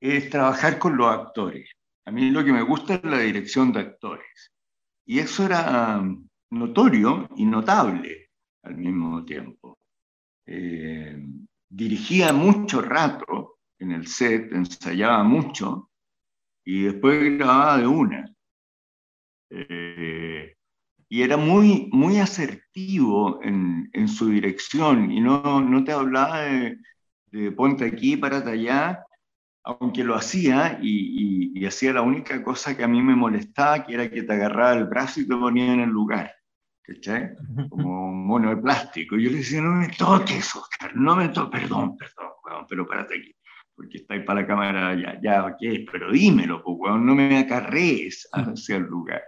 es 0.00 0.30
trabajar 0.30 0.78
con 0.78 0.96
los 0.96 1.08
actores. 1.08 1.68
A 2.04 2.12
mí 2.12 2.30
lo 2.30 2.44
que 2.44 2.52
me 2.52 2.62
gusta 2.62 2.94
es 2.94 3.02
la 3.02 3.18
dirección 3.18 3.72
de 3.72 3.80
actores. 3.80 4.53
Y 5.06 5.18
eso 5.18 5.44
era 5.44 5.98
um, 5.98 6.26
notorio 6.50 7.28
y 7.36 7.44
notable 7.44 8.30
al 8.62 8.76
mismo 8.76 9.24
tiempo. 9.24 9.78
Eh, 10.46 11.22
dirigía 11.68 12.32
mucho 12.32 12.80
rato 12.80 13.58
en 13.78 13.92
el 13.92 14.06
set, 14.06 14.52
ensayaba 14.52 15.22
mucho 15.24 15.90
y 16.64 16.82
después 16.82 17.36
grababa 17.36 17.78
de 17.78 17.86
una. 17.86 18.34
Eh, 19.50 20.54
y 21.08 21.22
era 21.22 21.36
muy, 21.36 21.88
muy 21.92 22.18
asertivo 22.18 23.40
en, 23.42 23.88
en, 23.92 24.08
su 24.08 24.28
dirección 24.30 25.12
y 25.12 25.20
no, 25.20 25.60
no 25.60 25.84
te 25.84 25.92
hablaba 25.92 26.40
de, 26.40 26.78
ponte 27.52 27.84
aquí, 27.84 28.16
para 28.16 28.38
allá, 28.38 29.04
aunque 29.64 30.04
lo 30.04 30.14
hacía 30.14 30.78
y, 30.82 31.64
hacía 31.66 31.94
la 31.94 32.02
única 32.02 32.42
cosa 32.42 32.76
que 32.76 32.84
a 32.84 32.88
mí 32.88 33.00
me 33.00 33.16
molestaba, 33.16 33.84
que 33.84 33.94
era 33.94 34.10
que 34.10 34.22
te 34.22 34.32
agarraba 34.34 34.74
el 34.74 34.84
brazo 34.84 35.20
y 35.20 35.26
te 35.26 35.34
ponía 35.34 35.72
en 35.72 35.80
el 35.80 35.88
lugar, 35.88 36.30
¿cachai? 36.82 37.30
Como 37.70 38.08
un 38.08 38.26
mono 38.26 38.50
de 38.50 38.58
plástico. 38.58 39.16
Y 39.16 39.24
yo 39.24 39.30
le 39.30 39.38
decía, 39.38 39.62
no 39.62 39.72
me 39.72 39.88
toques, 39.88 40.54
Oscar, 40.54 40.94
no 40.94 41.16
me 41.16 41.30
toques, 41.30 41.62
perdón, 41.62 41.96
perdón, 41.96 42.66
pero 42.68 42.86
párate 42.86 43.18
aquí, 43.18 43.34
porque 43.74 43.96
está 43.96 44.12
ahí 44.12 44.24
para 44.24 44.42
la 44.42 44.46
cámara, 44.46 44.94
ya, 44.94 45.18
ya, 45.22 45.46
ok, 45.46 45.88
pero 45.90 46.12
dímelo, 46.12 46.62
pues, 46.62 46.92
no 46.96 47.14
me 47.14 47.38
acarrees 47.38 48.28
hacia 48.30 48.76
el 48.76 48.82
lugar. 48.82 49.22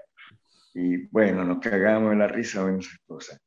Y 0.75 1.07
bueno, 1.07 1.43
nos 1.43 1.59
cagábamos 1.59 2.11
de 2.11 2.17
la 2.17 2.29
risa 2.29 2.61
con 2.61 2.81
esas 2.81 2.99
cosas. 3.07 3.41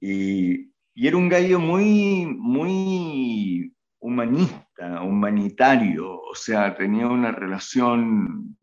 Y, 0.00 0.72
y 0.92 1.06
era 1.06 1.16
un 1.16 1.28
gallo 1.28 1.60
muy, 1.60 2.26
muy 2.26 3.72
humanista, 4.00 4.63
humanitario, 5.02 6.20
o 6.20 6.34
sea, 6.34 6.74
tenía 6.74 7.06
una 7.06 7.30
relación 7.32 8.56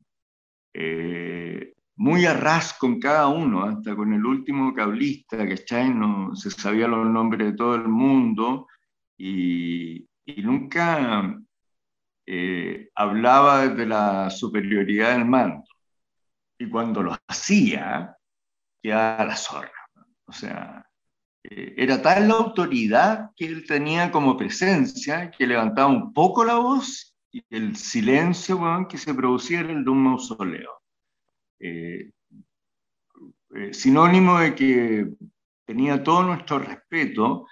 eh, 0.74 1.74
muy 1.96 2.26
a 2.26 2.34
ras 2.34 2.74
con 2.74 3.00
cada 3.00 3.28
uno, 3.28 3.64
hasta 3.64 3.96
con 3.96 4.14
el 4.14 4.26
último 4.26 4.74
cablista, 4.74 5.46
que 5.46 5.56
No, 5.94 6.36
se 6.36 6.50
sabía 6.52 6.88
los 6.88 7.06
nombres 7.08 7.52
de 7.52 7.58
todo 7.58 7.76
el 7.76 7.88
mundo 7.88 8.68
y, 9.18 10.08
nunca 10.38 11.38
eh, 12.26 12.90
hablaba 12.96 13.68
de 13.68 13.86
la 13.86 14.30
superioridad 14.30 15.12
del 15.14 15.26
mando. 15.26 15.64
Y 16.58 16.70
cuando 16.70 17.04
lo 17.04 17.18
hacía, 17.28 18.16
quedaba 18.82 19.26
la 19.26 19.36
zorra. 19.36 19.72
O 20.26 20.32
sea, 20.32 20.86
era 21.44 22.02
tal 22.02 22.28
la 22.28 22.36
autoridad 22.36 23.32
que 23.36 23.46
él 23.46 23.66
tenía 23.66 24.12
como 24.12 24.38
presencia 24.38 25.32
que 25.32 25.48
levantaba 25.48 25.88
un 25.88 26.14
poco 26.14 26.46
la 26.46 26.56
voz 26.56 27.16
y 27.32 27.44
el 27.50 27.76
silencio 27.76 28.60
que 28.88 28.98
se 28.98 29.14
producía 29.14 29.62
era 29.62 29.72
el 29.72 29.84
de 29.84 29.90
un 29.90 30.04
mausoleo. 30.04 30.82
Eh, 31.60 32.12
sinónimo 33.72 34.40
de 34.40 34.56
que 34.56 35.08
tenía 35.66 36.04
todo 36.04 36.24
nuestro 36.24 36.60
respeto 36.60 37.48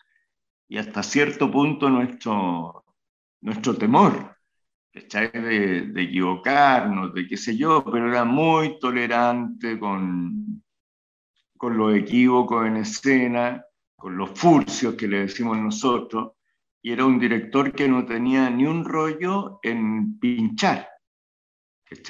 y 0.68 0.78
hasta 0.78 1.04
cierto 1.04 1.52
punto 1.52 1.90
nuestro, 1.90 2.86
nuestro 3.42 3.76
temor, 3.76 4.38
de, 4.94 5.82
de 5.82 6.02
equivocarnos, 6.02 7.14
de 7.14 7.28
qué 7.28 7.38
sé 7.38 7.58
yo, 7.58 7.84
pero 7.84 8.10
era 8.10 8.26
muy 8.26 8.80
tolerante 8.80 9.80
con, 9.80 10.64
con 11.58 11.78
los 11.78 11.96
equívocos 11.96 12.68
en 12.68 12.78
escena, 12.78 13.64
con 14.00 14.18
los 14.18 14.32
furcios 14.32 14.96
que 14.96 15.08
le 15.08 15.20
decimos 15.20 15.58
nosotros, 15.58 16.32
y 16.82 16.92
era 16.94 17.06
un 17.06 17.20
director 17.20 17.72
que 17.74 17.88
no 17.88 18.06
tenía 18.06 18.50
ni 18.50 18.66
un 18.66 18.86
rollo 18.86 19.60
en 19.62 20.18
pinchar, 20.18 20.88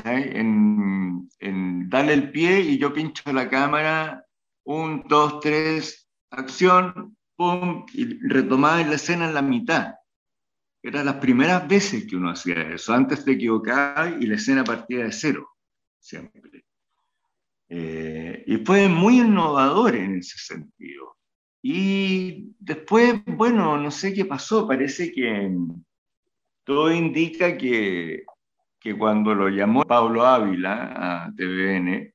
en, 0.05 1.29
en 1.39 1.89
darle 1.89 2.13
el 2.13 2.31
pie 2.31 2.61
y 2.61 2.77
yo 2.77 2.93
pincho 2.93 3.33
la 3.33 3.49
cámara, 3.49 4.25
un, 4.65 5.03
dos, 5.07 5.39
tres, 5.39 6.07
acción, 6.29 7.17
pum, 7.35 7.85
y 7.93 8.19
retomaba 8.27 8.83
la 8.83 8.95
escena 8.95 9.27
en 9.27 9.33
la 9.33 9.41
mitad. 9.41 9.95
Eran 10.83 11.05
las 11.05 11.15
primeras 11.15 11.67
veces 11.67 12.05
que 12.05 12.15
uno 12.15 12.29
hacía 12.29 12.61
eso, 12.73 12.93
antes 12.93 13.25
te 13.25 13.31
equivocaba 13.31 14.09
y 14.09 14.27
la 14.27 14.35
escena 14.35 14.63
partía 14.63 15.05
de 15.05 15.11
cero, 15.11 15.49
siempre. 15.99 16.65
Eh, 17.67 18.43
y 18.47 18.57
fue 18.57 18.87
muy 18.87 19.19
innovador 19.19 19.95
en 19.95 20.15
ese 20.15 20.37
sentido. 20.37 21.18
Y 21.61 22.55
después, 22.59 23.21
bueno, 23.25 23.77
no 23.77 23.91
sé 23.91 24.13
qué 24.13 24.25
pasó, 24.25 24.67
parece 24.67 25.11
que 25.11 25.51
todo 26.63 26.91
indica 26.91 27.57
que, 27.57 28.23
que 28.79 28.97
cuando 28.97 29.33
lo 29.35 29.49
llamó 29.49 29.83
Pablo 29.83 30.25
Ávila 30.25 31.25
a 31.25 31.33
TVN, 31.35 32.13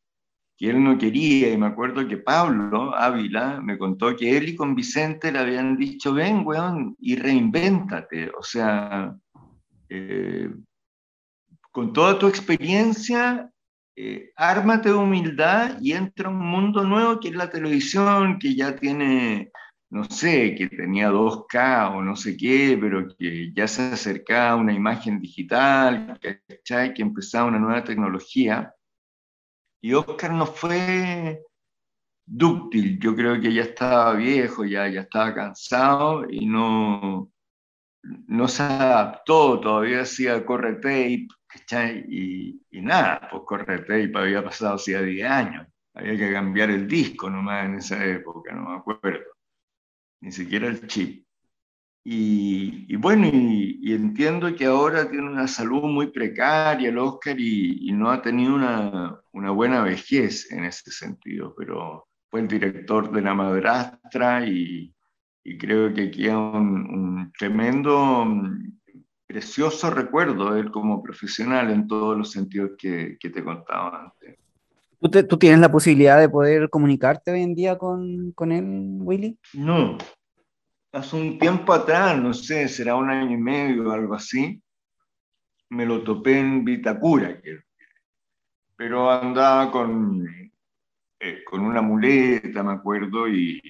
que 0.56 0.70
él 0.70 0.82
no 0.82 0.96
quería, 0.96 1.52
y 1.52 1.58
me 1.58 1.66
acuerdo 1.66 2.06
que 2.06 2.16
Pablo 2.16 2.94
Ávila 2.94 3.60
me 3.60 3.76
contó 3.76 4.14
que 4.16 4.36
él 4.36 4.50
y 4.50 4.56
con 4.56 4.74
Vicente 4.74 5.32
le 5.32 5.40
habían 5.40 5.76
dicho, 5.76 6.14
ven, 6.14 6.42
weón, 6.46 6.96
y 7.00 7.16
reinvéntate, 7.16 8.30
o 8.30 8.42
sea, 8.42 9.14
eh, 9.88 10.48
con 11.70 11.92
toda 11.92 12.18
tu 12.18 12.28
experiencia, 12.28 13.50
eh, 13.96 14.32
ármate 14.36 14.88
de 14.88 14.94
humildad 14.96 15.78
y 15.80 15.92
entra 15.92 16.28
un 16.28 16.38
mundo 16.38 16.84
nuevo 16.84 17.20
que 17.20 17.28
es 17.28 17.34
la 17.34 17.50
televisión, 17.50 18.38
que 18.38 18.54
ya 18.54 18.74
tiene, 18.74 19.52
no 19.90 20.04
sé, 20.04 20.54
que 20.56 20.68
tenía 20.68 21.10
2K 21.10 21.96
o 21.96 22.02
no 22.02 22.16
sé 22.16 22.36
qué, 22.36 22.76
pero 22.80 23.06
que 23.16 23.52
ya 23.54 23.68
se 23.68 23.82
acercaba 23.92 24.50
a 24.50 24.56
una 24.56 24.72
imagen 24.72 25.20
digital, 25.20 26.18
que, 26.20 26.40
que 26.64 27.02
empezaba 27.02 27.48
una 27.48 27.58
nueva 27.60 27.84
tecnología. 27.84 28.74
Y 29.80 29.92
Oscar 29.94 30.32
no 30.32 30.46
fue 30.46 31.42
dúctil, 32.26 32.98
yo 32.98 33.14
creo 33.14 33.40
que 33.40 33.52
ya 33.52 33.62
estaba 33.62 34.14
viejo, 34.14 34.64
ya, 34.64 34.88
ya 34.88 35.02
estaba 35.02 35.34
cansado 35.34 36.24
y 36.28 36.46
no, 36.46 37.30
no 38.02 38.48
se 38.48 38.62
adaptó, 38.62 39.60
todavía 39.60 40.02
hacía 40.02 40.44
corre 40.44 40.76
tape, 40.76 41.28
Y, 42.08 42.60
y 42.70 42.80
nada, 42.80 43.28
pues 43.30 43.42
corre 43.46 43.78
tape 43.80 44.12
había 44.14 44.42
pasado 44.44 44.74
hacía 44.74 45.00
10 45.00 45.30
años, 45.30 45.66
había 45.94 46.16
que 46.16 46.32
cambiar 46.32 46.70
el 46.70 46.86
disco 46.88 47.30
nomás 47.30 47.66
en 47.66 47.76
esa 47.76 48.04
época, 48.04 48.54
no 48.54 48.70
me 48.70 48.76
acuerdo, 48.76 49.24
ni 50.20 50.32
siquiera 50.32 50.68
el 50.68 50.86
chip. 50.86 51.24
Y, 52.06 52.94
bueno, 52.96 53.26
y, 53.32 53.92
entiendo 53.94 54.54
que 54.54 54.66
ahora 54.66 55.10
tiene 55.10 55.26
una 55.26 55.48
salud 55.48 55.84
muy 55.84 56.08
precaria 56.08 56.90
el 56.90 56.98
Oscar 56.98 57.40
y, 57.40 57.90
no 57.92 58.10
ha 58.10 58.20
tenido 58.20 58.54
una, 58.54 59.18
una, 59.32 59.50
buena 59.50 59.82
vejez 59.82 60.50
en 60.52 60.64
ese 60.64 60.90
sentido, 60.90 61.54
pero 61.56 62.06
fue 62.30 62.40
el 62.40 62.48
director 62.48 63.10
de 63.10 63.22
La 63.22 63.34
Madrastra 63.34 64.46
y, 64.46 64.94
creo 65.58 65.94
que 65.94 66.10
queda 66.10 66.38
un, 66.38 66.90
un, 66.90 67.32
tremendo, 67.38 68.26
precioso 69.26 69.90
recuerdo 69.90 70.52
de 70.52 70.60
él 70.60 70.70
como 70.70 71.02
profesional 71.02 71.70
en 71.70 71.86
todos 71.86 72.16
los 72.16 72.30
sentidos 72.30 72.72
que, 72.78 73.16
que 73.18 73.30
te 73.30 73.42
contaba 73.42 74.04
antes. 74.04 74.38
¿Tú, 75.00 75.26
¿Tú, 75.26 75.38
tienes 75.38 75.60
la 75.60 75.70
posibilidad 75.70 76.18
de 76.18 76.28
poder 76.28 76.70
comunicarte 76.70 77.30
hoy 77.30 77.42
en 77.42 77.54
día 77.54 77.76
con, 77.76 78.32
con 78.32 78.52
él, 78.52 78.98
Willy? 79.00 79.38
No, 79.52 79.98
hace 80.94 81.16
un 81.16 81.38
tiempo 81.38 81.72
atrás, 81.72 82.18
no 82.18 82.32
sé, 82.32 82.68
será 82.68 82.94
un 82.94 83.10
año 83.10 83.32
y 83.32 83.36
medio 83.36 83.88
o 83.88 83.92
algo 83.92 84.14
así, 84.14 84.62
me 85.70 85.84
lo 85.84 86.02
topé 86.04 86.38
en 86.38 86.64
Vitacura, 86.64 87.40
pero 88.76 89.10
andaba 89.10 89.70
con, 89.70 90.24
eh, 91.20 91.44
con 91.44 91.60
una 91.60 91.82
muleta, 91.82 92.62
me 92.62 92.72
acuerdo, 92.72 93.28
y, 93.28 93.60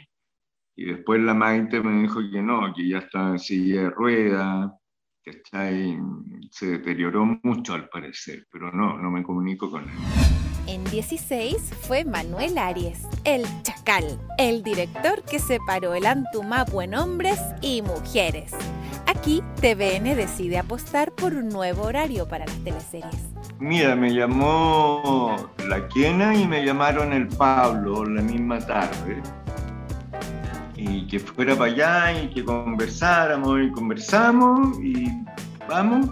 y, 0.77 0.85
después 0.85 1.21
la 1.21 1.35
Maite 1.35 1.81
me 1.81 2.03
dijo 2.03 2.21
que 2.31 2.43
no, 2.43 2.73
que 2.75 2.89
ya 2.89 2.99
estaba 2.99 3.31
en 3.31 3.39
silla 3.39 3.83
de 3.85 3.91
rueda, 3.91 4.79
ahí, 5.53 5.99
se 6.51 6.67
deterioró 6.67 7.25
mucho 7.43 7.75
al 7.75 7.89
parecer, 7.89 8.47
pero 8.51 8.71
no, 8.73 8.99
no 8.99 9.11
me 9.11 9.23
comunico 9.23 9.71
con 9.71 9.85
él. 9.85 9.97
En 10.67 10.83
16 10.85 11.57
fue 11.83 12.05
Manuel 12.05 12.57
Aries, 12.57 13.03
el 13.25 13.45
Chacal, 13.63 14.19
el 14.39 14.63
director 14.63 15.23
que 15.23 15.39
separó 15.39 15.95
el 15.95 16.07
Antumapu 16.07 16.81
en 16.81 16.95
hombres 16.95 17.39
y 17.61 17.83
mujeres. 17.83 18.53
Aquí 19.07 19.43
TVN 19.61 20.17
decide 20.17 20.59
apostar 20.59 21.13
por 21.13 21.35
un 21.35 21.51
nuevo 21.51 21.83
horario 21.83 22.27
para 22.27 22.47
las 22.47 22.65
teleseries. 22.65 23.35
Mira, 23.59 23.95
me 23.95 24.15
llamó 24.15 25.37
la 25.69 25.87
Quiena 25.89 26.35
y 26.35 26.47
me 26.47 26.65
llamaron 26.65 27.13
el 27.13 27.29
Pablo 27.29 28.05
la 28.05 28.23
misma 28.23 28.59
tarde. 28.59 29.23
Y 30.87 31.07
que 31.07 31.19
fuera 31.19 31.57
para 31.57 31.73
allá 31.73 32.23
y 32.23 32.29
que 32.29 32.45
conversáramos 32.45 33.61
y 33.63 33.71
conversamos 33.71 34.79
y 34.81 35.09
vamos. 35.69 36.11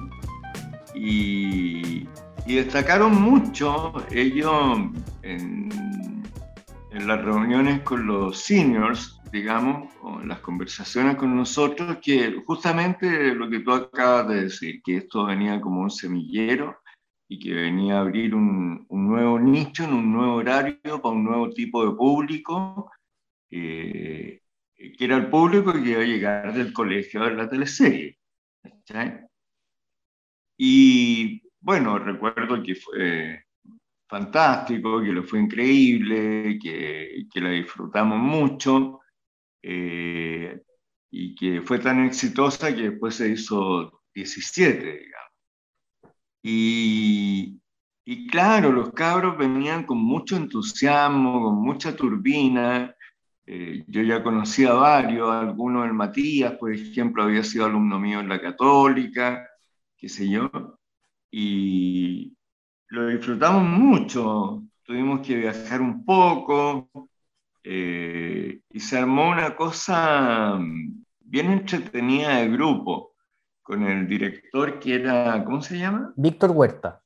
Y, 0.94 2.06
y 2.46 2.56
destacaron 2.56 3.20
mucho 3.20 3.92
ellos 4.10 4.78
en, 5.22 5.70
las 6.90 7.24
reuniones 7.24 7.80
con 7.82 8.06
los 8.06 8.38
seniors, 8.38 9.20
digamos, 9.32 9.92
o 10.02 10.20
en 10.20 10.28
las 10.28 10.40
conversaciones 10.40 11.16
con 11.16 11.34
nosotros, 11.34 11.98
que 12.02 12.42
justamente 12.44 13.34
lo 13.34 13.48
que 13.48 13.60
tú 13.60 13.72
acabas 13.72 14.28
de 14.28 14.42
decir, 14.44 14.82
que 14.82 14.98
esto 14.98 15.24
venía 15.24 15.60
como 15.60 15.80
un 15.80 15.90
semillero 15.90 16.76
y 17.28 17.38
que 17.38 17.54
venía 17.54 17.96
a 17.96 18.00
abrir 18.00 18.34
un, 18.34 18.86
nuevo 18.90 19.38
nicho 19.38 19.84
en 19.84 19.94
un 19.94 20.12
nuevo 20.12 20.34
horario 20.34 21.00
para 21.00 21.14
un 21.14 21.24
nuevo 21.24 21.48
tipo 21.50 21.84
de 21.84 21.96
público, 21.96 22.90
eh, 23.50 24.41
que 24.96 25.04
era 25.04 25.16
el 25.16 25.28
público 25.28 25.72
que 25.72 25.90
iba 25.90 26.00
a 26.00 26.04
llegar 26.04 26.52
del 26.52 26.72
colegio 26.72 27.20
a 27.22 27.26
ver 27.26 27.36
la 27.36 27.48
teleserie. 27.48 28.18
Y 30.58 31.42
bueno, 31.60 31.98
recuerdo 31.98 32.62
que 32.62 32.74
fue 32.74 33.44
fantástico, 34.08 35.00
que 35.00 35.12
lo 35.12 35.22
fue 35.22 35.40
increíble, 35.40 36.58
que, 36.60 37.24
que 37.32 37.40
la 37.40 37.50
disfrutamos 37.50 38.18
mucho 38.18 39.00
eh, 39.62 40.60
y 41.10 41.34
que 41.34 41.62
fue 41.62 41.78
tan 41.78 42.04
exitosa 42.04 42.74
que 42.74 42.90
después 42.90 43.14
se 43.14 43.30
hizo 43.30 44.02
17, 44.14 44.78
digamos. 44.78 45.32
Y, 46.42 47.60
y 48.04 48.26
claro, 48.26 48.72
los 48.72 48.90
cabros 48.90 49.38
venían 49.38 49.84
con 49.84 49.98
mucho 49.98 50.36
entusiasmo, 50.36 51.40
con 51.42 51.62
mucha 51.62 51.94
turbina. 51.94 52.94
Eh, 53.54 53.84
yo 53.86 54.00
ya 54.00 54.22
conocía 54.22 54.70
a 54.70 54.74
varios, 54.74 55.30
algunos, 55.30 55.84
el 55.84 55.92
Matías, 55.92 56.54
por 56.54 56.72
ejemplo, 56.72 57.22
había 57.22 57.44
sido 57.44 57.66
alumno 57.66 57.98
mío 57.98 58.20
en 58.20 58.30
la 58.30 58.40
Católica, 58.40 59.46
qué 59.94 60.08
sé 60.08 60.26
yo 60.26 60.50
y 61.32 62.36
lo 62.88 63.08
disfrutamos 63.08 63.64
mucho. 63.64 64.62
Tuvimos 64.84 65.26
que 65.26 65.36
viajar 65.36 65.80
un 65.80 66.04
poco 66.04 66.88
eh, 67.64 68.60
y 68.70 68.80
se 68.80 68.98
armó 68.98 69.30
una 69.30 69.56
cosa 69.56 70.58
bien 71.20 71.50
entretenida 71.50 72.36
de 72.36 72.48
grupo 72.48 73.14
con 73.62 73.82
el 73.82 74.06
director 74.06 74.78
que 74.78 74.94
era, 74.96 75.42
¿cómo 75.44 75.62
se 75.62 75.78
llama? 75.78 76.12
Víctor 76.16 76.50
Huerta. 76.50 77.01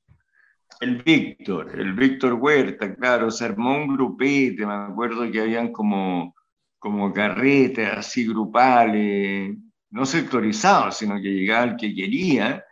El 0.80 1.02
Víctor, 1.02 1.78
el 1.78 1.94
Víctor 1.94 2.34
Huerta, 2.34 2.94
claro, 2.94 3.30
se 3.30 3.46
armó 3.46 3.76
un 3.76 3.96
grupete, 3.96 4.66
me 4.66 4.74
acuerdo 4.74 5.30
que 5.30 5.40
habían 5.40 5.72
como, 5.72 6.34
como 6.78 7.12
carretes 7.12 7.88
así 7.88 8.26
grupales, 8.26 9.56
no 9.90 10.04
sectorizados, 10.04 10.98
sino 10.98 11.16
que 11.16 11.30
llegaba 11.32 11.64
el 11.64 11.76
que 11.76 11.94
quería. 11.94 12.62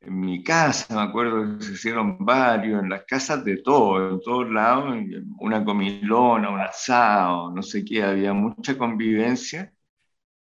En 0.00 0.20
mi 0.20 0.42
casa, 0.44 0.94
me 0.94 1.00
acuerdo 1.02 1.58
que 1.58 1.64
se 1.64 1.72
hicieron 1.72 2.24
varios, 2.24 2.82
en 2.82 2.90
las 2.90 3.04
casas 3.04 3.44
de 3.44 3.56
todo, 3.62 4.10
en 4.10 4.20
todos 4.20 4.50
lados, 4.50 4.94
una 5.40 5.64
comilona, 5.64 6.50
un 6.50 6.60
asado, 6.60 7.50
no 7.50 7.62
sé 7.62 7.84
qué, 7.84 8.02
había 8.02 8.32
mucha 8.34 8.76
convivencia. 8.76 9.72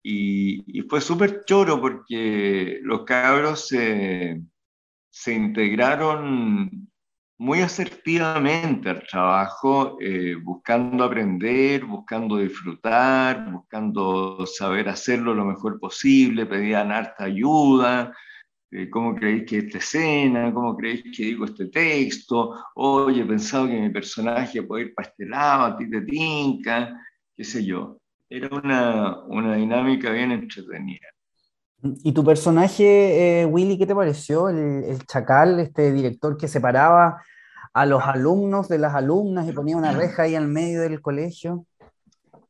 Y, 0.03 0.79
y 0.79 0.81
fue 0.83 1.01
súper 1.01 1.43
choro 1.45 1.81
porque 1.81 2.79
los 2.83 3.03
cabros 3.03 3.67
se, 3.67 4.41
se 5.09 5.33
integraron 5.33 6.90
muy 7.41 7.61
asertivamente 7.61 8.87
al 8.87 9.01
trabajo, 9.07 9.97
eh, 9.99 10.35
buscando 10.35 11.03
aprender, 11.03 11.83
buscando 11.85 12.37
disfrutar, 12.37 13.51
buscando 13.51 14.45
saber 14.45 14.87
hacerlo 14.87 15.33
lo 15.33 15.45
mejor 15.45 15.79
posible, 15.79 16.45
pedían 16.45 16.91
harta 16.91 17.23
ayuda, 17.23 18.15
eh, 18.69 18.87
cómo 18.91 19.15
creéis 19.15 19.45
que 19.47 19.57
esta 19.57 19.79
escena, 19.79 20.53
cómo 20.53 20.77
creéis 20.77 21.01
que 21.17 21.25
digo 21.25 21.45
este 21.45 21.65
texto, 21.69 22.63
oye, 22.75 23.23
he 23.23 23.25
pensado 23.25 23.65
que 23.67 23.81
mi 23.81 23.89
personaje 23.89 24.61
puede 24.61 24.83
ir 24.85 24.93
para 24.93 25.09
este 25.09 25.25
lado, 25.25 25.63
a 25.65 25.77
ti 25.77 25.89
te 25.89 26.01
tinca, 26.01 26.95
qué 27.35 27.43
sé 27.43 27.65
yo. 27.65 27.97
Era 28.29 28.49
una, 28.55 29.19
una 29.25 29.55
dinámica 29.55 30.11
bien 30.11 30.31
entretenida. 30.31 31.07
¿Y 31.83 32.11
tu 32.11 32.23
personaje, 32.23 33.41
eh, 33.41 33.45
Willy, 33.45 33.77
qué 33.77 33.87
te 33.87 33.95
pareció? 33.95 34.49
El, 34.49 34.83
el, 34.83 35.05
chacal, 35.05 35.59
este 35.59 35.91
director 35.91 36.37
que 36.37 36.47
separaba 36.47 37.23
a 37.73 37.85
los 37.85 38.03
alumnos 38.03 38.67
de 38.67 38.77
las 38.77 38.93
alumnas 38.93 39.47
y 39.47 39.53
ponía 39.53 39.77
una 39.77 39.91
reja 39.91 40.23
ahí 40.23 40.35
al 40.35 40.47
medio 40.47 40.81
del 40.81 41.01
colegio. 41.01 41.65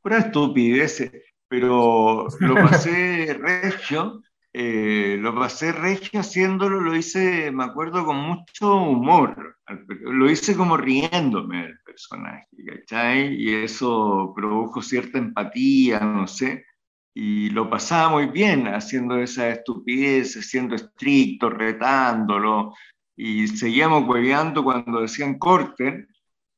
Pura 0.01 0.17
estupidez, 0.17 1.11
pero 1.47 2.27
lo 2.39 2.55
pasé 2.55 3.34
regio, 3.39 4.21
eh, 4.53 5.17
lo 5.19 5.34
pasé 5.36 5.71
regio 5.71 6.19
haciéndolo, 6.19 6.82
lo 6.82 6.95
hice, 6.95 7.51
me 7.51 7.63
acuerdo, 7.63 8.05
con 8.05 8.17
mucho 8.17 8.75
humor, 8.75 9.57
lo 10.01 10.29
hice 10.29 10.55
como 10.55 10.75
riéndome 10.75 11.63
del 11.63 11.79
personaje, 11.86 12.47
¿cachai? 12.65 13.36
Y 13.36 13.53
eso 13.53 14.34
produjo 14.36 14.82
cierta 14.82 15.19
empatía, 15.19 15.99
no 15.99 16.27
sé, 16.27 16.65
y 17.14 17.49
lo 17.49 17.70
pasaba 17.70 18.09
muy 18.09 18.28
bien 18.28 18.68
haciendo 18.68 19.18
esa 19.18 19.49
estupidez, 19.49 20.34
siendo 20.47 20.76
estricto, 20.76 21.49
retándolo, 21.49 22.74
y 23.16 23.47
seguíamos 23.47 24.07
hueveando 24.07 24.64
cuando 24.64 25.01
decían 25.01 25.38
corten, 25.38 26.07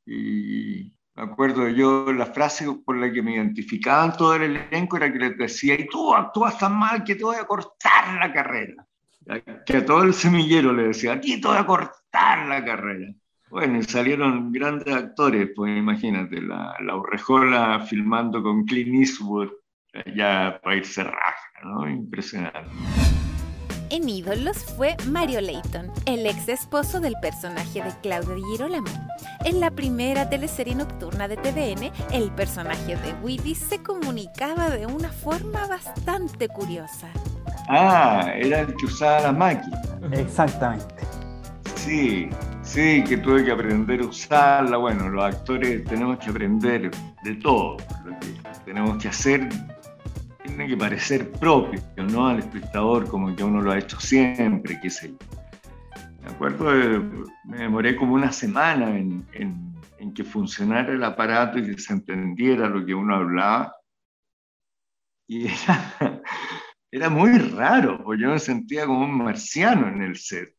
y 0.06 0.94
me 1.16 1.24
acuerdo 1.24 1.68
yo, 1.70 2.12
la 2.14 2.28
frase 2.28 2.68
por 2.86 2.98
la 2.98 3.12
que 3.12 3.22
me 3.22 3.36
identificaban 3.36 4.16
todo 4.16 4.36
el 4.36 4.56
elenco 4.56 4.98
era 4.98 5.12
que 5.12 5.20
les 5.20 5.38
decía, 5.38 5.80
y 5.80 5.88
tú 5.88 6.14
actúas 6.14 6.58
tan 6.58 6.78
mal 6.78 7.04
que 7.04 7.16
te 7.16 7.24
voy 7.24 7.36
a 7.36 7.46
cortar 7.46 8.20
la 8.20 8.32
carrera. 8.32 8.86
Que 9.66 9.78
a 9.78 9.86
todo 9.86 10.04
el 10.04 10.14
semillero 10.14 10.74
le 10.74 10.88
decía, 10.88 11.14
a 11.14 11.22
ti 11.22 11.40
te 11.40 11.48
voy 11.48 11.58
a 11.58 11.66
cortar 11.66 12.48
la 12.48 12.64
carrera. 12.64 13.14
Bueno, 13.50 13.78
y 13.78 13.84
salieron 13.84 14.52
grandes 14.52 14.94
actores, 14.94 15.52
pues 15.56 15.78
imagínate, 15.78 16.42
la, 16.42 16.76
la 16.80 16.96
Urrejola 16.96 17.86
filmando 17.88 18.42
con 18.42 18.66
Clint 18.66 18.96
Eastwood, 18.96 19.50
ya 20.16 20.60
para 20.64 20.76
irse 20.76 21.04
raja, 21.04 21.52
¿no? 21.64 21.90
Impresionante 21.90 22.70
en 23.94 24.10
Ídolos 24.10 24.66
fue 24.76 24.98
Mario 25.08 25.40
Leighton, 25.40 25.92
el 26.08 26.26
ex 26.26 26.50
esposo 26.50 27.00
del 27.00 27.14
personaje 27.22 27.84
de 27.84 27.92
Claudio 28.02 28.34
Di 28.34 28.42
Girolamo. 28.52 28.88
En 29.46 29.60
la 29.60 29.70
primera 29.70 30.28
teleserie 30.28 30.74
nocturna 30.74 31.28
de 31.28 31.38
TVN, 31.38 31.92
el 32.12 32.32
personaje 32.32 32.96
de 32.96 33.14
Willy 33.22 33.54
se 33.54 33.84
comunicaba 33.84 34.72
de 34.72 34.88
una 34.88 35.10
forma 35.10 35.68
bastante 35.68 36.48
curiosa. 36.48 37.08
Ah, 37.70 38.32
era 38.36 38.62
el 38.62 38.76
que 38.78 38.88
usaba 38.88 39.22
la 39.22 39.32
máquina. 39.32 39.80
Exactamente. 40.12 40.96
Sí, 41.76 42.30
sí, 42.64 43.04
que 43.04 43.18
tuve 43.18 43.46
que 43.46 43.52
aprender 43.52 44.02
a 44.02 44.06
usarla. 44.08 44.78
Bueno, 44.78 45.08
los 45.10 45.24
actores 45.24 45.84
tenemos 45.84 46.18
que 46.18 46.32
aprender 46.32 46.90
de 47.24 47.36
todo. 47.36 47.78
Lo 48.04 48.20
que 48.20 48.34
tenemos 48.66 49.00
que 49.00 49.10
hacer 49.10 49.50
tiene 50.44 50.68
que 50.68 50.78
parecer 50.78 51.32
propio, 51.32 51.82
¿no? 51.98 52.28
Al 52.28 52.40
espectador, 52.40 53.08
como 53.08 53.36
que 53.36 53.44
uno 53.44 53.62
lo 53.62 53.72
ha 53.72 53.80
hecho 53.80 54.00
siempre, 54.00 54.80
qué 54.82 54.90
sé 54.90 55.12
yo. 55.12 55.18
Me 56.22 56.30
acuerdo, 56.32 56.72
me 57.46 57.58
demoré 57.58 57.96
como 57.96 58.14
una 58.14 58.32
semana 58.32 58.98
en, 58.98 59.26
en, 59.34 59.74
en, 60.00 60.14
que 60.14 60.24
funcionara 60.24 60.94
el 60.94 61.04
aparato 61.04 61.60
y 61.60 61.66
que 61.66 61.78
se 61.80 61.94
entendiera 61.94 62.70
lo 62.70 62.86
que 62.86 62.94
uno 62.94 63.16
hablaba. 63.16 63.76
Y 65.28 65.48
era, 65.48 65.94
era 66.92 67.10
muy 67.10 67.38
raro, 67.38 68.04
porque 68.04 68.22
yo 68.22 68.30
me 68.30 68.40
sentía 68.40 68.86
como 68.86 69.06
un 69.06 69.18
marciano 69.18 69.88
en 69.88 70.02
el 70.02 70.16
set, 70.16 70.56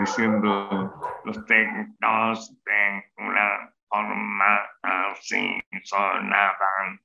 diciendo, 0.00 0.94
los 1.24 1.44
técnicos 1.46 2.56
de 2.64 3.04
una 3.18 3.72
forma 3.88 4.60
así 4.82 5.60
sonaban 5.84 7.00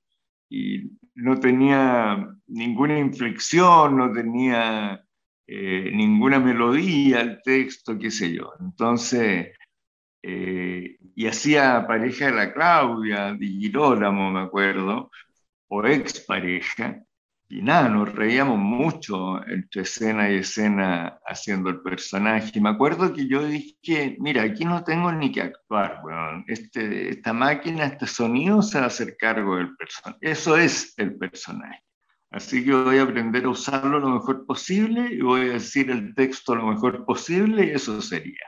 y 0.52 0.92
no 1.16 1.40
tenía 1.40 2.28
ninguna 2.48 3.00
inflexión, 3.00 3.96
no 3.96 4.12
tenía 4.12 5.02
eh, 5.48 5.92
ninguna 5.94 6.40
melodía 6.40 7.22
el 7.22 7.42
texto, 7.42 7.98
qué 7.98 8.12
sé 8.12 8.34
yo. 8.34 8.52
Entonces, 8.60 9.56
eh, 10.22 10.98
y 11.16 11.28
hacía 11.28 11.88
pareja 11.88 12.26
de 12.26 12.32
la 12.34 12.54
Claudia, 12.54 13.34
de 13.34 13.48
Girolamo, 13.48 14.30
me 14.32 14.42
acuerdo, 14.42 15.10
o 15.70 15.86
ex 15.86 16.20
pareja, 16.20 17.02
y 17.52 17.62
nada, 17.62 17.90
nos 17.90 18.14
reíamos 18.14 18.58
mucho 18.58 19.46
entre 19.46 19.82
escena 19.82 20.32
y 20.32 20.38
escena 20.38 21.20
haciendo 21.26 21.70
el 21.70 21.82
personaje. 21.82 22.52
Y 22.54 22.62
me 22.62 22.70
acuerdo 22.70 23.14
que 23.14 23.28
yo 23.28 23.44
dije, 23.44 24.16
mira, 24.20 24.44
aquí 24.44 24.64
no 24.64 24.84
tengo 24.84 25.12
ni 25.12 25.32
que 25.32 25.42
actuar, 25.42 26.00
bueno, 26.02 26.44
este, 26.48 27.10
esta 27.10 27.34
máquina, 27.34 27.86
este 27.86 28.08
sonido 28.08 28.62
se 28.62 28.78
va 28.78 28.86
a 28.86 28.88
hacer 28.88 29.18
cargo 29.18 29.58
del 29.58 29.76
personaje. 29.76 30.18
Eso 30.22 30.56
es 30.56 30.94
el 30.98 31.18
personaje. 31.18 31.84
Así 32.30 32.64
que 32.64 32.74
voy 32.74 32.98
a 32.98 33.04
aprender 33.04 33.44
a 33.44 33.50
usarlo 33.50 34.00
lo 34.00 34.10
mejor 34.10 34.46
posible 34.46 35.14
y 35.14 35.22
voy 35.22 35.50
a 35.50 35.54
decir 35.54 35.92
el 35.92 36.16
texto 36.16 36.56
lo 36.56 36.68
mejor 36.68 37.06
posible 37.06 37.66
y 37.66 37.72
eso 37.72 38.02
sería. 38.02 38.46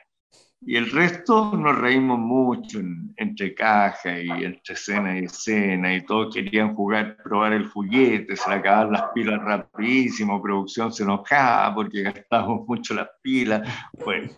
Y 0.66 0.78
el 0.78 0.90
resto 0.92 1.52
nos 1.56 1.78
reímos 1.78 2.20
mucho 2.20 2.80
entre 3.18 3.54
caja 3.54 4.20
y 4.20 4.30
entre 4.30 4.74
escena 4.74 5.20
y 5.20 5.26
escena, 5.26 5.94
y 5.94 6.06
todos 6.06 6.34
querían 6.34 6.74
jugar, 6.76 7.18
probar 7.24 7.54
el 7.54 7.68
juguete, 7.68 8.36
se 8.36 8.52
acababan 8.52 8.94
las 8.94 9.12
pilas 9.14 9.42
rapidísimo, 9.42 10.42
producción 10.42 10.94
se 10.94 11.04
enojaba 11.04 11.76
porque 11.76 12.04
gastábamos 12.04 12.66
mucho 12.68 12.94
las 12.94 13.10
pilas. 13.22 13.68
Bueno, 14.04 14.30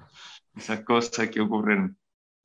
esas 0.56 0.82
cosas 0.82 1.30
que 1.30 1.42
ocurren 1.42 1.96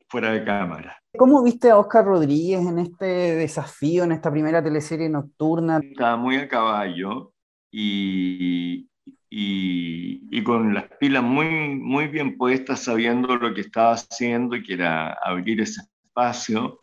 fuera 0.08 0.32
de 0.32 0.44
cámara. 0.44 1.00
¿Cómo 1.16 1.42
viste 1.42 1.70
a 1.70 1.78
Oscar 1.78 2.04
Rodríguez 2.04 2.66
en 2.66 2.78
este 2.78 3.04
desafío, 3.06 4.04
en 4.04 4.12
esta 4.12 4.30
primera 4.30 4.62
teleserie 4.62 5.08
nocturna? 5.08 5.80
Estaba 5.82 6.16
muy 6.16 6.36
a 6.36 6.48
caballo 6.48 7.32
y, 7.70 8.89
y, 9.30 10.42
con 10.44 10.74
las 10.74 10.84
pilas 10.98 11.22
muy, 11.22 11.76
muy 11.76 12.08
bien 12.08 12.36
puestas, 12.36 12.84
sabiendo 12.84 13.36
lo 13.36 13.54
que 13.54 13.62
estaba 13.62 13.92
haciendo, 13.94 14.56
y 14.56 14.62
que 14.64 14.74
era 14.74 15.14
abrir 15.24 15.60
ese 15.60 15.82
espacio, 16.04 16.82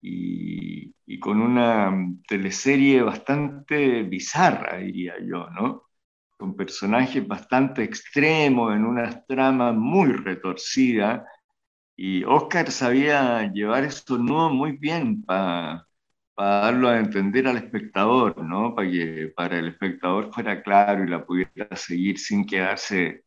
y, 0.00 0.94
y, 1.06 1.18
con 1.20 1.40
una 1.40 1.92
teleserie 2.28 3.02
bastante 3.02 4.02
bizarra, 4.04 4.78
diría 4.78 5.14
yo, 5.20 5.48
¿no? 5.50 5.84
Con 6.36 6.56
personajes 6.56 7.26
bastante 7.26 7.82
extremos, 7.84 8.74
en 8.76 8.84
unas 8.84 9.26
tramas 9.26 9.74
muy 9.74 10.12
retorcidas, 10.12 11.22
y 11.96 12.24
Oscar 12.24 12.70
sabía 12.70 13.50
llevar 13.52 13.84
estos 13.84 14.20
nudos 14.20 14.52
muy 14.52 14.72
bien 14.78 15.22
para 15.22 15.86
para 16.36 16.60
darlo 16.66 16.88
a 16.90 16.98
entender 16.98 17.48
al 17.48 17.56
espectador, 17.56 18.36
¿no? 18.44 18.74
Para 18.74 18.90
que 18.90 19.32
para 19.34 19.58
el 19.58 19.68
espectador 19.68 20.30
fuera 20.32 20.62
claro 20.62 21.02
y 21.02 21.08
la 21.08 21.24
pudiera 21.24 21.74
seguir 21.74 22.18
sin 22.18 22.44
quedarse 22.44 23.24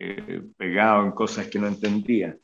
eh, 0.00 0.42
pegado 0.56 1.06
en 1.06 1.12
cosas 1.12 1.46
que 1.46 1.60
no 1.60 1.68
entendía. 1.68 2.36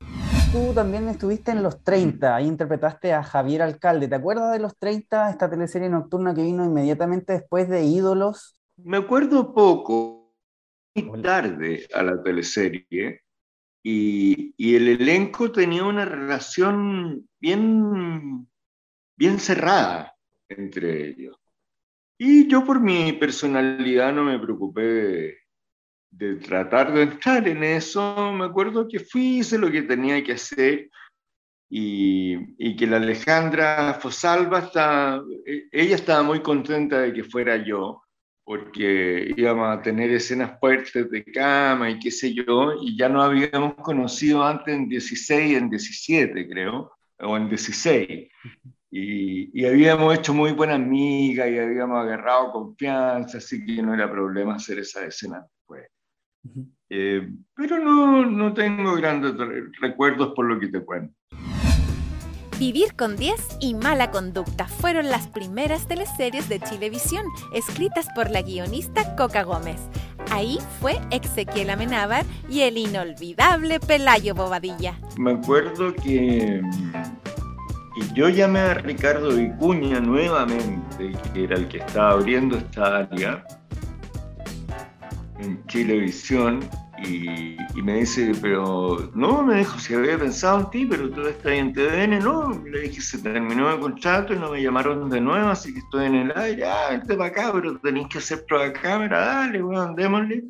Tú 0.53 0.73
también 0.73 1.09
estuviste 1.09 1.51
en 1.51 1.65
Los 1.65 1.83
30, 1.83 2.37
ahí 2.37 2.47
interpretaste 2.47 3.13
a 3.13 3.25
Javier 3.25 3.63
Alcalde. 3.63 4.07
¿Te 4.07 4.15
acuerdas 4.15 4.53
de 4.53 4.61
Los 4.61 4.79
30, 4.79 5.31
esta 5.31 5.51
teleserie 5.51 5.89
nocturna 5.89 6.33
que 6.33 6.43
vino 6.43 6.65
inmediatamente 6.65 7.33
después 7.33 7.69
de 7.69 7.83
Ídolos? 7.85 8.57
Me 8.77 8.99
acuerdo 8.99 9.53
poco, 9.53 10.33
muy 10.95 11.23
tarde 11.23 11.89
a 11.93 12.05
la 12.05 12.23
teleserie, 12.23 13.23
y, 13.83 14.55
y 14.57 14.77
el 14.77 14.89
elenco 14.89 15.51
tenía 15.51 15.83
una 15.83 16.05
relación 16.05 17.29
bien 17.41 18.47
bien 19.17 19.39
cerrada 19.39 20.15
entre 20.49 21.09
ellos. 21.09 21.37
Y 22.19 22.49
yo 22.49 22.65
por 22.65 22.81
mi 22.81 23.13
personalidad 23.15 24.13
no 24.13 24.25
me 24.25 24.39
preocupé 24.39 25.39
de 26.11 26.37
tratar 26.37 26.93
de 26.93 27.03
entrar 27.03 27.47
en 27.49 27.65
eso, 27.65 28.33
me 28.33 28.45
acuerdo 28.45 28.87
que 28.87 29.01
fui, 29.01 29.39
hice 29.39 29.59
lo 29.59 29.71
que 29.71 29.83
tenía 29.83 30.23
que 30.23 30.33
hacer 30.33 30.91
y, 31.69 32.77
que 32.77 32.87
la 32.87 32.99
Alejandra 32.99 33.95
Fosalva, 33.95 34.61
está, 34.61 35.21
e, 35.45 35.65
ella 35.73 35.97
estaba 35.97 36.23
muy 36.23 36.41
contenta 36.41 37.01
de 37.01 37.13
que 37.13 37.25
fuera 37.25 37.57
yo, 37.57 38.03
porque 38.45 39.33
íbamos 39.37 39.77
a 39.77 39.83
tener 39.83 40.11
escenas 40.11 40.59
fuertes 40.61 41.11
de 41.11 41.25
cama 41.25 41.91
y 41.91 41.99
qué 41.99 42.13
sé 42.13 42.33
yo, 42.33 42.75
y 42.81 42.97
ya 42.97 43.09
no 43.09 43.23
habíamos 43.23 43.75
conocido 43.77 44.45
antes 44.45 44.73
en 44.73 44.89
16, 44.89 45.59
en 45.59 45.71
17 45.71 46.49
creo, 46.49 46.93
o 47.19 47.37
en 47.37 47.49
16. 47.49 48.29
Y, 48.97 49.51
y, 49.61 49.67
habíamos 49.67 50.17
hecho 50.17 50.33
muy 50.33 50.53
buena 50.53 50.77
amiga 50.77 51.49
y 51.49 51.59
habíamos 51.59 51.99
agarrado 51.99 52.53
confianza, 52.53 53.39
así 53.39 53.67
que 53.67 53.83
no 53.83 53.93
era 53.93 54.09
problema 54.09 54.55
hacer 54.55 54.79
esa 54.79 55.05
escena 55.05 55.41
después. 55.41 55.89
Eh, 56.91 57.29
pero 57.57 57.81
no, 57.81 58.25
no 58.25 58.55
tengo 58.55 58.95
grandes 58.95 59.35
recuerdos 59.81 60.33
por 60.37 60.47
lo 60.47 60.61
que 60.61 60.69
te 60.69 60.85
cuento. 60.85 61.13
Vivir 62.61 62.95
con 62.95 63.17
10 63.17 63.57
y 63.59 63.75
Mala 63.75 64.13
Conducta 64.13 64.69
fueron 64.69 65.09
las 65.09 65.27
primeras 65.27 65.89
teleseries 65.89 66.49
de 66.49 66.61
Chilevisión, 66.61 67.27
escritas 67.53 68.07
por 68.15 68.31
la 68.31 68.43
guionista 68.43 69.17
Coca 69.17 69.43
Gómez. 69.43 69.81
Ahí 70.31 70.59
fue 70.81 71.01
Ezequiel 71.11 71.71
Amenábar 71.71 72.25
y 72.49 72.61
el 72.61 72.79
inolvidable 72.79 73.81
Pelayo 73.81 74.37
Bobadilla. 74.37 74.97
Me 75.19 75.33
acuerdo 75.33 75.93
que 75.95 76.63
y 77.97 78.15
yo 78.15 78.29
llamé 78.29 78.61
a 78.61 78.75
Ricardo 78.75 79.35
Vicuña 79.35 80.01
nuevamente, 80.01 81.13
que 81.33 81.45
era 81.45 81.57
el 81.57 81.69
que 81.69 81.79
estaba 81.79 82.13
abriendo 82.13 82.57
esta 82.57 82.99
área 82.99 83.45
en 85.39 85.65
Chilevisión, 85.67 86.69
y, 87.07 87.57
me 87.83 87.99
dice, 87.99 88.33
pero 88.41 89.11
no, 89.15 89.43
me 89.43 89.59
dijo, 89.59 89.79
si 89.79 89.95
había 89.95 90.19
pensado 90.19 90.61
en 90.61 90.71
ti, 90.71 90.87
pero 90.87 91.11
tú 91.11 91.27
estás 91.27 91.53
en 91.53 91.73
TVN, 91.73 92.19
no, 92.21 92.63
le 92.65 92.81
dije, 92.83 93.01
se 93.01 93.19
terminó 93.19 93.71
el 93.73 93.81
contrato 93.81 94.33
y 94.33 94.39
no 94.39 94.51
me 94.51 94.63
llamaron 94.63 95.11
de 95.11 95.21
nuevo, 95.21 95.49
así 95.49 95.73
que 95.73 95.81
estoy 95.81 96.07
en 96.07 96.15
el 96.15 96.33
aire, 96.37 96.65
ah, 96.65 96.89
vente 96.91 97.15
para 97.15 97.29
acá, 97.29 97.53
pero 97.53 97.79
tenéis 97.79 98.09
que 98.09 98.19
hacer 98.19 98.45
prueba 98.47 98.67
de 98.67 98.73
cámara, 98.73 99.19
dale, 99.19 99.61
bueno, 99.61 99.95
démosle. 99.95 100.45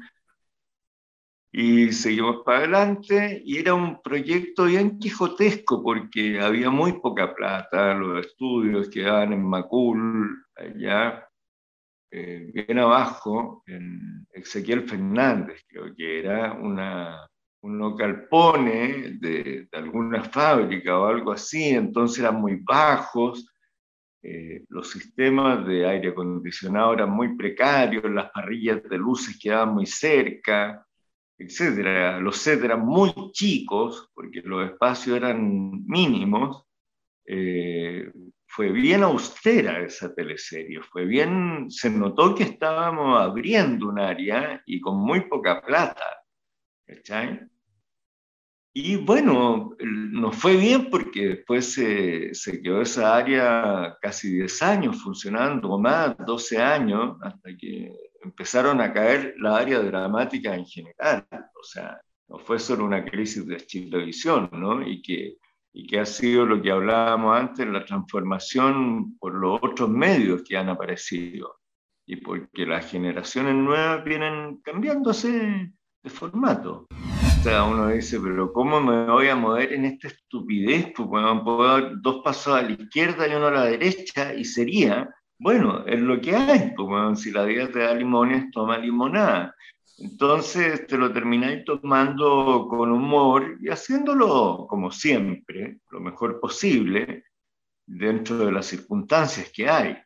Y 1.57 1.92
seguimos 1.92 2.42
para 2.44 2.59
adelante 2.59 3.40
y 3.44 3.59
era 3.59 3.74
un 3.74 4.02
proyecto 4.02 4.64
bien 4.64 4.98
quijotesco 4.98 5.84
porque 5.84 6.40
había 6.40 6.68
muy 6.68 6.94
poca 6.94 7.32
plata, 7.32 7.94
los 7.94 8.26
estudios 8.26 8.90
quedaban 8.90 9.32
en 9.32 9.44
Macul, 9.44 10.44
allá, 10.57 11.28
eh, 12.11 12.50
bien 12.52 12.80
abajo, 12.80 13.62
en 13.68 14.26
Ezequiel 14.32 14.88
Fernández, 14.88 15.64
creo 15.68 15.94
que 15.94 16.18
era 16.18 16.55
una, 16.55 17.24
un 17.62 17.78
local 17.78 18.26
pone 18.28 19.16
de, 19.20 19.68
alguna 19.70 20.24
fábrica 20.24 20.98
o 20.98 21.07
algo 21.07 21.30
así, 21.30 21.68
entonces 21.68 22.18
eran 22.18 22.40
muy 22.40 22.57
bajos, 22.64 23.48
eh, 24.24 24.64
los 24.70 24.90
sistemas 24.90 25.64
de 25.64 25.86
aire 25.86 26.09
acondicionado 26.09 26.94
eran 26.94 27.11
muy 27.11 27.36
precarios, 27.36 28.11
las 28.11 28.32
parrillas 28.32 28.82
de 28.82 28.98
luces 28.98 29.38
quedaban 29.40 29.72
muy 29.72 29.86
cerca, 29.86 30.84
etc. 31.39 32.20
Los 32.20 32.39
sets 32.39 32.64
eran 32.64 32.85
muy 32.85 33.12
chicos, 33.32 34.11
porque 34.14 34.43
los 34.43 34.70
espacios 34.70 35.16
eran 35.16 35.85
mínimos, 35.87 36.64
eh, 37.26 38.11
fue 38.47 38.70
bien 38.70 39.03
austera 39.03 39.80
esa 39.80 40.14
teleserie, 40.14 40.80
fue 40.82 41.05
bien, 41.07 41.70
se 41.70 41.91
notó 41.91 42.35
que 42.35 42.45
estábamos 42.45 43.20
abriendo 43.20 43.89
un 43.89 43.99
área 43.99 44.62
y 44.64 44.80
con 44.80 44.99
muy 44.99 45.22
poca 45.22 45.61
plata, 45.61 46.22
¿cachai? 46.87 47.41
Y 48.76 48.97
bueno, 48.97 49.76
nos 49.80 50.37
fue 50.37 50.57
bien 50.57 50.91
porque 50.91 51.28
después 51.28 51.72
se, 51.72 52.35
se, 52.35 52.61
quedó 52.61 52.82
esa 52.82 53.16
área 53.16 53.97
casi 54.01 54.35
10 54.35 54.62
años 54.62 55.03
funcionando, 55.03 55.70
o 55.70 55.78
más, 55.80 56.16
12 56.18 56.59
años, 56.61 57.16
hasta 57.22 57.57
que 57.57 57.93
empezaron 58.25 58.81
a 58.81 58.93
caer 58.93 59.35
la 59.39 59.57
área 59.57 59.81
dramática 59.81 60.55
en 60.55 60.66
general. 60.66 61.27
O 61.31 61.62
sea, 61.62 62.01
no 62.29 62.39
fue 62.39 62.59
solo 62.59 62.85
una 62.85 63.05
crisis 63.05 63.47
de 63.47 63.57
televisión, 63.57 64.49
¿no? 64.53 64.87
Y 64.87 65.03
que 65.03 65.37
y 65.77 65.89
que 65.89 65.99
ha 65.99 66.07
sido 66.07 66.47
lo 66.47 66.62
que 66.62 66.70
hablábamos 66.70 67.37
antes, 67.37 67.66
la 67.66 67.85
transformación 67.85 69.18
por 69.18 69.35
los 69.35 69.59
otros 69.61 69.91
medios 69.91 70.43
que 70.47 70.57
han 70.57 70.68
aparecido 70.68 71.57
y 72.07 72.16
porque 72.16 72.64
las 72.64 72.89
generaciones 72.89 73.57
nuevas 73.57 74.05
vienen 74.05 74.61
cambiándose 74.62 75.72
de 76.03 76.11
formato. 76.11 76.87
O 76.91 77.43
sea, 77.43 77.64
uno 77.64 77.89
dice, 77.89 78.20
pero 78.20 78.53
¿cómo 78.53 78.81
me 78.81 79.05
voy 79.07 79.29
a 79.29 79.35
mover 79.35 79.72
en 79.72 79.85
esta 79.87 80.09
estupidez? 80.09 80.93
Pues 80.95 81.07
puedo 81.43 81.66
dar 81.66 82.01
dos 82.01 82.22
pasos 82.22 82.55
a 82.55 82.62
la 82.62 82.70
izquierda 82.70 83.27
y 83.27 83.35
uno 83.35 83.49
a 83.49 83.51
la 83.51 83.64
derecha 83.64 84.33
y 84.33 84.45
sería, 84.45 85.11
bueno, 85.39 85.85
es 85.87 86.01
lo 86.01 86.20
que 86.20 86.37
hay. 86.37 86.72
Bueno, 86.76 87.16
si 87.16 87.30
la 87.30 87.45
vida 87.45 87.68
te 87.70 87.80
da 87.80 87.95
limones, 87.95 88.51
toma 88.51 88.78
limonada. 88.78 89.55
Entonces 89.99 90.87
te 90.87 90.99
lo 90.99 91.12
termináis 91.12 91.64
tomando 91.64 92.66
con 92.68 92.91
humor 92.91 93.59
y 93.61 93.68
haciéndolo 93.68 94.66
como 94.68 94.91
siempre, 94.91 95.78
lo 95.91 96.01
mejor 96.01 96.41
posible, 96.41 97.24
dentro 97.87 98.39
de 98.39 98.53
las 98.53 98.66
circunstancias 98.66 99.51
que 99.55 99.68
hay. 99.68 99.97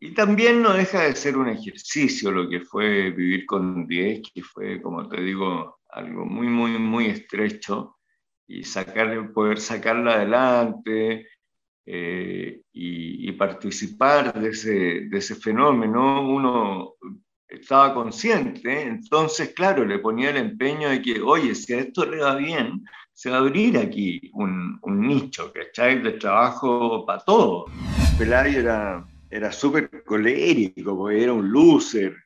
Y 0.00 0.14
también 0.14 0.62
no 0.62 0.72
deja 0.72 1.02
de 1.02 1.14
ser 1.14 1.36
un 1.36 1.48
ejercicio 1.48 2.30
lo 2.30 2.48
que 2.48 2.60
fue 2.60 3.10
vivir 3.10 3.46
con 3.46 3.86
10, 3.86 4.22
que 4.34 4.42
fue, 4.42 4.80
como 4.82 5.08
te 5.08 5.20
digo, 5.20 5.80
algo 5.90 6.24
muy, 6.24 6.46
muy, 6.46 6.78
muy 6.78 7.06
estrecho 7.06 7.96
y 8.46 8.64
sacar, 8.64 9.32
poder 9.32 9.58
sacarla 9.58 10.14
adelante 10.14 11.28
eh, 11.86 12.62
y, 12.72 13.28
y, 13.28 13.32
participar 13.32 14.40
de 14.40 14.48
ese, 14.50 14.72
de 15.08 15.18
ese 15.18 15.34
fenómeno. 15.34 16.28
Uno 16.28 16.94
estaba 17.48 17.94
consciente, 17.94 18.82
entonces, 18.82 19.52
claro, 19.54 19.84
le 19.84 19.98
ponía 19.98 20.30
el 20.30 20.36
empeño 20.38 20.88
de 20.88 21.02
que, 21.02 21.20
oye, 21.20 21.54
si 21.54 21.72
a 21.74 21.80
esto 21.80 22.04
le 22.06 22.18
va 22.18 22.36
bien, 22.36 22.82
se 23.12 23.30
va 23.30 23.36
a 23.36 23.40
abrir 23.40 23.78
aquí 23.78 24.30
un, 24.34 24.78
un 24.82 25.00
nicho, 25.06 25.52
¿cachai? 25.52 26.02
De 26.02 26.12
trabajo 26.12 27.06
para 27.06 27.22
todo. 27.24 27.66
Pelayo 28.18 28.60
era, 28.60 29.06
era 29.30 29.52
súper 29.52 30.02
colérico, 30.04 30.96
porque 30.96 31.22
era 31.22 31.32
un 31.32 31.50
loser. 31.50 32.16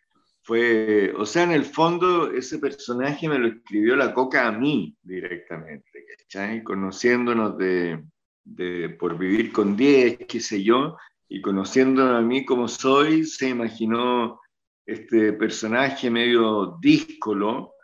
Fue, 0.43 1.13
o 1.15 1.27
sea, 1.27 1.43
en 1.43 1.53
el 1.53 1.65
fondo, 1.65 2.33
ese 2.33 2.59
personaje 2.59 3.29
me 3.29 3.39
lo 3.39 3.49
escribió 3.49 3.97
la 3.97 4.15
coca 4.15 4.47
a 4.47 4.53
mí 4.53 4.97
directamente, 5.03 6.07
¿cachai? 6.17 6.63
Conociéndonos 6.63 7.59
de, 7.59 8.03
de 8.49 8.89
por 8.91 9.19
vivir 9.19 9.53
con 9.53 9.77
10, 9.77 10.19
qué 10.29 10.41
sé 10.41 10.63
yo, 10.63 10.97
y 11.29 11.41
conociéndonos 11.41 12.19
a 12.19 12.23
mí 12.23 12.45
como 12.45 12.69
soy, 12.69 13.25
se 13.25 13.51
imaginó 13.51 14.41
este 14.87 15.35
personaje 15.35 16.11
medio 16.11 16.79
díscolo 16.81 17.75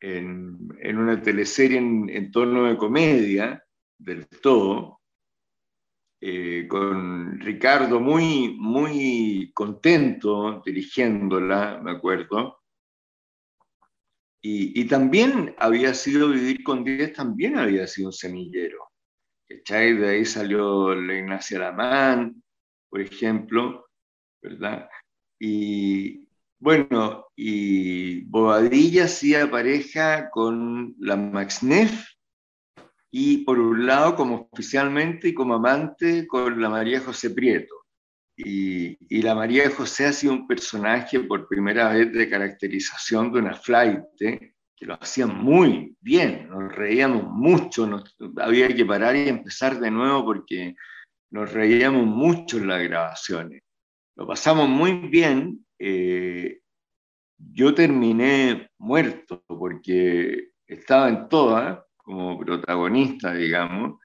en, 0.00 0.58
en 0.80 0.98
una 0.98 1.22
teleserie 1.22 1.78
en, 1.78 2.08
en, 2.08 2.30
torno 2.32 2.64
de 2.64 2.76
comedia 2.76 3.62
del 3.98 4.26
todo, 4.26 5.00
eh, 6.20 6.66
con 6.68 7.38
Ricardo 7.38 8.00
muy, 8.00 8.56
muy 8.58 9.52
contento 9.54 10.60
dirigiéndola, 10.64 11.80
me 11.82 11.92
acuerdo. 11.92 12.58
Y, 14.42 14.80
y, 14.80 14.86
también 14.86 15.54
había 15.58 15.94
sido 15.94 16.30
Vivir 16.30 16.62
con 16.62 16.82
10, 16.82 17.12
también 17.12 17.58
había 17.58 17.86
sido 17.86 18.08
un 18.08 18.12
semillero. 18.12 18.89
¿Cachai? 19.50 19.94
De 19.94 20.08
ahí 20.08 20.24
salió 20.24 20.94
la 20.94 21.14
Ignacia 21.14 21.58
Lamán, 21.58 22.42
por 22.88 23.00
ejemplo, 23.00 23.86
¿verdad? 24.40 24.88
Y, 25.38 26.28
bueno, 26.58 27.26
y 27.34 28.22
Bobadilla 28.22 29.04
hacía 29.04 29.50
pareja 29.50 30.30
con 30.30 30.94
la 30.98 31.16
Maxnef 31.16 32.06
y 33.10 33.38
por 33.38 33.58
un 33.58 33.86
lado 33.86 34.14
como 34.14 34.48
oficialmente 34.52 35.28
y 35.28 35.34
como 35.34 35.54
amante 35.54 36.26
con 36.26 36.60
la 36.60 36.68
María 36.68 37.00
José 37.00 37.30
Prieto. 37.30 37.74
Y, 38.36 38.96
la 39.22 39.34
María 39.34 39.68
José 39.70 40.06
ha 40.06 40.12
sido 40.12 40.32
un 40.32 40.46
personaje 40.46 41.20
por 41.20 41.48
primera 41.48 41.92
vez 41.92 42.12
de 42.12 42.30
caracterización 42.30 43.32
de 43.32 43.40
una 43.40 43.54
flight 43.54 44.00
que 44.80 44.86
lo 44.86 44.94
hacía 44.94 45.26
muy 45.26 45.94
bien, 46.00 46.48
nos 46.48 46.74
reíamos 46.74 47.24
mucho, 47.24 47.86
nos, 47.86 48.16
había 48.38 48.74
que 48.74 48.86
parar 48.86 49.14
y 49.14 49.28
empezar 49.28 49.78
de 49.78 49.90
nuevo 49.90 50.24
porque 50.24 50.74
nos 51.30 51.52
reíamos 51.52 52.06
mucho 52.06 52.56
en 52.56 52.68
las 52.68 52.82
grabaciones. 52.82 53.62
Lo 54.16 54.26
pasamos 54.26 54.70
muy 54.70 54.92
bien 54.92 55.66
eh, 55.78 56.60
yo 57.52 57.74
terminé 57.74 58.70
muerto 58.78 59.44
porque 59.46 60.48
estaba 60.66 61.10
en 61.10 61.28
toda 61.28 61.86
como 61.96 62.38
protagonista, 62.38 63.34
digamos, 63.34 64.00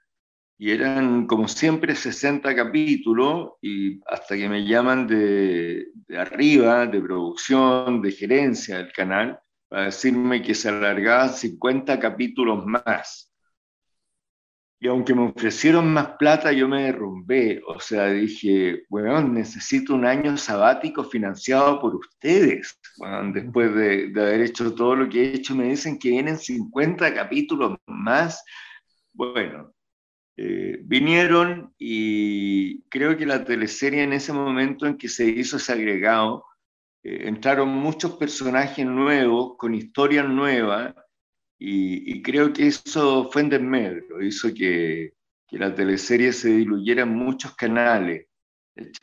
y 0.58 0.72
eran 0.72 1.26
como 1.26 1.48
siempre 1.48 1.96
60 1.96 2.54
capítulos 2.54 3.52
y 3.62 4.02
hasta 4.08 4.36
que 4.36 4.50
me 4.50 4.66
llaman 4.66 5.08
de, 5.08 5.88
de 5.94 6.18
arriba, 6.18 6.86
de 6.86 7.02
producción, 7.02 8.02
de 8.02 8.12
gerencia 8.12 8.78
del 8.78 8.92
canal, 8.92 9.40
para 9.76 9.88
decirme 9.88 10.42
que 10.42 10.56
se 10.56 10.70
alargaban 10.70 11.34
50 11.34 12.00
capítulos 12.00 12.66
más. 12.66 13.30
Y 14.80 14.88
aunque 14.88 15.14
me 15.14 15.24
ofrecieron 15.24 15.92
más 15.92 16.12
plata, 16.18 16.54
yo 16.54 16.70
me 16.70 16.84
derrumbé. 16.84 17.62
O 17.68 17.78
sea, 17.82 18.08
dije, 18.08 18.84
bueno, 18.88 19.22
necesito 19.22 19.94
un 19.94 20.06
año 20.06 20.38
sabático 20.38 21.04
financiado 21.04 21.82
por 21.82 21.94
ustedes. 21.94 22.80
Después 23.34 23.76
de, 23.76 24.12
de, 24.14 24.22
haber 24.22 24.42
hecho 24.44 24.74
todo 24.74 24.96
lo 24.96 25.10
que 25.10 25.22
he 25.26 25.36
hecho, 25.36 25.54
me 25.54 25.68
dicen 25.68 26.00
que 26.00 26.12
vienen 26.12 26.38
50 26.38 27.14
capítulos 27.14 27.76
más. 27.86 28.46
Bueno, 29.12 29.74
eh, 30.38 30.80
vinieron 30.86 31.74
y 31.78 32.82
creo 32.84 33.18
que 33.18 33.26
la 33.26 33.44
teleserie 33.44 34.04
en 34.04 34.14
ese 34.14 34.32
momento 34.32 34.86
en 34.86 34.98
que 34.98 35.10
se 35.10 35.26
hizo 35.28 35.58
ese 35.58 35.74
agregado, 35.74 36.46
eh, 37.06 37.28
entraron 37.28 37.70
muchos 37.70 38.14
personajes 38.14 38.84
nuevos, 38.84 39.58
con 39.58 39.76
historias 39.76 40.28
nuevas, 40.28 40.96
y, 41.60 42.22
creo 42.22 42.52
que 42.52 42.68
eso 42.68 43.30
fue 43.32 43.44
en 43.44 43.50
desmedro, 43.50 44.22
hizo 44.22 44.54
que, 44.54 45.14
que, 45.48 45.58
la 45.58 45.74
teleserie 45.74 46.34
se 46.34 46.50
diluyera 46.50 47.04
en 47.04 47.10
muchos 47.16 47.56
canales, 47.56 48.28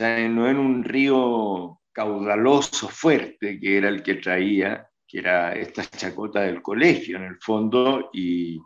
no 0.09 0.49
en 0.49 0.59
un 0.59 0.85
río 0.85 1.81
caudaloso, 1.93 2.89
fuerte, 2.89 3.59
que 3.61 3.79
era 3.79 3.89
el 3.89 4.03
que 4.03 4.17
traía, 4.17 4.89
que 5.07 5.19
era 5.21 5.55
esta 5.55 5.85
chacota 5.85 6.41
del 6.41 6.61
colegio 6.61 7.17
en 7.19 7.25
el 7.25 7.39
fondo, 7.41 8.11
y, 8.13 8.61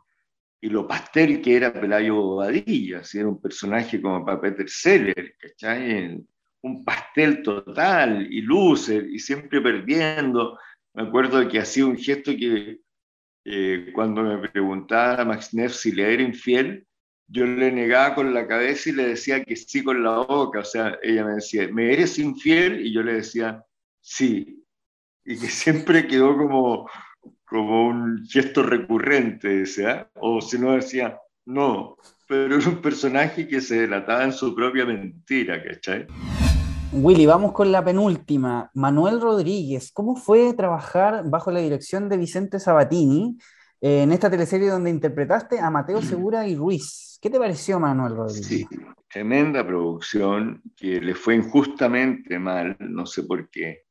lo 0.62 0.88
pastel 0.88 1.40
que 1.40 1.56
era 1.56 1.72
Pelayo 1.72 2.16
Bobadilla, 2.16 3.04
si 3.04 3.18
era 3.18 3.28
un 3.28 3.40
personaje 3.40 4.02
como 4.02 4.24
para 4.24 4.40
Peter 4.40 4.68
Seller, 4.68 5.36
¿cachai? 5.38 6.26
Un 6.66 6.84
pastel 6.84 7.42
total 7.42 8.26
y 8.30 8.42
luces 8.42 9.04
y 9.10 9.18
siempre 9.18 9.60
perdiendo. 9.60 10.58
Me 10.94 11.04
acuerdo 11.04 11.48
que 11.48 11.60
hacía 11.60 11.86
un 11.86 11.96
gesto 11.96 12.32
que 12.32 12.80
eh, 13.44 13.90
cuando 13.94 14.22
me 14.22 14.48
preguntaba 14.48 15.22
a 15.22 15.24
Max 15.24 15.54
Neff 15.54 15.72
si 15.72 15.92
le 15.92 16.12
era 16.12 16.22
infiel, 16.22 16.84
yo 17.28 17.44
le 17.44 17.70
negaba 17.70 18.14
con 18.14 18.34
la 18.34 18.46
cabeza 18.46 18.90
y 18.90 18.92
le 18.92 19.08
decía 19.08 19.44
que 19.44 19.54
sí 19.56 19.84
con 19.84 20.02
la 20.02 20.18
boca. 20.18 20.60
O 20.60 20.64
sea, 20.64 20.98
ella 21.02 21.24
me 21.24 21.34
decía, 21.34 21.68
¿me 21.72 21.92
eres 21.92 22.18
infiel? 22.18 22.84
Y 22.84 22.92
yo 22.92 23.02
le 23.02 23.14
decía, 23.14 23.64
sí. 24.00 24.64
Y 25.24 25.38
que 25.38 25.46
siempre 25.62 26.06
quedó 26.06 26.36
como, 26.36 26.90
como 27.44 27.88
un 27.88 28.26
gesto 28.26 28.62
recurrente, 28.62 29.64
¿ah? 29.86 30.08
o 30.14 30.40
si 30.40 30.58
no 30.58 30.72
decía, 30.72 31.18
no, 31.44 31.96
pero 32.28 32.56
es 32.58 32.66
un 32.66 32.82
personaje 32.82 33.46
que 33.46 33.60
se 33.60 33.82
delataba 33.82 34.24
en 34.24 34.32
su 34.32 34.54
propia 34.54 34.84
mentira, 34.84 35.62
¿cachai? 35.62 36.06
Willy, 36.92 37.26
vamos 37.26 37.52
con 37.52 37.72
la 37.72 37.84
penúltima. 37.84 38.70
Manuel 38.74 39.20
Rodríguez, 39.20 39.90
¿cómo 39.92 40.16
fue 40.16 40.54
trabajar 40.54 41.28
bajo 41.28 41.50
la 41.50 41.60
dirección 41.60 42.08
de 42.08 42.16
Vicente 42.16 42.60
Sabatini 42.60 43.36
eh, 43.80 44.02
en 44.02 44.12
esta 44.12 44.30
teleserie 44.30 44.70
donde 44.70 44.90
interpretaste 44.90 45.58
a 45.58 45.68
Mateo 45.70 46.00
Segura 46.00 46.46
y 46.46 46.54
Ruiz? 46.54 47.18
¿Qué 47.20 47.28
te 47.28 47.38
pareció 47.38 47.80
Manuel 47.80 48.14
Rodríguez? 48.14 48.46
Sí, 48.46 48.66
tremenda 49.08 49.66
producción 49.66 50.62
que 50.76 51.00
le 51.00 51.14
fue 51.14 51.34
injustamente 51.34 52.38
mal, 52.38 52.76
no 52.78 53.04
sé 53.04 53.24
por 53.24 53.50
qué, 53.50 53.82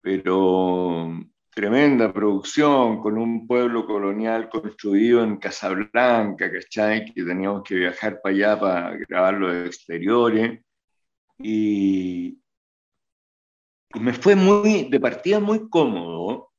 pero 0.00 1.12
tremenda 1.52 2.12
producción 2.12 3.00
con 3.00 3.18
un 3.18 3.46
pueblo 3.46 3.84
colonial 3.86 4.48
construido 4.48 5.24
en 5.24 5.36
Casablanca, 5.36 6.50
¿cachai? 6.50 7.04
Que 7.12 7.24
teníamos 7.24 7.64
que 7.64 7.74
viajar 7.74 8.20
para 8.22 8.34
allá 8.34 8.60
para 8.60 8.96
grabar 9.08 9.34
los 9.34 9.66
exteriores. 9.66 10.60
Y, 11.42 12.38
me 13.98 14.12
fue 14.12 14.36
muy, 14.36 14.88
de 14.90 15.00
partida 15.00 15.40
muy 15.40 15.68
cómodo, 15.68 16.52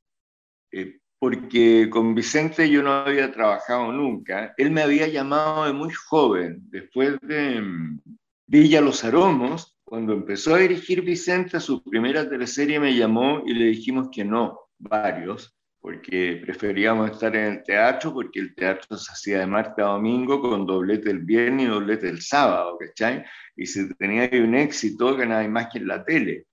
eh, 0.72 1.00
porque 1.20 1.90
con 1.90 2.16
Vicente 2.16 2.70
yo 2.70 2.82
no 2.82 2.92
había 2.92 3.32
trabajado 3.32 3.92
nunca. 3.92 4.54
Él 4.58 4.72
me 4.72 4.82
había 4.82 5.08
llamado 5.08 5.66
de 5.66 5.74
muy 5.74 5.94
joven, 5.94 6.62
después 6.70 7.20
de 7.22 7.62
mm, 7.62 8.02
Villa 8.48 8.82
Los 8.82 9.04
Aromos, 9.04 9.78
cuando 9.84 10.14
empezó 10.14 10.56
a 10.56 10.60
dirigir 10.60 11.02
Vicente, 11.02 11.60
su 11.60 11.84
primera 11.84 12.28
teleserie 12.28 12.80
me 12.80 12.96
llamó 12.96 13.44
y 13.46 13.54
le 13.54 13.66
dijimos 13.66 14.10
que 14.12 14.26
no, 14.26 14.60
varios, 14.80 15.56
porque 15.82 16.40
preferíamos 16.46 17.12
estar 17.12 17.36
en 17.36 17.54
el 17.54 17.64
teatro, 17.64 18.14
porque 18.14 18.40
el 18.40 18.54
teatro 18.54 18.98
se 18.98 19.12
hacía 19.12 19.40
de 19.40 19.48
martes 19.48 19.84
a 19.84 19.90
domingo 19.90 20.40
con 20.40 20.68
doblete 20.68 21.10
el 21.10 21.20
viernes 21.20 21.66
y 21.66 21.70
doblete 21.70 22.08
el 22.08 22.22
sábado, 22.22 22.78
¿cachai? 22.78 23.26
Y 23.56 23.66
si 23.66 23.92
tenía 23.96 24.30
un 24.34 24.54
éxito, 24.56 25.16
ganaba 25.18 25.48
más 25.48 25.68
que 25.72 25.80
en 25.80 25.88
la 25.88 26.06
tele. 26.06 26.46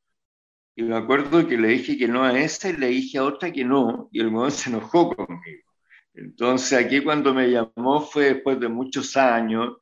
Y 0.74 0.82
me 0.82 0.96
acuerdo 0.96 1.46
que 1.46 1.58
le 1.58 1.68
dije 1.68 1.98
que 1.98 2.08
no 2.08 2.24
a 2.24 2.38
esa 2.38 2.70
y 2.70 2.76
le 2.76 2.86
dije 2.88 3.18
a 3.18 3.24
otra 3.24 3.52
que 3.52 3.64
no, 3.64 4.08
y 4.12 4.20
el 4.20 4.30
modo 4.30 4.50
se 4.50 4.70
enojó 4.70 5.14
conmigo. 5.14 5.68
Entonces 6.14 6.78
aquí 6.78 7.02
cuando 7.02 7.34
me 7.34 7.50
llamó 7.50 8.00
fue 8.00 8.34
después 8.34 8.58
de 8.58 8.68
muchos 8.68 9.16
años, 9.16 9.76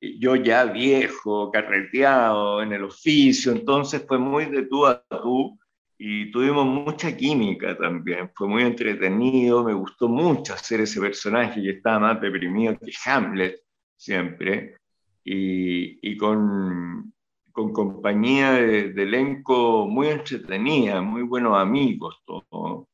yo 0.00 0.36
ya 0.36 0.64
viejo, 0.66 1.50
carreteado 1.50 2.62
en 2.62 2.72
el 2.72 2.84
oficio, 2.84 3.50
entonces 3.50 4.04
fue 4.06 4.18
muy 4.18 4.46
de 4.46 4.62
tú 4.66 4.86
a 4.86 5.02
tú, 5.02 5.58
y 6.04 6.32
tuvimos 6.32 6.66
mucha 6.66 7.16
química 7.16 7.78
también. 7.78 8.28
Fue 8.34 8.48
muy 8.48 8.64
entretenido, 8.64 9.62
me 9.62 9.72
gustó 9.72 10.08
mucho 10.08 10.52
hacer 10.52 10.80
ese 10.80 11.00
personaje 11.00 11.62
que 11.62 11.70
estaba 11.70 12.00
más 12.00 12.20
deprimido 12.20 12.76
que 12.76 12.90
Hamlet 13.06 13.60
siempre, 13.96 14.78
y, 15.22 16.00
y 16.02 16.16
con, 16.16 17.14
con, 17.52 17.72
compañía 17.72 18.50
de, 18.54 18.86
elenco 19.00 19.86
muy 19.86 20.08
entretenida, 20.08 21.00
muy 21.02 21.22
buenos 21.22 21.56
amigos, 21.56 22.20
todo. 22.26 22.88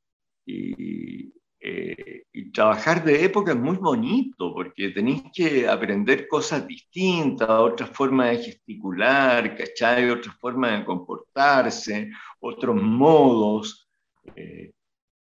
Y, 0.44 1.32
eh, 1.60 2.24
trabajar 2.52 3.04
de 3.04 3.24
época 3.24 3.52
es 3.52 3.58
muy 3.58 3.76
bonito 3.76 4.54
porque 4.54 4.90
tenéis 4.90 5.22
que 5.34 5.68
aprender 5.68 6.28
cosas 6.28 6.66
distintas, 6.66 7.48
otras 7.48 7.90
formas 7.90 8.30
de 8.30 8.44
gesticular, 8.44 9.56
¿cachai? 9.56 10.10
Otras 10.10 10.36
formas 10.38 10.78
de 10.78 10.84
comportarse, 10.84 12.10
otros 12.40 12.80
modos. 12.80 13.88
Eh, 14.36 14.72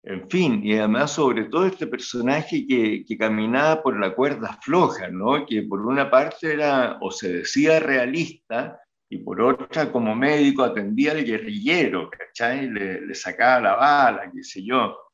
en 0.04 0.30
fin, 0.30 0.62
y 0.64 0.78
además 0.78 1.12
sobre 1.12 1.46
todo 1.46 1.66
este 1.66 1.88
personaje 1.88 2.66
que, 2.66 3.18
caminaba 3.18 3.84
por 3.84 4.00
la 4.00 4.16
cuerda 4.16 4.58
floja, 4.62 5.10
¿no? 5.10 5.46
que 5.46 5.64
por 5.64 5.86
una 5.86 6.10
parte 6.10 6.54
era 6.54 6.98
o 7.02 7.12
se 7.12 7.34
decía 7.40 7.80
realista 7.80 8.80
y 9.10 9.18
por 9.18 9.42
otra 9.42 9.92
como 9.92 10.16
médico 10.16 10.64
atendía 10.64 11.12
al 11.12 11.26
guerrillero, 11.26 12.10
¿cachai? 12.10 12.70
Le 12.70 13.14
sacaba 13.16 13.60
la 13.60 13.76
bala, 13.76 14.32
qué 14.34 14.44
sé 14.44 14.64
yo. 14.64 15.09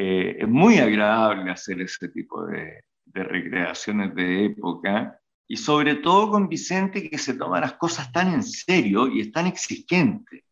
Eh, 0.00 0.36
es 0.42 0.48
muy 0.48 0.78
agradable 0.78 1.50
hacer 1.50 1.80
ese 1.80 2.08
tipo 2.10 2.46
de, 2.46 2.84
de, 3.04 3.24
recreaciones 3.24 4.14
de 4.14 4.44
época 4.44 5.18
y 5.48 5.56
sobre 5.56 5.96
todo 5.96 6.30
con 6.30 6.48
Vicente 6.48 7.10
que 7.10 7.18
se 7.18 7.34
toma 7.34 7.60
las 7.60 7.72
cosas 7.72 8.12
tan 8.12 8.32
en 8.32 8.44
serio 8.44 9.08
y 9.08 9.22
es 9.22 9.32
tan 9.32 9.48
exigente. 9.48 10.44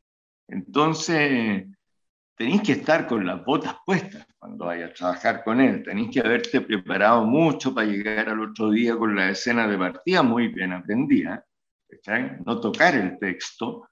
Entonces, 0.49 1.65
tenéis 2.35 2.63
que 2.63 2.73
estar 2.73 3.07
con 3.07 3.25
las 3.25 3.45
botas 3.45 3.77
puestas 3.87 4.27
cuando 4.37 4.65
vayas 4.65 4.91
a 4.91 4.95
trabajar 4.95 5.45
con 5.45 5.61
él, 5.61 5.85
tenéis 5.85 6.11
que 6.11 6.19
haberte 6.19 6.61
preparado 6.63 7.25
mucho 7.25 7.73
para 7.73 7.87
llegar 7.87 8.29
al 8.29 8.41
otro 8.41 8.73
día 8.73 8.97
con 8.97 9.15
la 9.15 9.31
escena 9.31 9.69
de 9.69 9.79
partida 9.79 10.25
muy 10.25 10.49
bien 10.49 10.73
aprendida, 10.73 11.47
no 12.45 12.61
tocar 12.61 12.97
el 12.97 13.17
texto, 13.21 13.89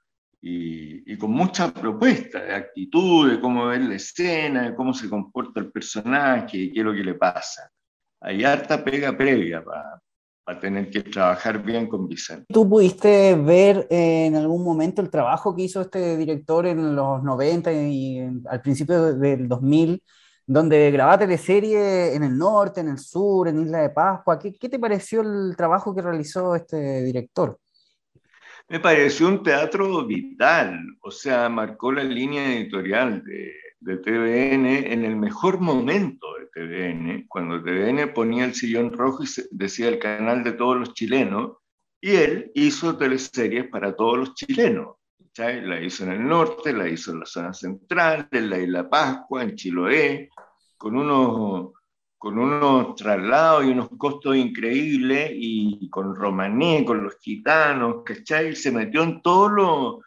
y, 0.46 1.16
con 1.16 1.30
mucha 1.30 1.72
propuesta 1.72 2.42
de 2.42 2.54
actitud, 2.54 3.30
de 3.30 3.40
cómo 3.40 3.66
ver 3.66 3.80
la 3.80 3.94
escena, 3.94 4.62
de 4.64 4.74
cómo 4.74 4.92
se 4.92 5.08
comporta 5.08 5.58
el 5.58 5.72
personaje, 5.72 6.70
qué 6.70 6.80
es 6.80 6.84
lo 6.84 6.92
que 6.92 7.02
le 7.02 7.14
pasa. 7.14 7.70
Hay 8.20 8.44
harta 8.44 8.84
pega 8.84 9.16
previa 9.16 9.64
para 9.64 10.60
tener 10.60 10.90
que 10.90 11.02
trabajar 11.02 11.62
bien 11.62 11.88
con 11.88 12.06
Vicente. 12.06 12.44
¿Tú 12.52 12.68
pudiste 12.68 13.34
ver 13.36 13.86
en 13.88 14.36
algún 14.36 14.62
momento 14.62 15.00
el 15.00 15.08
trabajo 15.08 15.56
que 15.56 15.62
hizo 15.62 15.80
este 15.80 16.18
director 16.18 16.66
en 16.66 16.94
los 16.94 17.22
90 17.22 17.72
y 17.72 18.20
al 18.46 18.60
principio 18.60 19.14
del 19.14 19.48
2000, 19.48 20.02
donde 20.46 20.90
grababa 20.90 21.20
teleserie 21.20 22.14
en 22.14 22.22
el 22.22 22.36
norte, 22.36 22.80
en 22.80 22.90
el 22.90 22.98
sur, 22.98 23.48
en 23.48 23.62
Isla 23.62 23.78
de 23.78 23.90
Pascua? 23.90 24.38
¿Qué, 24.38 24.52
qué 24.52 24.68
te 24.68 24.78
pareció 24.78 25.22
el 25.22 25.56
trabajo 25.56 25.94
que 25.94 26.02
realizó 26.02 26.54
este 26.54 27.02
director? 27.02 27.58
Me 28.68 28.80
pareció 28.80 29.28
un 29.28 29.42
teatro 29.42 30.04
vital, 30.06 30.80
o 31.00 31.10
sea, 31.10 31.48
marcó 31.48 31.92
la 31.92 32.04
línea 32.04 32.54
editorial 32.54 33.22
de, 33.24 33.52
de 33.80 33.98
TVN 33.98 34.66
en 34.66 35.04
el 35.04 35.16
mejor 35.16 35.60
momento 35.60 36.26
de 36.38 36.46
TVN, 36.46 37.26
cuando 37.28 37.62
TVN 37.62 38.12
ponía 38.14 38.46
el 38.46 38.54
sillón 38.54 38.92
rojo 38.92 39.24
y 39.24 39.26
decía 39.50 39.88
el 39.88 39.98
canal 39.98 40.42
de 40.42 40.52
todos 40.52 40.78
los 40.78 40.94
chilenos, 40.94 41.58
y 42.00 42.16
él 42.16 42.50
hizo 42.54 42.96
teleseries 42.96 43.68
para 43.68 43.94
todos 43.94 44.18
los 44.18 44.34
chilenos. 44.34 44.96
La 45.36 45.80
hizo 45.80 46.04
en 46.04 46.12
el 46.12 46.28
norte, 46.28 46.72
la 46.72 46.88
hizo 46.88 47.10
en 47.10 47.20
la 47.20 47.26
zona 47.26 47.52
central, 47.52 48.28
en 48.30 48.50
la 48.50 48.58
isla 48.58 48.88
Pascua, 48.88 49.42
en 49.42 49.56
Chiloé, 49.56 50.30
con 50.76 50.96
unos 50.96 51.72
con 52.24 52.38
unos 52.38 52.94
traslados 52.94 53.66
y 53.66 53.68
unos 53.68 53.90
costos 53.98 54.34
increíbles, 54.34 55.30
y 55.34 55.90
con 55.90 56.16
Romané, 56.16 56.82
con 56.82 57.04
los 57.04 57.18
gitanos, 57.20 57.96
¿cachai? 58.02 58.56
Se 58.56 58.72
metió 58.72 59.02
en 59.02 59.20
todo 59.20 59.46
lo, 59.50 60.00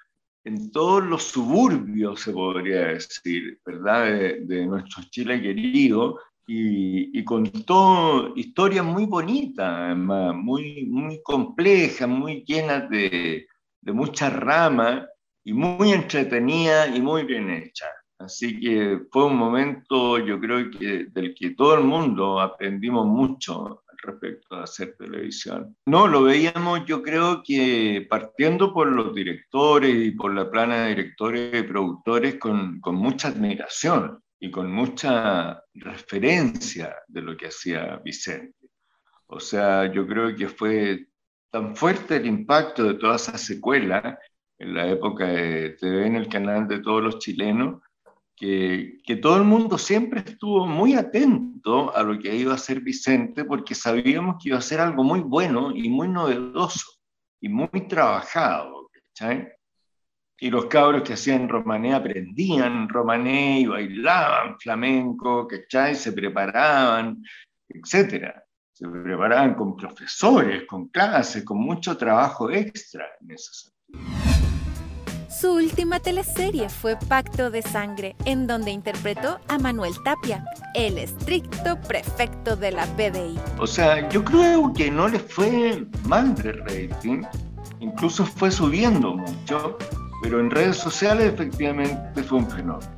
en 0.43 0.71
todos 0.71 1.03
los 1.03 1.21
suburbios, 1.21 2.21
se 2.21 2.31
podría 2.31 2.87
decir, 2.87 3.59
¿verdad?, 3.63 4.07
de, 4.41 4.65
nuestro 4.65 5.03
Chile 5.11 5.39
querido, 5.39 6.17
y, 6.47 7.19
y, 7.19 7.23
contó 7.23 8.33
historias 8.35 8.83
muy 8.83 9.05
bonitas, 9.05 9.95
muy, 9.95 10.87
muy 10.87 11.21
complejas, 11.21 12.09
muy 12.09 12.43
llenas 12.47 12.89
de, 12.89 13.45
de 13.79 13.91
muchas 13.93 14.33
ramas 14.33 15.05
y 15.43 15.53
muy 15.53 15.91
entretenida 15.91 16.87
y 16.87 16.99
muy 16.99 17.25
bien 17.25 17.51
hecha. 17.51 17.85
Así 18.19 18.59
que 18.59 19.01
fue 19.11 19.25
un 19.25 19.37
momento, 19.37 20.17
yo 20.17 20.39
creo 20.39 20.69
que 20.71 21.05
del 21.05 21.35
que 21.35 21.51
todo 21.51 21.75
el 21.75 21.83
mundo 21.83 22.39
aprendimos 22.39 23.05
mucho 23.05 23.83
respecto 24.03 24.55
a 24.55 24.63
hacer 24.63 24.95
televisión. 24.97 25.75
No, 25.85 26.07
lo 26.07 26.23
veíamos 26.23 26.85
yo 26.85 27.01
creo 27.01 27.41
que 27.43 28.05
partiendo 28.09 28.73
por 28.73 28.87
los 28.87 29.13
directores 29.13 29.95
y 29.95 30.11
por 30.11 30.33
la 30.33 30.49
plana 30.49 30.83
de 30.83 30.89
directores 30.89 31.53
y 31.53 31.63
productores 31.63 32.35
con, 32.35 32.79
con 32.79 32.95
mucha 32.95 33.29
admiración 33.29 34.21
y 34.39 34.51
con 34.51 34.71
mucha 34.71 35.63
referencia 35.73 36.95
de 37.07 37.21
lo 37.21 37.35
que 37.35 37.47
hacía 37.47 37.97
Vicente. 38.03 38.69
O 39.27 39.39
sea, 39.39 39.91
yo 39.91 40.07
creo 40.07 40.35
que 40.35 40.47
fue 40.47 41.07
tan 41.51 41.75
fuerte 41.75 42.17
el 42.17 42.25
impacto 42.25 42.83
de 42.83 42.93
toda 42.95 43.15
esa 43.15 43.37
secuela 43.37 44.17
en 44.59 44.73
la 44.73 44.87
época 44.87 45.27
de 45.27 45.71
TV 45.71 46.07
en 46.07 46.15
el 46.15 46.29
canal 46.29 46.67
de 46.67 46.79
todos 46.79 47.03
los 47.03 47.19
chilenos, 47.19 47.81
que, 48.37 48.99
que, 49.03 49.15
todo 49.15 49.37
el 49.37 49.43
mundo 49.43 49.79
siempre 49.79 50.21
estuvo 50.21 50.67
muy 50.67 50.93
atento 50.93 51.93
a 51.95 52.03
lo 52.03 52.19
que 52.19 52.35
iba 52.35 52.51
a 52.51 52.55
hacer 52.55 52.81
Vicente, 52.81 53.43
porque 53.43 53.73
sabíamos 53.73 54.35
que 54.39 54.49
iba 54.49 54.59
a 54.59 54.61
ser 54.61 54.79
algo 54.79 55.03
muy 55.03 55.21
bueno 55.21 55.71
y 55.75 55.89
muy 55.89 56.07
novedoso 56.07 56.85
y 57.41 57.49
muy 57.49 57.87
trabajado. 57.89 58.89
¿cachai? 59.17 59.49
Y 60.39 60.51
los 60.51 60.67
cabros 60.67 61.01
que 61.01 61.13
hacían 61.13 61.49
romané 61.49 61.95
aprendían 61.95 62.87
romané 62.87 63.61
y 63.61 63.65
bailaban 63.65 64.59
flamenco, 64.59 65.47
¿cachai? 65.47 65.95
se 65.95 66.13
preparaban, 66.13 67.23
etc. 67.69 68.35
Se 68.71 68.87
preparaban 68.87 69.55
con 69.55 69.75
profesores, 69.75 70.65
con 70.67 70.89
clases, 70.89 71.43
con 71.43 71.57
mucho 71.57 71.97
trabajo 71.97 72.51
extra 72.51 73.07
en 73.19 73.31
ese 73.31 73.71
sentido. 73.91 74.26
Su 75.39 75.51
última 75.51 75.99
teleserie 75.99 76.67
fue 76.67 76.97
Pacto 76.97 77.51
de 77.51 77.61
Sangre, 77.61 78.15
en 78.25 78.47
donde 78.47 78.71
interpretó 78.71 79.39
a 79.47 79.59
Manuel 79.59 79.93
Tapia, 80.03 80.43
el 80.73 80.97
estricto 80.97 81.79
prefecto 81.79 82.55
de 82.55 82.71
la 82.71 82.87
PDI. 82.95 83.37
O 83.59 83.67
sea, 83.67 84.09
yo 84.09 84.23
creo 84.23 84.73
que 84.73 84.89
no 84.89 85.07
le 85.07 85.19
fue 85.19 85.85
mal 86.07 86.33
de 86.33 86.53
rating, 86.53 87.21
incluso 87.79 88.25
fue 88.25 88.49
subiendo 88.49 89.13
mucho, 89.13 89.77
pero 90.23 90.39
en 90.39 90.49
redes 90.49 90.77
sociales 90.77 91.31
efectivamente 91.31 92.23
fue 92.23 92.39
un 92.39 92.49
fenómeno. 92.49 92.91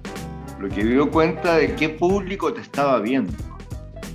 Lo 0.62 0.70
que 0.70 0.86
dio 0.86 1.12
cuenta 1.12 1.58
de 1.58 1.76
qué 1.76 1.90
público 1.90 2.54
te 2.54 2.62
estaba 2.62 3.02
viendo. 3.02 3.34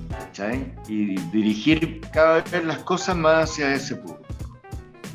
¿cachai? 0.09 0.75
Y 0.89 1.21
dirigir 1.31 2.01
cada 2.11 2.41
vez 2.41 2.65
las 2.65 2.79
cosas 2.79 3.17
más 3.17 3.51
hacia 3.51 3.75
ese 3.75 3.97
público. 3.97 4.34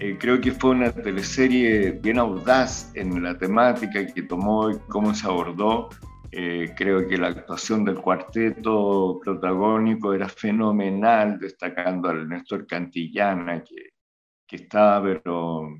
Eh, 0.01 0.17
creo 0.17 0.39
que 0.39 0.53
fue 0.53 0.71
una 0.71 0.93
teleserie 0.93 1.91
bien 1.91 2.19
audaz 2.19 2.89
en 2.95 3.21
la 3.21 3.37
temática 3.37 4.05
que 4.07 4.21
tomó 4.21 4.71
y 4.71 4.79
cómo 4.87 5.13
se 5.13 5.27
abordó. 5.27 5.89
Eh, 6.31 6.73
creo 6.77 7.05
que 7.05 7.17
la 7.17 7.27
actuación 7.27 7.83
del 7.83 7.99
cuarteto 7.99 9.19
protagónico 9.21 10.13
era 10.13 10.29
fenomenal, 10.29 11.37
destacando 11.37 12.07
al 12.07 12.29
Néstor 12.29 12.65
Cantillana, 12.65 13.61
que, 13.61 13.89
que 14.47 14.55
estaba, 14.55 15.03
pero 15.03 15.75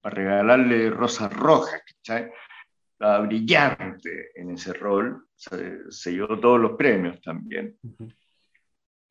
para 0.00 0.14
regalarle 0.14 0.90
rosas 0.90 1.32
rojas, 1.32 1.82
Estaba 1.96 3.18
brillante 3.26 4.30
en 4.36 4.52
ese 4.52 4.72
rol, 4.74 5.26
se, 5.34 6.12
llevó 6.12 6.38
todos 6.38 6.60
los 6.60 6.76
premios 6.76 7.20
también. 7.20 7.76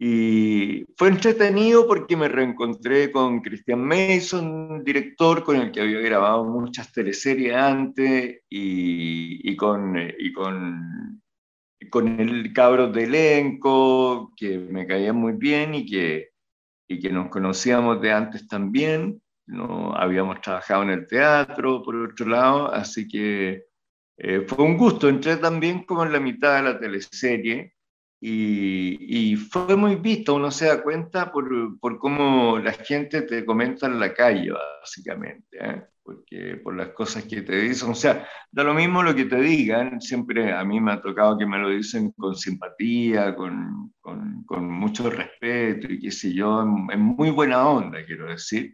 Y 0.03 0.83
fue 0.97 1.09
entretenido 1.09 1.87
porque 1.87 2.17
me 2.17 2.27
reencontré 2.27 3.11
con 3.11 3.39
Christian 3.39 3.85
Mason, 3.85 4.83
director 4.83 5.43
con 5.43 5.57
el 5.57 5.71
que 5.71 5.79
había 5.79 5.99
grabado 5.99 6.43
muchas 6.43 6.91
teleseries 6.91 7.53
antes, 7.53 8.41
y, 8.49 9.55
con, 9.55 9.95
y 10.17 10.33
con, 10.33 11.21
con 11.91 12.19
el 12.19 12.51
cabro 12.51 12.87
de 12.87 13.03
elenco, 13.03 14.33
que 14.35 14.57
me 14.57 14.87
caía 14.87 15.13
muy 15.13 15.33
bien 15.33 15.75
y 15.75 15.85
que, 15.85 16.31
y 16.87 16.99
que 16.99 17.11
nos 17.11 17.29
conocíamos 17.29 18.01
de 18.01 18.11
antes 18.11 18.47
también. 18.47 19.21
No 19.45 19.95
habíamos 19.95 20.41
trabajado 20.41 20.81
en 20.81 20.89
el 20.89 21.05
teatro, 21.05 21.83
por 21.83 21.95
otro 21.95 22.25
lado, 22.25 22.73
así 22.73 23.07
que 23.07 23.65
eh, 24.17 24.45
fue 24.47 24.65
un 24.65 24.77
gusto. 24.77 25.07
Entré 25.07 25.37
también 25.37 25.83
como 25.83 26.03
en 26.03 26.11
la 26.11 26.19
mitad 26.19 26.55
de 26.55 26.63
la 26.63 26.79
teleserie 26.79 27.75
y, 28.23 29.35
fue 29.35 29.75
muy 29.75 29.95
visto, 29.95 30.35
uno 30.35 30.51
se 30.51 30.67
da 30.67 30.83
cuenta 30.83 31.31
por, 31.31 31.79
por, 31.79 31.97
cómo 31.97 32.59
la 32.59 32.73
gente 32.73 33.23
te 33.23 33.43
comenta 33.43 33.87
en 33.87 33.99
la 33.99 34.13
calle, 34.13 34.51
básicamente, 34.51 35.57
¿eh? 35.59 35.83
porque 36.03 36.57
por 36.63 36.75
las 36.75 36.89
cosas 36.89 37.23
que 37.25 37.41
te 37.41 37.55
dicen, 37.61 37.89
o 37.89 37.95
sea, 37.95 38.27
da 38.51 38.63
lo 38.63 38.75
mismo 38.75 39.01
lo 39.01 39.15
que 39.15 39.25
te 39.25 39.37
digan, 39.37 39.99
siempre 40.01 40.53
a 40.53 40.63
mí 40.63 40.79
me 40.79 40.91
ha 40.93 41.01
tocado 41.01 41.37
que 41.37 41.47
me 41.47 41.57
lo 41.57 41.69
dicen 41.69 42.11
con 42.11 42.35
simpatía, 42.35 43.35
con, 43.35 43.93
con, 43.99 44.43
con 44.43 44.69
mucho 44.69 45.09
respeto 45.09 45.87
y 45.91 45.99
qué 45.99 46.11
sé 46.11 46.31
yo, 46.33 46.61
en, 46.61 46.87
en, 46.91 47.01
muy 47.01 47.31
buena 47.31 47.67
onda, 47.67 48.05
quiero 48.05 48.27
decir. 48.27 48.73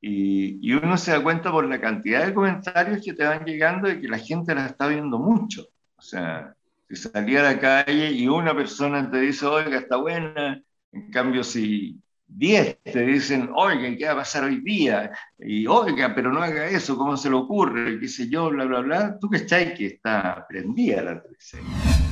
Y, 0.00 0.58
y 0.66 0.72
uno 0.74 0.96
se 0.96 1.10
da 1.10 1.22
cuenta 1.22 1.50
por 1.50 1.66
la 1.66 1.80
cantidad 1.80 2.24
de 2.24 2.34
comentarios 2.34 3.02
que 3.04 3.12
te 3.14 3.24
van 3.24 3.44
llegando 3.44 3.88
de 3.88 4.00
que 4.00 4.08
la 4.08 4.18
gente 4.18 4.54
la 4.54 4.66
está 4.66 4.86
viendo 4.88 5.18
mucho. 5.18 5.66
O 5.96 6.02
sea, 6.02 6.54
si 6.88 6.96
salía 6.96 7.40
a 7.40 7.54
la 7.54 7.60
calle 7.60 8.10
y 8.12 8.28
una 8.28 8.54
persona 8.54 9.10
te 9.10 9.20
dice, 9.20 9.46
oiga, 9.46 9.78
está 9.78 9.96
buena, 9.96 10.62
en 10.92 11.10
cambio 11.10 11.44
si 11.44 12.00
10 12.28 12.78
te 12.82 13.00
dicen, 13.06 13.50
oiga, 13.54 13.96
¿qué 13.96 14.06
va 14.06 14.12
a 14.12 14.16
pasar 14.16 14.44
hoy 14.44 14.60
día? 14.60 15.10
Y 15.38 15.66
oiga, 15.66 16.14
pero 16.14 16.32
no 16.32 16.42
haga 16.42 16.66
eso, 16.66 16.96
¿cómo 16.96 17.16
se 17.16 17.30
le 17.30 17.36
ocurre? 17.36 17.98
¿Qué 17.98 18.08
sé 18.08 18.28
yo? 18.28 18.50
Bla, 18.50 18.64
bla, 18.64 18.80
bla. 18.80 19.18
¿Tú 19.18 19.28
estáis 19.32 19.72
que 19.72 19.86
está 19.86 20.46
prendida 20.48 21.02
la 21.02 21.22
televisión? 21.22 21.62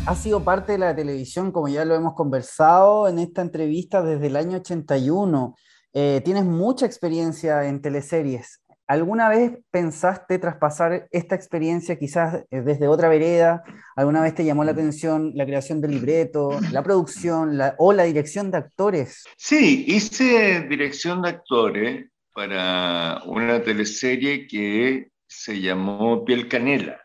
Ha 0.07 0.15
sido 0.15 0.43
parte 0.43 0.73
de 0.73 0.79
la 0.79 0.95
televisión, 0.95 1.53
como 1.53 1.69
ya 1.69 1.85
lo 1.85 1.95
hemos 1.95 2.15
conversado 2.15 3.09
en 3.09 3.19
esta 3.19 3.43
entrevista 3.43 4.03
desde 4.03 4.27
el 4.27 4.37
año 4.37 4.59
81. 4.59 5.55
Eh, 5.93 6.23
tienes 6.25 6.45
mucha 6.45 6.87
experiencia 6.87 7.65
en 7.65 7.81
teleseries. 7.81 8.63
¿Alguna 8.89 9.29
vez 9.29 9.59
pensaste 9.71 10.39
traspasar 10.39 11.09
esta 11.11 11.35
experiencia 11.35 11.99
quizás 11.99 12.45
eh, 12.51 12.61
desde 12.61 12.87
otra 12.87 13.09
vereda? 13.09 13.65
¿Alguna 13.97 14.23
vez 14.23 14.35
te 14.35 14.45
llamó 14.45 14.63
la 14.63 14.71
atención 14.71 15.33
la 15.35 15.45
creación 15.45 15.81
del 15.81 15.91
libreto, 15.91 16.51
la 16.71 16.85
producción 16.85 17.59
o 17.79 17.93
la 17.93 18.05
dirección 18.05 18.51
de 18.51 18.59
actores? 18.59 19.25
Sí, 19.37 19.85
hice 19.89 20.67
dirección 20.69 21.23
de 21.23 21.31
actores 21.31 22.07
para 22.33 23.23
una 23.27 23.61
teleserie 23.63 24.47
que 24.47 25.09
se 25.27 25.61
llamó 25.61 26.25
Piel 26.25 26.49
Canela, 26.49 27.01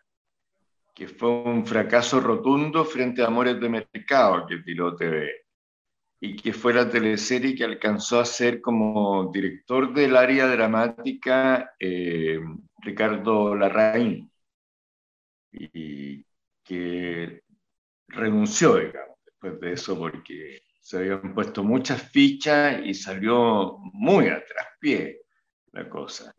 que 0.94 1.08
fue 1.08 1.30
un 1.30 1.66
fracaso 1.66 2.20
rotundo 2.20 2.86
frente 2.86 3.24
a 3.24 3.28
Amores 3.28 3.60
de 3.60 3.70
Mercado 3.70 4.46
que 4.46 4.58
tiró 4.58 4.96
TV 4.96 5.32
y 6.24 6.36
que 6.36 6.54
fue 6.54 6.72
la 6.74 6.88
teleserie 6.88 7.56
que 7.56 7.64
alcanzó 7.64 8.20
a 8.20 8.26
ser 8.26 8.62
como 8.62 9.32
director 9.34 9.92
del 9.92 10.16
área 10.16 10.46
dramática 10.46 11.74
eh, 11.80 12.40
Ricardo 12.78 13.56
Larraín, 13.56 14.32
y 15.52 16.24
que 16.64 17.42
renunció, 18.08 18.78
digamos, 18.78 19.18
después 19.26 19.60
de 19.60 19.74
eso, 19.74 19.98
porque 19.98 20.62
se 20.80 20.98
habían 20.98 21.34
puesto 21.34 21.64
muchas 21.64 22.04
fichas 22.12 22.80
y 22.86 22.94
salió 22.94 23.80
muy 23.94 24.28
a 24.28 24.46
traspié 24.46 25.22
la 25.72 25.90
cosa. 25.90 26.36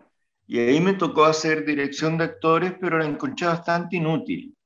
Y 0.47 0.61
ahí 0.61 0.81
me 0.81 0.95
tocó 0.95 1.25
hacer 1.25 1.65
dirección 1.65 2.19
de 2.19 2.25
actores, 2.25 2.75
pero 2.81 2.99
la 2.99 3.07
encontré 3.07 3.49
bastante 3.49 3.97
inútil. 3.97 4.57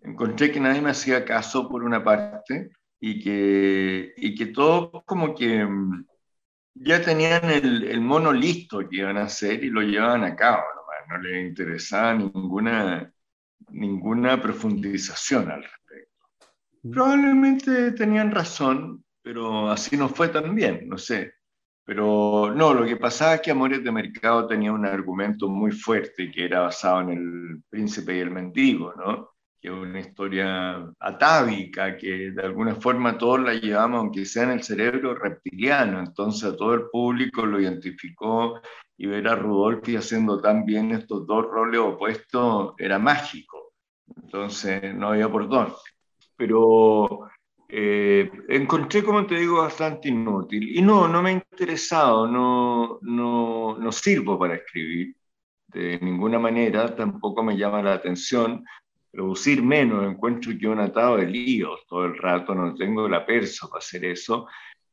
Encontré 0.00 0.52
que 0.52 0.60
nadie 0.60 0.80
me 0.80 0.90
hacía 0.90 1.24
caso 1.24 1.68
por 1.68 1.82
una 1.82 2.04
parte 2.04 2.70
y 3.00 3.22
que, 3.22 4.12
y 4.16 4.34
que 4.34 4.46
todos 4.46 5.02
como 5.04 5.34
que 5.34 5.64
mm, 5.64 6.06
ya 6.74 7.02
tenían 7.02 7.50
el, 7.50 7.84
el, 7.84 8.00
mono 8.00 8.32
listo 8.32 8.80
que 8.88 8.98
iban 8.98 9.16
a 9.16 9.24
hacer 9.24 9.64
y 9.64 9.70
lo 9.70 9.80
llevaban 9.80 10.24
a 10.24 10.36
cabo, 10.36 10.62
no 11.10 11.18
les 11.18 11.48
interesaba 11.48 12.14
ninguna, 12.14 13.12
ninguna 13.70 14.40
profundización 14.40 15.50
al 15.50 15.62
respecto. 15.62 16.48
Probablemente 16.90 17.92
tenían 17.92 18.30
razón, 18.30 19.04
pero 19.22 19.70
así 19.70 19.96
no 19.96 20.08
fue 20.08 20.28
también, 20.28 20.88
no 20.88 20.96
sé. 20.96 21.34
Pero 21.84 22.52
no, 22.54 22.72
lo 22.72 22.86
que 22.86 22.96
pasaba 22.96 23.34
es 23.34 23.40
que 23.40 23.50
Amores 23.50 23.82
de 23.82 23.90
Mercado 23.90 24.46
tenía 24.46 24.72
un 24.72 24.86
argumento 24.86 25.48
muy 25.48 25.72
fuerte 25.72 26.30
que 26.30 26.44
era 26.44 26.60
basado 26.60 27.00
en 27.00 27.10
el 27.10 27.62
príncipe 27.68 28.16
y 28.16 28.20
el 28.20 28.30
mendigo, 28.30 28.94
¿no? 28.94 29.30
Que 29.60 29.68
es 29.68 29.74
una 29.74 30.00
historia 30.00 30.90
atávica, 30.98 31.96
que 31.96 32.30
de 32.30 32.42
alguna 32.42 32.74
forma 32.76 33.18
todos 33.18 33.40
la 33.40 33.54
llevamos, 33.54 34.00
aunque 34.00 34.24
sea 34.24 34.44
en 34.44 34.52
el 34.52 34.62
cerebro 34.62 35.14
reptiliano, 35.14 36.00
entonces 36.00 36.44
a 36.44 36.56
todo 36.56 36.74
el 36.74 36.88
público 36.90 37.44
lo 37.44 37.60
identificó 37.60 38.60
y 38.96 39.06
ver 39.06 39.28
a 39.28 39.36
Rudolfi 39.36 39.96
haciendo 39.96 40.40
tan 40.40 40.64
bien 40.64 40.92
estos 40.92 41.26
dos 41.26 41.46
roles 41.46 41.80
opuestos 41.80 42.74
era 42.78 42.98
mágico. 42.98 43.74
Entonces 44.16 44.94
no 44.94 45.08
había 45.08 45.28
por 45.30 45.48
dónde. 45.48 45.74
Pero 46.36 47.28
eh, 47.68 48.30
encontré, 48.48 49.04
como 49.04 49.26
te 49.26 49.36
digo, 49.36 49.58
bastante 49.62 50.08
inútil. 50.08 50.76
Y 50.76 50.82
no, 50.82 51.06
no 51.06 51.22
me 51.22 51.30
ha 51.30 51.32
interesado, 51.32 52.26
no, 52.26 52.98
no, 53.02 53.78
no 53.78 53.92
sirvo 53.92 54.38
para 54.38 54.56
escribir 54.56 55.14
de 55.68 55.98
ninguna 56.00 56.38
manera, 56.38 56.94
tampoco 56.94 57.42
me 57.42 57.56
llama 57.56 57.82
la 57.82 57.94
atención. 57.94 58.64
Producir 59.10 59.62
menos, 59.62 60.06
encuentro 60.06 60.52
yo 60.52 60.72
un 60.72 60.80
atado 60.80 61.16
de 61.16 61.26
líos 61.26 61.84
todo 61.88 62.04
el 62.04 62.16
rato, 62.16 62.54
no 62.54 62.74
tengo 62.74 63.08
la 63.08 63.26
persa 63.26 63.66
para 63.68 63.78
hacer 63.78 64.04
eso. 64.04 64.46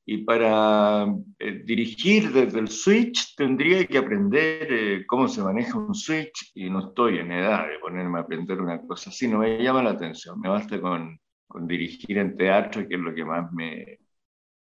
Y 0.05 0.19
para 0.19 1.05
eh, 1.37 1.61
dirigir 1.65 2.31
desde 2.31 2.59
el 2.59 2.69
switch 2.69 3.35
tendría 3.35 3.85
que 3.85 3.97
aprender 3.97 4.67
eh, 4.71 5.05
cómo 5.05 5.27
se 5.27 5.43
maneja 5.43 5.77
un 5.77 5.93
switch 5.93 6.51
y 6.55 6.69
no 6.69 6.87
estoy 6.87 7.19
en 7.19 7.31
edad 7.33 7.67
de 7.67 7.77
ponerme 7.79 8.19
a 8.19 8.21
aprender 8.21 8.61
una 8.61 8.81
cosa 8.81 9.09
así, 9.09 9.27
no 9.27 9.39
me 9.39 9.61
llama 9.61 9.83
la 9.83 9.91
atención, 9.91 10.39
me 10.39 10.47
basta 10.47 10.79
con, 10.79 11.19
con 11.45 11.67
dirigir 11.67 12.17
en 12.19 12.37
teatro, 12.37 12.87
que 12.87 12.95
es 12.95 13.01
lo 13.01 13.13
que 13.13 13.25
más 13.25 13.51
me, 13.51 13.99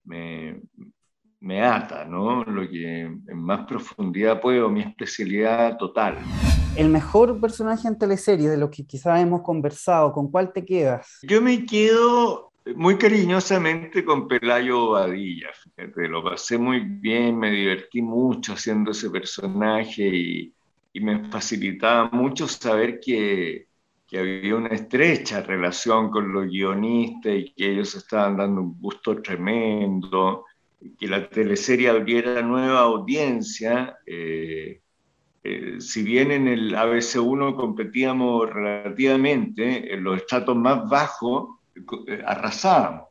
me, 0.05 0.63
me 1.45 1.62
ata, 1.62 2.07
¿no? 2.07 2.42
Lo 2.45 2.68
que 2.68 3.03
en 3.03 3.36
más 3.36 3.66
profundidad 3.66 4.40
puedo, 4.40 4.70
mi 4.70 4.80
especialidad 4.80 5.76
total. 5.76 6.16
El 6.74 6.88
mejor 6.88 7.38
personaje 7.38 7.86
en 7.86 7.99
teleserie 7.99 8.49
de 8.49 8.57
lo 8.57 8.70
que 8.70 8.86
quizás 8.86 9.20
hemos 9.20 9.42
conversado, 9.42 10.11
¿con 10.12 10.30
cuál 10.30 10.53
te 10.55 10.64
quedas? 10.64 11.18
Yo 11.22 11.42
me 11.42 11.66
quedo 11.66 12.53
muy 12.74 12.97
cariñosamente 12.97 14.07
con 14.07 14.26
Pelayo 14.26 14.92
Badilla, 14.92 15.49
fíjate, 15.53 16.09
lo 16.09 16.24
pasé 16.24 16.57
muy 16.57 16.80
bien, 16.80 17.38
me 17.38 17.51
divertí 17.51 18.01
mucho 18.01 18.55
haciendo 18.55 18.92
ese 18.92 19.11
personaje 19.11 20.03
y, 20.03 20.55
y 20.95 21.01
me 21.01 21.28
facilitaba 21.28 22.09
mucho 22.11 22.49
saber 22.49 23.01
que, 23.01 23.66
que, 24.07 24.18
había 24.18 24.57
una 24.57 24.68
estrecha 24.68 25.42
relación 25.42 26.11
con 26.11 26.32
los 26.32 26.47
guionistas 26.47 27.34
y 27.34 27.53
que 27.53 27.72
ellos 27.72 27.95
estaban 27.97 28.38
dando 28.38 28.62
un 28.62 28.80
gusto 28.80 29.20
tremendo, 29.20 30.47
que 30.99 31.07
la 31.07 31.28
teleserie 31.28 31.89
abriera 31.89 32.43
nueva 32.43 32.80
audiencia. 32.80 33.97
Eh, 34.07 34.80
eh, 35.43 35.80
si 35.80 36.03
bien 36.03 36.30
en 36.30 36.49
el 36.49 36.74
ABC1 36.74 37.57
competíamos 37.57 38.51
relativamente, 38.51 39.93
en 39.93 40.03
los 40.05 40.16
estratos 40.16 40.57
más 40.57 40.89
bajos 40.89 41.59
eh, 42.07 42.22
arrasábamos. 42.24 43.09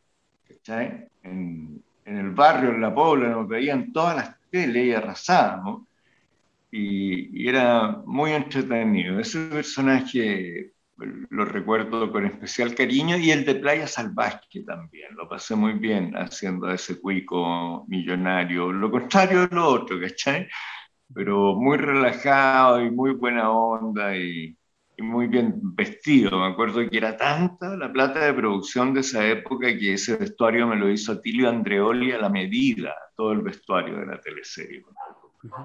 En, 1.23 1.83
en, 2.05 2.17
el 2.17 2.31
barrio, 2.31 2.71
en 2.71 2.81
la 2.81 2.93
Pobla, 2.93 3.29
nos 3.29 3.47
veían 3.47 3.91
todas 3.91 4.15
las 4.15 4.49
teles 4.49 4.85
y 4.85 4.93
arrasábamos. 4.93 5.83
Y, 6.71 7.43
y, 7.43 7.47
era 7.47 8.01
muy 8.05 8.31
entretenido. 8.31 9.19
Ese 9.19 9.47
personaje 9.47 10.72
lo 10.97 11.45
recuerdo 11.45 12.11
con 12.11 12.25
especial 12.25 12.75
cariño 12.75 13.17
y 13.17 13.31
el 13.31 13.45
de 13.45 13.55
Playa 13.55 13.87
Salvaje 13.87 14.63
también. 14.65 15.15
Lo 15.15 15.27
pasé 15.27 15.55
muy 15.55 15.73
bien 15.73 16.13
haciendo 16.15 16.69
ese 16.71 16.99
cuico 17.01 17.85
millonario. 17.87 18.71
Lo 18.71 18.91
contrario 18.91 19.47
de 19.47 19.55
lo 19.55 19.67
otro, 19.67 19.99
¿cachai? 19.99 20.47
Pero 21.13 21.55
muy 21.55 21.77
relajado 21.77 22.81
y 22.81 22.91
muy 22.91 23.13
buena 23.13 23.51
onda 23.51 24.15
y, 24.15 24.57
muy 24.99 25.27
bien 25.27 25.59
vestido. 25.75 26.39
Me 26.39 26.53
acuerdo 26.53 26.87
que 26.87 26.97
era 26.97 27.17
tanta 27.17 27.75
la 27.75 27.91
plata 27.91 28.19
de 28.25 28.33
producción 28.33 28.93
de 28.93 29.01
esa 29.01 29.27
época 29.27 29.67
que 29.77 29.93
ese 29.93 30.15
vestuario 30.15 30.67
me 30.67 30.75
lo 30.75 30.89
hizo 30.89 31.19
Tilio 31.19 31.49
Andreoli 31.49 32.11
a 32.11 32.19
la 32.19 32.29
medida, 32.29 32.95
todo 33.15 33.33
el 33.33 33.41
vestuario 33.41 33.97
de 33.97 34.05
la 34.05 34.21
teleserie, 34.21 34.83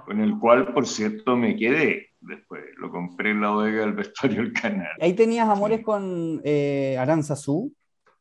con 0.07 0.21
el 0.21 0.39
cual, 0.39 0.73
por 0.73 0.87
cierto, 0.87 1.37
me 1.37 1.57
quedé 1.57 2.08
después. 2.21 2.65
Lo 2.77 2.91
compré 2.91 3.31
en 3.31 3.41
la 3.41 3.51
bodega 3.51 3.81
del 3.81 3.95
vestuario 3.95 4.43
del 4.43 4.53
canal. 4.53 4.91
¿Ahí 5.01 5.15
tenías 5.15 5.49
amores 5.49 5.83
con 5.83 6.41
eh, 6.45 6.97
Aranzazú 6.99 7.73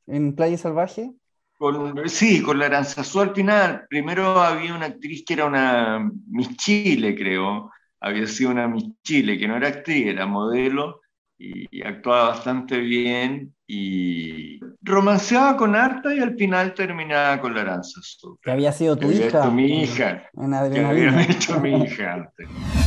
en 0.06 0.36
Playa 0.36 0.58
Salvaje? 0.58 1.12
Con, 1.58 2.08
sí, 2.08 2.42
con 2.42 2.60
la 2.60 2.68
Aranzazú 2.68 3.20
al 3.20 3.34
final. 3.34 3.86
Primero 3.90 4.40
había 4.40 4.76
una 4.76 4.88
actriz 4.88 5.24
que 5.26 5.34
era 5.34 5.46
una 5.46 6.12
Miss 6.28 6.56
Chile, 6.58 7.16
creo, 7.16 7.72
había 8.00 8.28
sido 8.28 8.52
una 8.52 8.68
Miss 8.68 8.92
Chile, 9.04 9.38
que 9.38 9.48
no 9.48 9.58
era 9.58 9.70
actriz, 9.70 10.08
era 10.08 10.26
modelo 10.26 11.02
y, 11.38 11.82
actuaba 11.84 12.30
bastante 12.30 12.80
bien 12.80 13.54
y 13.68 14.60
romanceaba 14.82 15.58
con 15.58 15.76
Arta 15.76 16.14
y 16.14 16.20
al 16.20 16.36
final 16.36 16.74
terminaba 16.74 17.40
con 17.40 17.54
la 17.54 17.62
Aranza 17.62 18.02
Que 18.42 18.52
había 18.52 18.72
sido 18.72 18.96
tu 18.96 19.12
hija. 19.12 19.50
mi 19.50 19.84
hija. 19.84 20.30
que 20.72 20.80
había 20.80 21.22
hecho 21.22 21.60
mi 21.60 21.84
hija 21.84 22.14
antes. 22.14 22.48